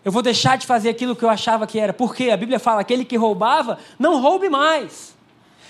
Eu 0.03 0.11
vou 0.11 0.23
deixar 0.23 0.57
de 0.57 0.67
fazer 0.67 0.89
aquilo 0.89 1.15
que 1.15 1.23
eu 1.23 1.29
achava 1.29 1.67
que 1.67 1.79
era. 1.79 1.93
Porque 1.93 2.31
a 2.31 2.39
Bíblia 2.39 2.59
fala: 2.59 2.81
aquele 2.81 3.05
que 3.05 3.19
roubava, 3.19 3.79
não 3.99 4.19
roube 4.19 4.49
mais. 4.49 5.15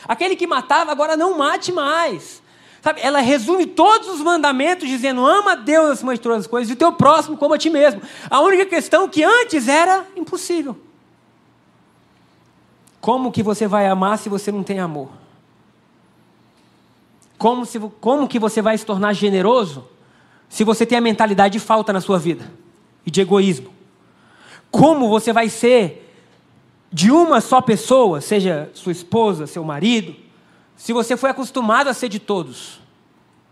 Aquele 0.07 0.37
que 0.37 0.47
matava, 0.47 0.93
agora 0.93 1.17
não 1.17 1.37
mate 1.37 1.73
mais. 1.73 2.41
Sabe, 2.81 3.01
ela 3.03 3.19
resume 3.19 3.67
todos 3.67 4.09
os 4.09 4.21
mandamentos 4.21 4.89
dizendo: 4.89 5.27
ama 5.27 5.55
a 5.55 5.57
Deus 5.57 5.91
acima 5.91 6.15
de 6.15 6.21
todas 6.21 6.43
as 6.43 6.47
coisas 6.47 6.71
e 6.71 6.75
o 6.75 6.77
teu 6.77 6.93
próximo 6.93 7.37
como 7.37 7.55
a 7.55 7.59
ti 7.59 7.71
mesmo. 7.71 8.01
A 8.31 8.39
única 8.41 8.67
questão 8.67 9.09
que 9.09 9.25
antes 9.25 9.67
era 9.67 10.07
impossível. 10.15 10.77
Como 13.05 13.31
que 13.31 13.43
você 13.43 13.69
vai 13.69 13.87
amar 13.87 14.17
se 14.17 14.31
você 14.31 14.51
não 14.51 14.63
tem 14.63 14.79
amor? 14.79 15.11
Como, 17.37 17.67
se, 17.67 17.79
como 18.01 18.27
que 18.27 18.39
você 18.39 18.63
vai 18.63 18.79
se 18.79 18.87
tornar 18.87 19.13
generoso 19.13 19.87
se 20.49 20.65
você 20.65 20.87
tem 20.87 20.97
a 20.97 21.03
mentalidade 21.03 21.53
de 21.53 21.61
falta 21.61 21.93
na 21.93 22.01
sua 22.01 22.19
vida 22.19 22.51
e 23.05 23.11
de 23.11 23.21
egoísmo? 23.21 23.69
Como 24.71 25.07
você 25.11 25.35
vai 25.35 25.51
ser 25.51 26.17
de 26.91 27.11
uma 27.11 27.43
só 27.43 27.61
pessoa, 27.61 28.23
seja 28.23 28.71
sua 28.73 28.93
esposa, 28.93 29.47
seu 29.47 29.63
marido, 29.63 30.17
se 30.75 30.95
você 30.95 31.15
foi 31.15 31.29
acostumado 31.29 31.89
a 31.89 31.93
ser 31.93 32.09
de 32.09 32.19
todos? 32.19 32.81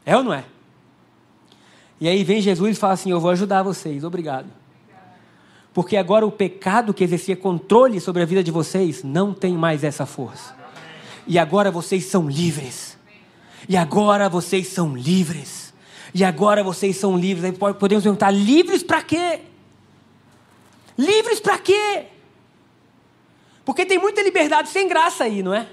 É 0.06 0.16
ou 0.16 0.24
não 0.24 0.32
é? 0.32 0.46
E 2.00 2.08
aí 2.08 2.24
vem 2.24 2.40
Jesus 2.40 2.74
e 2.74 2.80
fala 2.80 2.94
assim: 2.94 3.10
Eu 3.10 3.20
vou 3.20 3.30
ajudar 3.30 3.62
vocês, 3.62 4.02
obrigado. 4.02 4.46
Porque 5.74 5.96
agora 5.96 6.26
o 6.26 6.30
pecado 6.30 6.92
que 6.92 7.02
exercia 7.02 7.36
controle 7.36 8.00
sobre 8.00 8.22
a 8.22 8.26
vida 8.26 8.42
de 8.42 8.50
vocês 8.50 9.02
não 9.02 9.32
tem 9.32 9.54
mais 9.54 9.82
essa 9.82 10.04
força. 10.04 10.54
E 11.26 11.38
agora 11.38 11.70
vocês 11.70 12.04
são 12.06 12.28
livres. 12.28 12.98
E 13.68 13.76
agora 13.76 14.28
vocês 14.28 14.68
são 14.68 14.94
livres. 14.94 15.72
E 16.14 16.24
agora 16.24 16.62
vocês 16.62 16.96
são 16.96 17.16
livres. 17.16 17.44
Aí 17.44 17.52
podemos 17.52 18.04
perguntar: 18.04 18.30
livres 18.30 18.82
para 18.82 19.02
quê? 19.02 19.40
Livres 20.98 21.40
para 21.40 21.58
quê? 21.58 22.06
Porque 23.64 23.86
tem 23.86 23.98
muita 23.98 24.22
liberdade 24.22 24.68
sem 24.68 24.88
graça 24.88 25.24
aí, 25.24 25.42
não 25.42 25.54
é? 25.54 25.66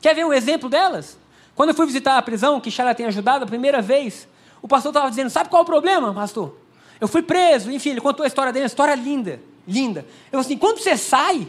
Quer 0.00 0.14
ver 0.14 0.24
um 0.24 0.32
exemplo 0.32 0.68
delas? 0.68 1.18
Quando 1.54 1.68
eu 1.68 1.74
fui 1.74 1.86
visitar 1.86 2.18
a 2.18 2.22
prisão, 2.22 2.60
que 2.60 2.70
Shara 2.70 2.94
tem 2.94 3.06
ajudado 3.06 3.44
a 3.44 3.46
primeira 3.46 3.80
vez, 3.80 4.26
o 4.60 4.66
pastor 4.66 4.90
estava 4.90 5.08
dizendo: 5.08 5.30
Sabe 5.30 5.48
qual 5.48 5.60
é 5.60 5.62
o 5.62 5.66
problema, 5.66 6.12
pastor? 6.12 6.63
Eu 7.00 7.08
fui 7.08 7.22
preso, 7.22 7.70
enfim, 7.70 7.90
ele 7.90 8.00
contou 8.00 8.24
a 8.24 8.26
história 8.26 8.52
dele, 8.52 8.64
uma 8.64 8.68
história 8.68 8.94
linda, 8.94 9.40
linda. 9.66 10.00
Eu 10.00 10.38
falei 10.38 10.46
assim: 10.46 10.58
quando 10.58 10.78
você 10.78 10.96
sai, 10.96 11.46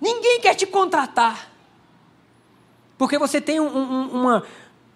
ninguém 0.00 0.40
quer 0.40 0.54
te 0.54 0.66
contratar. 0.66 1.50
Porque 2.96 3.18
você 3.18 3.40
tem 3.40 3.58
um, 3.58 3.66
um, 3.66 4.08
uma, 4.08 4.44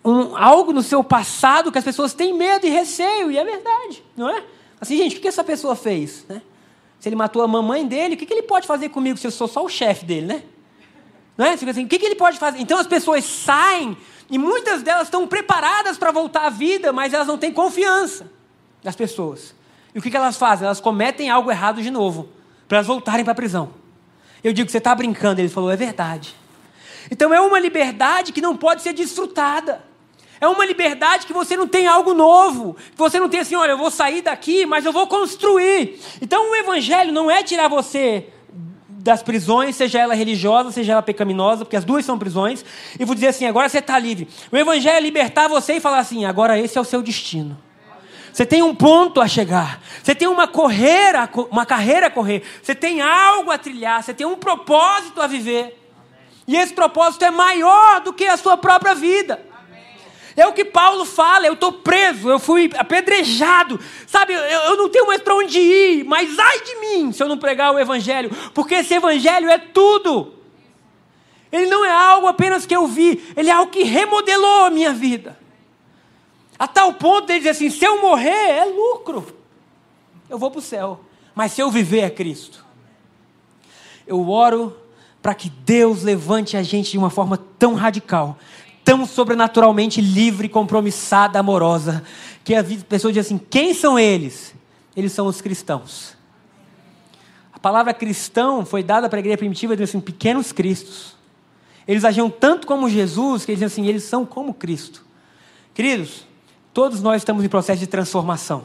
um, 0.05 0.37
algo 0.37 0.73
no 0.73 0.83
seu 0.83 1.03
passado 1.03 1.73
que 1.73 1.79
as 1.79 1.85
pessoas 1.85 2.13
têm 2.13 2.35
medo 2.35 2.67
e 2.67 2.71
receio, 2.71 3.31
e 3.31 3.39
é 3.39 3.45
verdade, 3.45 4.05
não 4.17 4.29
é? 4.29 4.45
Assim, 4.81 4.97
gente, 4.97 5.17
o 5.17 5.21
que 5.21 5.29
essa 5.29 5.43
pessoa 5.43 5.75
fez? 5.75 6.27
Né? 6.29 6.43
Se 7.01 7.09
ele 7.09 7.17
matou 7.17 7.43
a 7.43 7.49
mamãe 7.49 7.87
dele, 7.87 8.15
o 8.15 8.19
que 8.19 8.31
ele 8.33 8.43
pode 8.43 8.67
fazer 8.67 8.91
comigo 8.91 9.17
se 9.17 9.27
eu 9.27 9.31
sou 9.31 9.49
só 9.49 9.65
o 9.65 9.69
chefe 9.69 10.05
dele, 10.05 10.27
né? 10.27 10.43
Não 11.37 11.47
é? 11.47 11.55
Assim, 11.55 11.85
o 11.85 11.89
que 11.89 12.05
ele 12.05 12.15
pode 12.15 12.39
fazer? 12.39 12.61
Então 12.61 12.79
as 12.79 12.87
pessoas 12.87 13.25
saem 13.25 13.97
e 14.31 14.39
muitas 14.39 14.83
delas 14.83 15.09
estão 15.09 15.27
preparadas 15.27 15.99
para 15.99 16.13
voltar 16.13 16.47
à 16.47 16.51
vida, 16.51 16.93
mas 16.93 17.13
elas 17.13 17.27
não 17.27 17.37
têm 17.37 17.53
confiança 17.53 18.31
das 18.83 18.95
pessoas. 18.95 19.55
E 19.95 19.99
o 19.99 20.03
que 20.03 20.17
elas 20.17 20.37
fazem? 20.37 20.67
Elas 20.67 20.81
cometem 20.81 21.31
algo 21.31 21.51
errado 21.51 21.81
de 21.81 21.91
novo, 21.91 22.29
para 22.67 22.79
elas 22.79 22.87
voltarem 22.87 23.25
para 23.25 23.33
a 23.33 23.37
prisão. 23.37 23.71
Eu 24.43 24.53
digo, 24.53 24.71
você 24.71 24.79
está 24.79 24.95
brincando? 24.95 25.41
Ele 25.41 25.49
falou, 25.49 25.71
é 25.71 25.77
verdade. 25.77 26.35
Então 27.11 27.33
é 27.33 27.41
uma 27.41 27.59
liberdade 27.59 28.33
que 28.33 28.41
não 28.41 28.57
pode 28.57 28.83
ser 28.83 28.93
desfrutada. 28.93 29.83
É 30.41 30.49
uma 30.49 30.67
liberdade 30.67 31.27
que 31.27 31.33
você 31.33 31.57
não 31.57 31.67
tem 31.67 31.87
algo 31.87 32.13
novo. 32.13 32.77
Que 32.93 32.99
você 32.99 33.21
não 33.21 33.29
tem 33.29 33.41
assim, 33.41 33.55
olha, 33.55 33.71
eu 33.71 33.79
vou 33.79 33.91
sair 33.91 34.21
daqui, 34.21 34.67
mas 34.67 34.85
eu 34.85 34.93
vou 34.93 35.07
construir. 35.07 36.01
Então 36.21 36.51
o 36.51 36.57
evangelho 36.57 37.13
não 37.13 37.31
é 37.31 37.43
tirar 37.43 37.69
você 37.69 38.29
das 39.05 39.23
prisões, 39.23 39.77
seja 39.77 40.01
ela 40.01 40.15
religiosa, 40.15 40.73
seja 40.73 40.93
ela 40.93 41.03
pecaminosa, 41.03 41.65
porque 41.65 41.77
as 41.77 41.85
duas 41.85 42.07
são 42.07 42.19
prisões, 42.19 42.65
e 42.99 43.05
vou 43.05 43.15
dizer 43.15 43.29
assim: 43.29 43.47
agora 43.47 43.69
você 43.69 43.79
está 43.79 43.99
livre. 43.99 44.27
O 44.51 44.57
Evangelho 44.57 44.97
é 44.97 45.01
libertar 45.01 45.47
você 45.47 45.75
e 45.75 45.81
falar 45.81 45.99
assim: 45.99 46.25
agora 46.25 46.59
esse 46.59 46.79
é 46.79 46.81
o 46.81 46.85
seu 46.85 47.03
destino. 47.03 47.57
Você 48.35 48.45
tem 48.45 48.65
um 48.65 48.75
ponto 48.75 49.21
a 49.21 49.29
chegar, 49.29 49.81
você 50.03 50.13
tem 50.13 50.27
uma 50.27 50.49
carreira, 50.49 51.31
uma 51.53 51.65
carreira 51.65 52.09
a 52.09 52.11
correr, 52.11 52.43
você 52.61 52.75
tem 52.75 53.01
algo 53.01 53.53
a 53.53 53.57
trilhar, 53.57 54.03
você 54.03 54.13
tem 54.13 54.27
um 54.27 54.35
propósito 54.35 55.23
a 55.23 55.29
viver. 55.29 55.81
E 56.45 56.57
esse 56.57 56.73
propósito 56.73 57.25
é 57.25 57.31
maior 57.31 58.01
do 58.01 58.13
que 58.13 58.27
a 58.27 58.37
sua 58.37 58.57
própria 58.57 58.93
vida. 58.93 59.41
É 60.37 60.45
o 60.49 60.53
que 60.53 60.65
Paulo 60.65 61.05
fala, 61.05 61.47
eu 61.47 61.53
estou 61.53 61.75
preso, 61.75 62.29
eu 62.29 62.41
fui 62.41 62.69
apedrejado, 62.77 63.79
sabe, 64.05 64.33
eu, 64.33 64.41
eu 64.41 64.77
não 64.79 64.89
tenho 64.89 65.07
mais 65.07 65.23
para 65.23 65.37
onde 65.37 65.61
ir, 65.61 66.05
mas 66.05 66.37
ai 66.37 66.59
de 66.59 66.75
mim 66.81 67.13
se 67.13 67.23
eu 67.23 67.29
não 67.29 67.39
pregar 67.39 67.73
o 67.73 67.79
Evangelho, 67.79 68.33
porque 68.53 68.75
esse 68.75 68.95
Evangelho 68.95 69.49
é 69.49 69.59
tudo. 69.59 70.35
Ele 71.53 71.67
não 71.67 71.85
é 71.85 71.91
algo 71.93 72.27
apenas 72.27 72.67
que 72.67 72.75
eu 72.75 72.85
vi, 72.89 73.33
ele 73.37 73.49
é 73.49 73.53
algo 73.53 73.71
que 73.71 73.85
remodelou 73.85 74.65
a 74.65 74.71
minha 74.71 74.93
vida. 74.93 75.44
A 76.59 76.69
tal 76.69 76.93
ponto 76.95 77.27
de 77.27 77.39
dizer 77.39 77.51
assim: 77.51 77.71
se 77.71 77.85
eu 77.85 78.01
morrer, 78.01 78.31
é 78.31 78.65
lucro, 78.65 79.27
eu 80.29 80.39
vou 80.39 80.51
para 80.51 80.59
o 80.59 80.63
céu, 80.63 81.01
mas 81.35 81.53
se 81.53 81.61
eu 81.61 81.71
viver, 81.71 82.01
é 82.01 82.11
Cristo. 82.11 82.65
Eu 84.07 84.29
oro 84.29 84.77
para 85.23 85.35
que 85.35 85.49
Deus 85.49 86.03
levante 86.03 86.57
a 86.57 86.63
gente 86.63 86.91
de 86.93 86.99
uma 86.99 87.11
forma 87.11 87.39
tão 87.59 87.75
radical 87.75 88.39
tão 88.85 89.07
sobrenaturalmente 89.07 90.01
livre, 90.01 90.49
compromissada, 90.49 91.39
amorosa, 91.39 92.05
que 92.45 92.55
a 92.55 92.63
pessoa 92.63 93.13
diz 93.13 93.25
assim: 93.27 93.39
quem 93.39 93.73
são 93.73 93.99
eles? 93.99 94.55
Eles 94.95 95.13
são 95.13 95.27
os 95.27 95.41
cristãos. 95.41 96.15
A 97.53 97.59
palavra 97.59 97.95
cristão 97.95 98.65
foi 98.67 98.83
dada 98.83 99.09
para 99.09 99.19
a 99.19 99.21
igreja 99.21 99.39
primitiva, 99.39 99.75
dizendo 99.75 99.89
assim: 99.89 100.01
pequenos 100.01 100.53
cristos. 100.53 101.15
Eles 101.89 102.05
agiam 102.05 102.29
tanto 102.29 102.67
como 102.67 102.89
Jesus, 102.89 103.45
que 103.45 103.53
eles 103.53 103.61
diziam 103.61 103.67
assim: 103.67 103.89
eles 103.89 104.05
são 104.05 104.27
como 104.27 104.53
Cristo. 104.53 105.03
Queridos, 105.73 106.27
todos 106.75 107.01
nós 107.01 107.23
estamos 107.23 107.45
em 107.45 107.49
processo 107.49 107.79
de 107.79 107.87
transformação. 107.87 108.65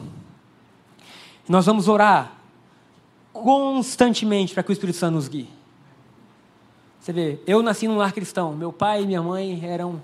Nós 1.48 1.64
vamos 1.64 1.88
orar 1.88 2.32
constantemente 3.32 4.52
para 4.52 4.64
que 4.64 4.70
o 4.70 4.72
Espírito 4.72 4.98
Santo 4.98 5.14
nos 5.14 5.28
guie. 5.28 5.48
Você 7.00 7.12
vê, 7.12 7.38
eu 7.46 7.62
nasci 7.62 7.88
num 7.88 7.96
lar 7.96 8.12
cristão, 8.12 8.52
meu 8.52 8.72
pai 8.72 9.04
e 9.04 9.06
minha 9.06 9.22
mãe 9.22 9.64
eram 9.64 10.02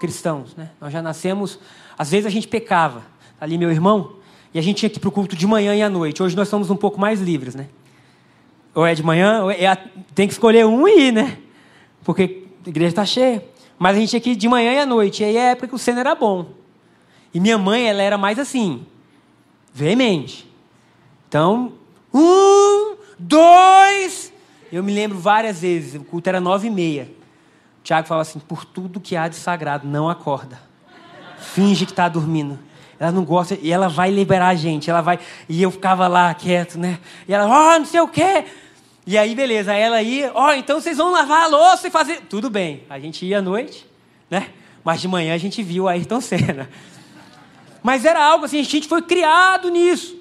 cristãos, 0.00 0.56
né? 0.56 0.70
Nós 0.80 0.92
já 0.92 1.02
nascemos, 1.02 1.58
às 1.98 2.10
vezes 2.10 2.26
a 2.26 2.30
gente 2.30 2.48
pecava. 2.48 3.02
Ali 3.40 3.58
meu 3.58 3.70
irmão, 3.70 4.14
e 4.54 4.58
a 4.58 4.62
gente 4.62 4.78
tinha 4.78 4.88
que 4.88 4.98
ir 4.98 5.00
para 5.00 5.08
o 5.08 5.12
culto 5.12 5.34
de 5.34 5.46
manhã 5.46 5.74
e 5.74 5.82
à 5.82 5.90
noite. 5.90 6.22
Hoje 6.22 6.36
nós 6.36 6.48
somos 6.48 6.70
um 6.70 6.76
pouco 6.76 6.98
mais 6.98 7.20
livres, 7.20 7.56
né? 7.56 7.66
Ou 8.72 8.86
é 8.86 8.94
de 8.94 9.02
manhã, 9.02 9.44
é, 9.50 9.64
é 9.64 9.76
tem 10.14 10.28
que 10.28 10.32
escolher 10.32 10.64
um 10.64 10.86
e 10.86 11.08
ir, 11.08 11.12
né? 11.12 11.38
Porque 12.04 12.44
a 12.64 12.68
igreja 12.68 12.90
está 12.90 13.04
cheia. 13.04 13.44
Mas 13.78 13.96
a 13.96 14.00
gente 14.00 14.10
tinha 14.10 14.20
que 14.20 14.30
ir 14.30 14.36
de 14.36 14.48
manhã 14.48 14.72
e 14.72 14.78
à 14.78 14.86
noite. 14.86 15.22
E 15.22 15.26
aí 15.26 15.36
é 15.36 15.48
a 15.48 15.50
época 15.50 15.68
que 15.68 15.74
o 15.74 15.78
cena 15.78 16.00
era 16.00 16.14
bom. 16.14 16.61
E 17.34 17.40
minha 17.40 17.56
mãe, 17.58 17.88
ela 17.88 18.02
era 18.02 18.18
mais 18.18 18.38
assim, 18.38 18.86
veemente. 19.72 20.50
Então, 21.28 21.72
um, 22.12 22.96
dois. 23.18 24.32
Eu 24.70 24.82
me 24.82 24.92
lembro 24.92 25.18
várias 25.18 25.60
vezes, 25.60 25.94
o 26.00 26.04
culto 26.04 26.28
era 26.28 26.40
nove 26.40 26.68
e 26.68 26.70
meia. 26.70 27.10
Tiago 27.82 28.06
fala 28.06 28.22
assim: 28.22 28.38
por 28.38 28.64
tudo 28.64 29.00
que 29.00 29.16
há 29.16 29.28
de 29.28 29.36
sagrado, 29.36 29.86
não 29.86 30.08
acorda. 30.08 30.60
Finge 31.38 31.84
que 31.84 31.92
está 31.92 32.08
dormindo. 32.08 32.58
Ela 32.98 33.10
não 33.10 33.24
gosta, 33.24 33.58
e 33.60 33.72
ela 33.72 33.88
vai 33.88 34.10
liberar 34.10 34.48
a 34.48 34.54
gente. 34.54 34.88
Ela 34.88 35.00
vai. 35.00 35.18
E 35.48 35.60
eu 35.60 35.70
ficava 35.70 36.06
lá 36.06 36.32
quieto, 36.34 36.78
né? 36.78 37.00
E 37.26 37.34
ela, 37.34 37.48
ó, 37.48 37.74
oh, 37.74 37.78
não 37.80 37.86
sei 37.86 38.00
o 38.00 38.06
quê. 38.06 38.44
E 39.04 39.18
aí, 39.18 39.34
beleza. 39.34 39.74
Ela 39.74 40.00
ia, 40.02 40.30
ó, 40.34 40.48
oh, 40.48 40.52
então 40.52 40.80
vocês 40.80 40.98
vão 40.98 41.10
lavar 41.10 41.44
a 41.44 41.46
louça 41.48 41.88
e 41.88 41.90
fazer. 41.90 42.20
Tudo 42.28 42.48
bem. 42.48 42.84
A 42.88 43.00
gente 43.00 43.26
ia 43.26 43.38
à 43.38 43.42
noite, 43.42 43.86
né? 44.30 44.50
Mas 44.84 45.00
de 45.00 45.08
manhã 45.08 45.34
a 45.34 45.38
gente 45.38 45.62
viu 45.62 45.88
a 45.88 45.92
Ayrton 45.92 46.20
Senna. 46.20 46.68
Mas 47.82 48.04
era 48.04 48.22
algo 48.22 48.44
assim, 48.44 48.60
a 48.60 48.64
gente 48.64 48.86
foi 48.86 49.02
criado 49.02 49.68
nisso. 49.68 50.16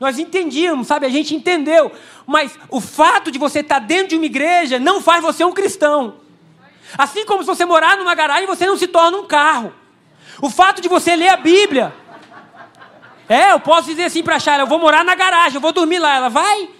Nós 0.00 0.18
entendíamos, 0.18 0.86
sabe? 0.86 1.06
A 1.06 1.10
gente 1.10 1.34
entendeu. 1.34 1.90
Mas 2.26 2.56
o 2.70 2.80
fato 2.80 3.30
de 3.30 3.38
você 3.38 3.60
estar 3.60 3.80
dentro 3.80 4.08
de 4.08 4.16
uma 4.16 4.26
igreja 4.26 4.78
não 4.78 5.00
faz 5.00 5.22
você 5.22 5.44
um 5.44 5.52
cristão. 5.52 6.16
Assim 6.96 7.26
como 7.26 7.42
se 7.42 7.46
você 7.46 7.64
morar 7.64 7.96
numa 7.96 8.14
garagem, 8.14 8.46
você 8.46 8.66
não 8.66 8.76
se 8.76 8.86
torna 8.86 9.18
um 9.18 9.26
carro. 9.26 9.74
O 10.40 10.48
fato 10.48 10.80
de 10.80 10.88
você 10.88 11.16
ler 11.16 11.28
a 11.28 11.36
Bíblia. 11.36 11.92
É, 13.28 13.52
eu 13.52 13.60
posso 13.60 13.88
dizer 13.88 14.04
assim 14.04 14.22
para 14.22 14.36
a 14.36 14.40
Chara, 14.40 14.62
eu 14.62 14.66
vou 14.66 14.78
morar 14.78 15.04
na 15.04 15.14
garagem, 15.14 15.56
eu 15.56 15.60
vou 15.60 15.72
dormir 15.72 15.98
lá. 15.98 16.16
Ela 16.16 16.28
vai? 16.30 16.70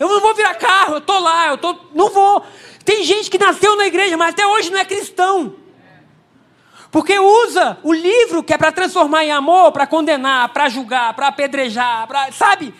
Eu 0.00 0.08
não 0.08 0.20
vou 0.20 0.34
virar 0.34 0.54
carro, 0.54 0.94
eu 0.94 1.00
tô 1.00 1.16
lá, 1.18 1.48
eu 1.48 1.58
tô, 1.58 1.76
não 1.94 2.08
vou. 2.10 2.44
Tem 2.84 3.04
gente 3.04 3.30
que 3.30 3.38
nasceu 3.38 3.76
na 3.76 3.86
igreja, 3.86 4.16
mas 4.16 4.30
até 4.30 4.44
hoje 4.44 4.70
não 4.70 4.78
é 4.78 4.84
cristão. 4.84 5.54
Porque 6.92 7.18
usa 7.18 7.78
o 7.82 7.90
livro 7.90 8.42
que 8.42 8.52
é 8.52 8.58
para 8.58 8.70
transformar 8.70 9.24
em 9.24 9.32
amor, 9.32 9.72
para 9.72 9.86
condenar, 9.86 10.50
para 10.50 10.68
julgar, 10.68 11.14
para 11.14 11.28
apedrejar, 11.28 12.06
pra, 12.06 12.30
sabe? 12.30 12.74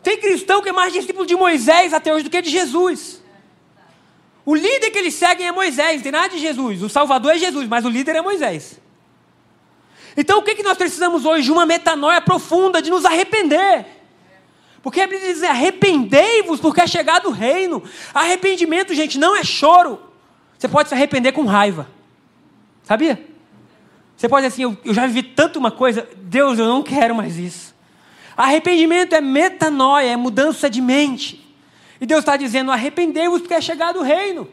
Tem 0.00 0.16
cristão 0.16 0.62
que 0.62 0.68
é 0.68 0.72
mais 0.72 0.92
discípulo 0.92 1.26
de 1.26 1.34
Moisés 1.34 1.92
até 1.92 2.14
hoje 2.14 2.22
do 2.22 2.30
que 2.30 2.40
de 2.40 2.48
Jesus. 2.48 3.20
O 4.44 4.54
líder 4.54 4.92
que 4.92 4.98
eles 4.98 5.14
seguem 5.14 5.48
é 5.48 5.50
Moisés, 5.50 5.96
não 5.96 6.02
tem 6.04 6.12
nada 6.12 6.28
de 6.28 6.38
Jesus. 6.38 6.80
O 6.84 6.88
Salvador 6.88 7.32
é 7.32 7.38
Jesus, 7.38 7.66
mas 7.66 7.84
o 7.84 7.88
líder 7.88 8.14
é 8.14 8.22
Moisés. 8.22 8.80
Então 10.16 10.38
o 10.38 10.42
que, 10.42 10.54
que 10.54 10.62
nós 10.62 10.78
precisamos 10.78 11.24
hoje? 11.24 11.46
De 11.46 11.52
uma 11.52 11.66
metanoia 11.66 12.20
profunda, 12.20 12.80
de 12.80 12.90
nos 12.90 13.04
arrepender. 13.04 13.86
Porque 14.84 15.00
a 15.00 15.06
Bíblia 15.08 15.34
diz: 15.34 15.42
arrependei-vos, 15.42 16.60
porque 16.60 16.80
é 16.80 16.86
chegado 16.86 17.26
o 17.26 17.32
reino. 17.32 17.82
Arrependimento, 18.14 18.94
gente, 18.94 19.18
não 19.18 19.34
é 19.34 19.42
choro. 19.42 20.00
Você 20.56 20.68
pode 20.68 20.88
se 20.88 20.94
arrepender 20.94 21.32
com 21.32 21.44
raiva. 21.44 21.95
Sabia? 22.86 23.20
Você 24.16 24.28
pode 24.28 24.46
dizer 24.46 24.54
assim: 24.54 24.62
eu, 24.62 24.78
eu 24.84 24.94
já 24.94 25.06
vivi 25.06 25.24
tanto 25.24 25.58
uma 25.58 25.72
coisa, 25.72 26.08
Deus, 26.22 26.58
eu 26.58 26.66
não 26.66 26.82
quero 26.82 27.14
mais 27.14 27.36
isso. 27.36 27.74
Arrependimento 28.36 29.12
é 29.12 29.20
metanoia, 29.20 30.12
é 30.12 30.16
mudança 30.16 30.70
de 30.70 30.80
mente. 30.80 31.44
E 32.00 32.06
Deus 32.06 32.20
está 32.20 32.36
dizendo: 32.36 32.70
arrependei-vos, 32.70 33.40
porque 33.40 33.54
é 33.54 33.60
chegado 33.60 33.98
o 33.98 34.02
reino. 34.02 34.48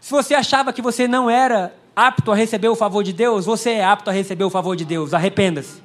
Se 0.00 0.10
você 0.10 0.34
achava 0.34 0.72
que 0.72 0.82
você 0.82 1.06
não 1.06 1.30
era 1.30 1.74
apto 1.94 2.32
a 2.32 2.34
receber 2.34 2.68
o 2.68 2.74
favor 2.74 3.04
de 3.04 3.12
Deus, 3.12 3.46
você 3.46 3.70
é 3.70 3.84
apto 3.84 4.10
a 4.10 4.12
receber 4.12 4.44
o 4.44 4.50
favor 4.50 4.74
de 4.74 4.84
Deus. 4.84 5.14
Arrependa-se. 5.14 5.80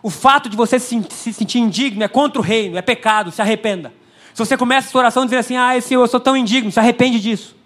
O 0.00 0.10
fato 0.10 0.48
de 0.48 0.56
você 0.56 0.78
se, 0.78 1.02
sentir 1.32 1.58
indigno 1.58 2.04
é 2.04 2.08
contra 2.08 2.40
o 2.40 2.44
reino, 2.44 2.78
é 2.78 2.82
pecado, 2.82 3.32
se 3.32 3.42
arrependa. 3.42 3.92
Se 4.32 4.38
você 4.38 4.56
começa 4.56 4.86
a 4.86 4.90
sua 4.92 5.00
oração 5.00 5.24
dizendo 5.24 5.40
assim: 5.40 5.56
Ai, 5.56 5.80
Senhor, 5.80 6.02
eu 6.02 6.06
sou 6.06 6.20
tão 6.20 6.36
indigno, 6.36 6.70
se 6.70 6.78
arrepende 6.78 7.18
disso. 7.18 7.57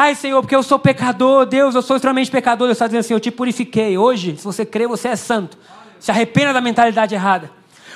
Ai, 0.00 0.14
Senhor, 0.14 0.40
porque 0.40 0.54
eu 0.54 0.62
sou 0.62 0.78
pecador, 0.78 1.44
Deus, 1.44 1.74
eu 1.74 1.82
sou 1.82 1.96
extremamente 1.96 2.30
pecador. 2.30 2.68
Deus 2.68 2.76
está 2.76 2.86
dizendo 2.86 3.00
assim: 3.00 3.14
Eu 3.14 3.18
te 3.18 3.32
purifiquei. 3.32 3.98
Hoje, 3.98 4.36
se 4.36 4.44
você 4.44 4.64
crê, 4.64 4.86
você 4.86 5.08
é 5.08 5.16
santo. 5.16 5.58
Se 5.98 6.12
arrependa 6.12 6.52
da 6.52 6.60
mentalidade 6.60 7.16
errada. 7.16 7.50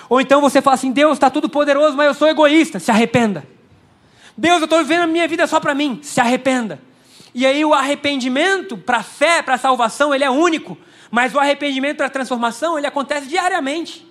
Ou 0.08 0.20
então 0.20 0.40
você 0.40 0.60
fala 0.60 0.74
assim: 0.74 0.90
Deus 0.90 1.12
está 1.12 1.30
tudo 1.30 1.48
poderoso, 1.48 1.96
mas 1.96 2.08
eu 2.08 2.14
sou 2.14 2.26
egoísta. 2.26 2.80
Se 2.80 2.90
arrependa. 2.90 3.46
Deus, 4.36 4.58
eu 4.58 4.64
estou 4.64 4.80
vivendo 4.80 5.02
a 5.02 5.06
minha 5.06 5.28
vida 5.28 5.46
só 5.46 5.60
para 5.60 5.76
mim. 5.76 6.00
Se 6.02 6.20
arrependa. 6.20 6.82
E 7.32 7.46
aí 7.46 7.64
o 7.64 7.72
arrependimento 7.72 8.76
para 8.76 8.96
a 8.96 9.02
fé, 9.04 9.40
para 9.40 9.54
a 9.54 9.58
salvação, 9.58 10.12
ele 10.12 10.24
é 10.24 10.30
único. 10.30 10.76
Mas 11.08 11.32
o 11.36 11.38
arrependimento 11.38 11.98
para 11.98 12.06
a 12.06 12.10
transformação, 12.10 12.76
ele 12.76 12.88
acontece 12.88 13.28
diariamente. 13.28 14.04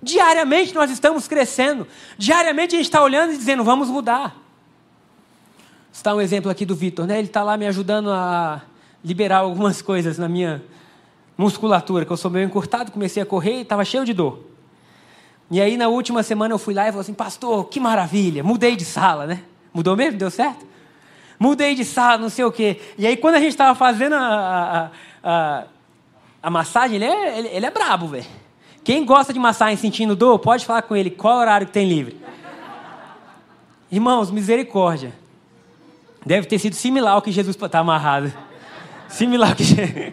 Diariamente 0.00 0.72
nós 0.72 0.88
estamos 0.88 1.26
crescendo. 1.26 1.84
Diariamente 2.16 2.76
a 2.76 2.78
gente 2.78 2.86
está 2.86 3.02
olhando 3.02 3.32
e 3.32 3.36
dizendo: 3.36 3.64
vamos 3.64 3.90
mudar. 3.90 4.47
Está 5.98 6.14
um 6.14 6.20
exemplo 6.20 6.48
aqui 6.48 6.64
do 6.64 6.76
Vitor, 6.76 7.08
né? 7.08 7.18
Ele 7.18 7.26
está 7.26 7.42
lá 7.42 7.56
me 7.56 7.66
ajudando 7.66 8.12
a 8.12 8.62
liberar 9.04 9.38
algumas 9.38 9.82
coisas 9.82 10.16
na 10.16 10.28
minha 10.28 10.62
musculatura, 11.36 12.04
que 12.04 12.12
eu 12.12 12.16
sou 12.16 12.30
meio 12.30 12.46
encurtado, 12.46 12.92
comecei 12.92 13.20
a 13.20 13.26
correr 13.26 13.58
e 13.58 13.60
estava 13.62 13.84
cheio 13.84 14.04
de 14.04 14.12
dor. 14.12 14.44
E 15.50 15.60
aí, 15.60 15.76
na 15.76 15.88
última 15.88 16.22
semana, 16.22 16.54
eu 16.54 16.58
fui 16.58 16.72
lá 16.72 16.84
e 16.84 16.92
falei 16.92 17.00
assim: 17.00 17.12
Pastor, 17.12 17.64
que 17.64 17.80
maravilha, 17.80 18.44
mudei 18.44 18.76
de 18.76 18.84
sala, 18.84 19.26
né? 19.26 19.42
Mudou 19.74 19.96
mesmo? 19.96 20.20
Deu 20.20 20.30
certo? 20.30 20.64
Mudei 21.36 21.74
de 21.74 21.84
sala, 21.84 22.18
não 22.18 22.30
sei 22.30 22.44
o 22.44 22.52
quê. 22.52 22.80
E 22.96 23.04
aí, 23.04 23.16
quando 23.16 23.34
a 23.34 23.40
gente 23.40 23.50
estava 23.50 23.74
fazendo 23.74 24.14
a, 24.14 24.20
a, 24.20 24.90
a, 25.24 25.64
a, 26.44 26.48
massagem, 26.48 26.94
ele 26.94 27.06
é, 27.06 27.38
ele, 27.40 27.48
ele 27.48 27.66
é 27.66 27.70
brabo, 27.72 28.06
velho. 28.06 28.24
Quem 28.84 29.04
gosta 29.04 29.32
de 29.32 29.40
massagem 29.40 29.76
sentindo 29.76 30.14
dor, 30.14 30.38
pode 30.38 30.64
falar 30.64 30.82
com 30.82 30.94
ele 30.94 31.10
qual 31.10 31.38
horário 31.38 31.66
que 31.66 31.72
tem 31.72 31.88
livre. 31.88 32.20
Irmãos, 33.90 34.30
misericórdia. 34.30 35.12
Deve 36.28 36.46
ter 36.46 36.58
sido 36.58 36.74
similar 36.74 37.14
ao 37.14 37.22
que 37.22 37.32
Jesus 37.32 37.56
está 37.56 37.78
amarrado. 37.78 38.30
Similar 39.08 39.48
ao 39.48 39.56
que. 39.56 39.64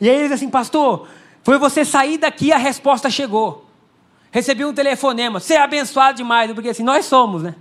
e 0.00 0.10
aí 0.10 0.16
ele 0.16 0.24
diz 0.24 0.32
assim, 0.32 0.50
pastor, 0.50 1.06
foi 1.44 1.58
você 1.58 1.84
sair 1.84 2.18
daqui 2.18 2.52
a 2.52 2.56
resposta 2.56 3.08
chegou. 3.08 3.70
Recebi 4.32 4.64
um 4.64 4.74
telefonema, 4.74 5.38
você 5.38 5.54
é 5.54 5.62
abençoado 5.62 6.16
demais, 6.16 6.52
porque 6.52 6.70
assim, 6.70 6.82
nós 6.82 7.04
somos, 7.04 7.44
né? 7.44 7.54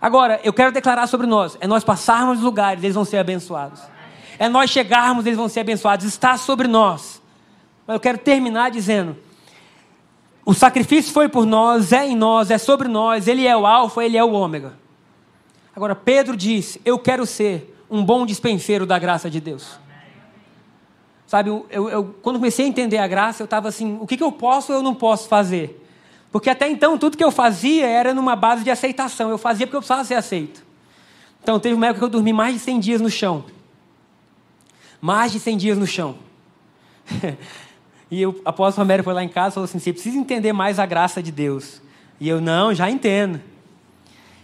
Agora, 0.00 0.40
eu 0.44 0.52
quero 0.52 0.70
declarar 0.70 1.08
sobre 1.08 1.26
nós: 1.26 1.58
é 1.60 1.66
nós 1.66 1.82
passarmos 1.82 2.40
lugares, 2.40 2.84
eles 2.84 2.94
vão 2.94 3.04
ser 3.04 3.16
abençoados. 3.16 3.82
É 4.38 4.48
nós 4.48 4.70
chegarmos, 4.70 5.26
eles 5.26 5.36
vão 5.36 5.48
ser 5.48 5.58
abençoados. 5.60 6.06
Está 6.06 6.36
sobre 6.36 6.68
nós. 6.68 7.20
Mas 7.84 7.94
eu 7.94 8.00
quero 8.00 8.18
terminar 8.18 8.70
dizendo: 8.70 9.16
o 10.46 10.54
sacrifício 10.54 11.12
foi 11.12 11.28
por 11.28 11.44
nós, 11.44 11.92
é 11.92 12.06
em 12.06 12.14
nós, 12.14 12.52
é 12.52 12.56
sobre 12.56 12.86
nós, 12.86 13.26
ele 13.26 13.48
é 13.48 13.56
o 13.56 13.66
Alfa, 13.66 14.04
ele 14.04 14.16
é 14.16 14.22
o 14.22 14.30
Ômega. 14.30 14.77
Agora, 15.78 15.94
Pedro 15.94 16.36
disse: 16.36 16.80
Eu 16.84 16.98
quero 16.98 17.24
ser 17.24 17.72
um 17.88 18.04
bom 18.04 18.26
dispenseiro 18.26 18.84
da 18.84 18.98
graça 18.98 19.30
de 19.30 19.40
Deus. 19.40 19.78
Sabe, 21.24 21.50
eu, 21.50 21.66
eu, 21.70 21.88
eu, 21.88 22.04
quando 22.20 22.34
comecei 22.34 22.64
a 22.64 22.68
entender 22.68 22.98
a 22.98 23.06
graça, 23.06 23.40
eu 23.40 23.44
estava 23.44 23.68
assim: 23.68 23.96
o 24.00 24.04
que, 24.04 24.16
que 24.16 24.22
eu 24.24 24.32
posso 24.32 24.72
ou 24.72 24.78
eu 24.80 24.82
não 24.82 24.92
posso 24.92 25.28
fazer? 25.28 25.80
Porque 26.32 26.50
até 26.50 26.68
então 26.68 26.98
tudo 26.98 27.16
que 27.16 27.22
eu 27.22 27.30
fazia 27.30 27.86
era 27.86 28.12
numa 28.12 28.34
base 28.34 28.64
de 28.64 28.72
aceitação. 28.72 29.30
Eu 29.30 29.38
fazia 29.38 29.68
porque 29.68 29.76
eu 29.76 29.80
precisava 29.80 30.02
ser 30.02 30.16
aceito. 30.16 30.64
Então, 31.40 31.60
teve 31.60 31.76
uma 31.76 31.86
época 31.86 32.00
que 32.00 32.04
eu 32.06 32.10
dormi 32.10 32.32
mais 32.32 32.54
de 32.54 32.58
100 32.58 32.80
dias 32.80 33.00
no 33.00 33.08
chão. 33.08 33.44
Mais 35.00 35.30
de 35.30 35.38
100 35.38 35.56
dias 35.58 35.78
no 35.78 35.86
chão. 35.86 36.16
e 38.10 38.26
o 38.26 38.34
apóstolo 38.44 38.84
Romero 38.84 39.04
foi 39.04 39.14
lá 39.14 39.22
em 39.22 39.28
casa 39.28 39.50
e 39.50 39.54
falou 39.54 39.64
assim: 39.66 39.78
você 39.78 39.92
precisa 39.92 40.18
entender 40.18 40.52
mais 40.52 40.80
a 40.80 40.86
graça 40.86 41.22
de 41.22 41.30
Deus. 41.30 41.80
E 42.18 42.28
eu, 42.28 42.40
não, 42.40 42.74
já 42.74 42.90
entendo. 42.90 43.40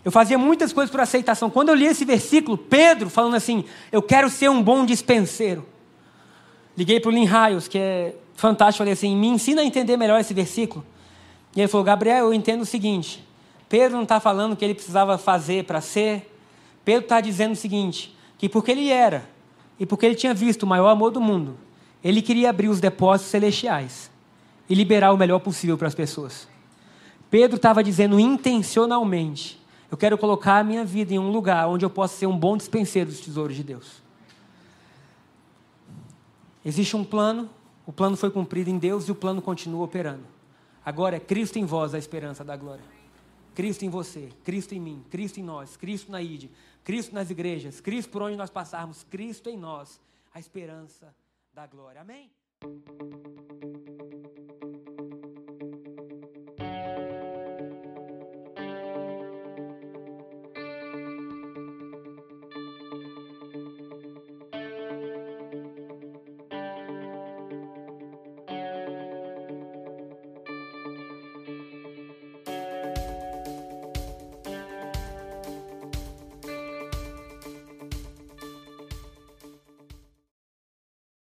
Eu 0.05 0.13
fazia 0.13 0.37
muitas 0.37 0.73
coisas 0.73 0.91
por 0.91 1.01
aceitação. 1.01 1.49
Quando 1.49 1.71
eu 1.71 1.75
li 1.75 1.87
esse 1.87 2.05
versículo, 2.05 2.59
Pedro 2.59 3.09
falando 3.09 3.35
assim: 3.35 3.65
Eu 3.91 4.03
quero 4.03 4.29
ser 4.29 4.51
um 4.51 4.63
bom 4.63 4.85
dispenseiro. 4.85 5.67
Liguei 6.77 7.01
para 7.01 7.09
o 7.09 7.13
Lin 7.13 7.25
Raios, 7.25 7.67
que 7.67 7.79
é 7.79 8.15
fantástico, 8.35 8.79
falei 8.79 8.93
assim: 8.93 9.17
Me 9.17 9.29
ensina 9.29 9.63
a 9.63 9.65
entender 9.65 9.97
melhor 9.97 10.21
esse 10.21 10.35
versículo. 10.35 10.85
E 11.57 11.61
ele 11.61 11.69
falou: 11.69 11.85
Gabriel, 11.85 12.27
eu 12.27 12.35
entendo 12.35 12.63
o 12.63 12.67
seguinte. 12.67 13.25
Pedro 13.69 13.97
não 13.97 14.03
está 14.03 14.21
falando 14.21 14.53
o 14.53 14.57
que 14.57 14.65
ele 14.65 14.75
precisava 14.75 15.17
fazer 15.17 15.65
para 15.65 15.81
ser. 15.81 16.31
Pedro 16.85 17.05
está 17.05 17.21
dizendo 17.21 17.53
o 17.53 17.57
seguinte: 17.57 18.15
que 18.37 18.49
porque 18.49 18.71
ele 18.73 18.91
era 18.91 19.27
e 19.81 19.87
porque 19.87 20.05
ele 20.05 20.15
tinha 20.15 20.35
visto 20.35 20.65
o 20.65 20.67
maior 20.67 20.89
amor 20.89 21.11
do 21.11 21.21
mundo, 21.21 21.57
ele 22.03 22.21
queria 22.21 22.51
abrir 22.51 22.69
os 22.69 22.79
depósitos 22.79 23.31
celestiais 23.31 24.11
e 24.69 24.75
liberar 24.75 25.13
o 25.13 25.17
melhor 25.17 25.39
possível 25.39 25.79
para 25.79 25.89
as 25.89 25.95
pessoas. 25.95 26.47
Pedro 27.31 27.57
estava 27.57 27.83
dizendo 27.83 28.21
intencionalmente 28.21 29.64
eu 29.95 29.97
quero 29.97 30.19
colocar 30.19 30.59
a 30.59 30.65
minha 30.65 30.85
vida 30.85 31.15
em 31.15 31.21
um 31.21 31.31
lugar 31.31 31.69
onde 31.69 31.85
eu 31.85 31.89
possa 31.89 32.17
ser 32.17 32.27
um 32.27 32.37
bom 32.37 32.57
dispenseiro 32.57 33.11
dos 33.11 33.21
tesouros 33.21 33.55
de 33.55 33.63
Deus. 33.63 34.03
Existe 36.65 36.97
um 36.97 37.05
plano, 37.05 37.49
o 37.87 37.93
plano 37.93 38.17
foi 38.17 38.29
cumprido 38.29 38.69
em 38.69 38.77
Deus 38.77 39.07
e 39.07 39.13
o 39.13 39.15
plano 39.15 39.41
continua 39.41 39.85
operando. 39.85 40.25
Agora 40.85 41.15
é 41.15 41.21
Cristo 41.21 41.61
em 41.61 41.65
vós 41.65 41.95
a 41.95 41.99
esperança 41.99 42.43
da 42.43 42.57
glória. 42.57 42.83
Cristo 43.55 43.85
em 43.85 43.89
você, 43.89 44.33
Cristo 44.43 44.75
em 44.75 44.81
mim, 44.81 45.05
Cristo 45.11 45.39
em 45.39 45.45
nós, 45.45 45.77
Cristo 45.77 46.11
na 46.11 46.21
ID, 46.21 46.51
Cristo 46.83 47.15
nas 47.15 47.31
igrejas, 47.31 47.81
Cristo 47.81 48.11
por 48.11 48.21
onde 48.23 48.37
nós 48.37 48.51
passarmos, 48.51 49.05
Cristo 49.05 49.49
em 49.49 49.57
nós, 49.57 50.01
a 50.35 50.41
esperança 50.41 51.15
da 51.55 51.69
glória. 51.69 52.01
Amém? 52.01 52.29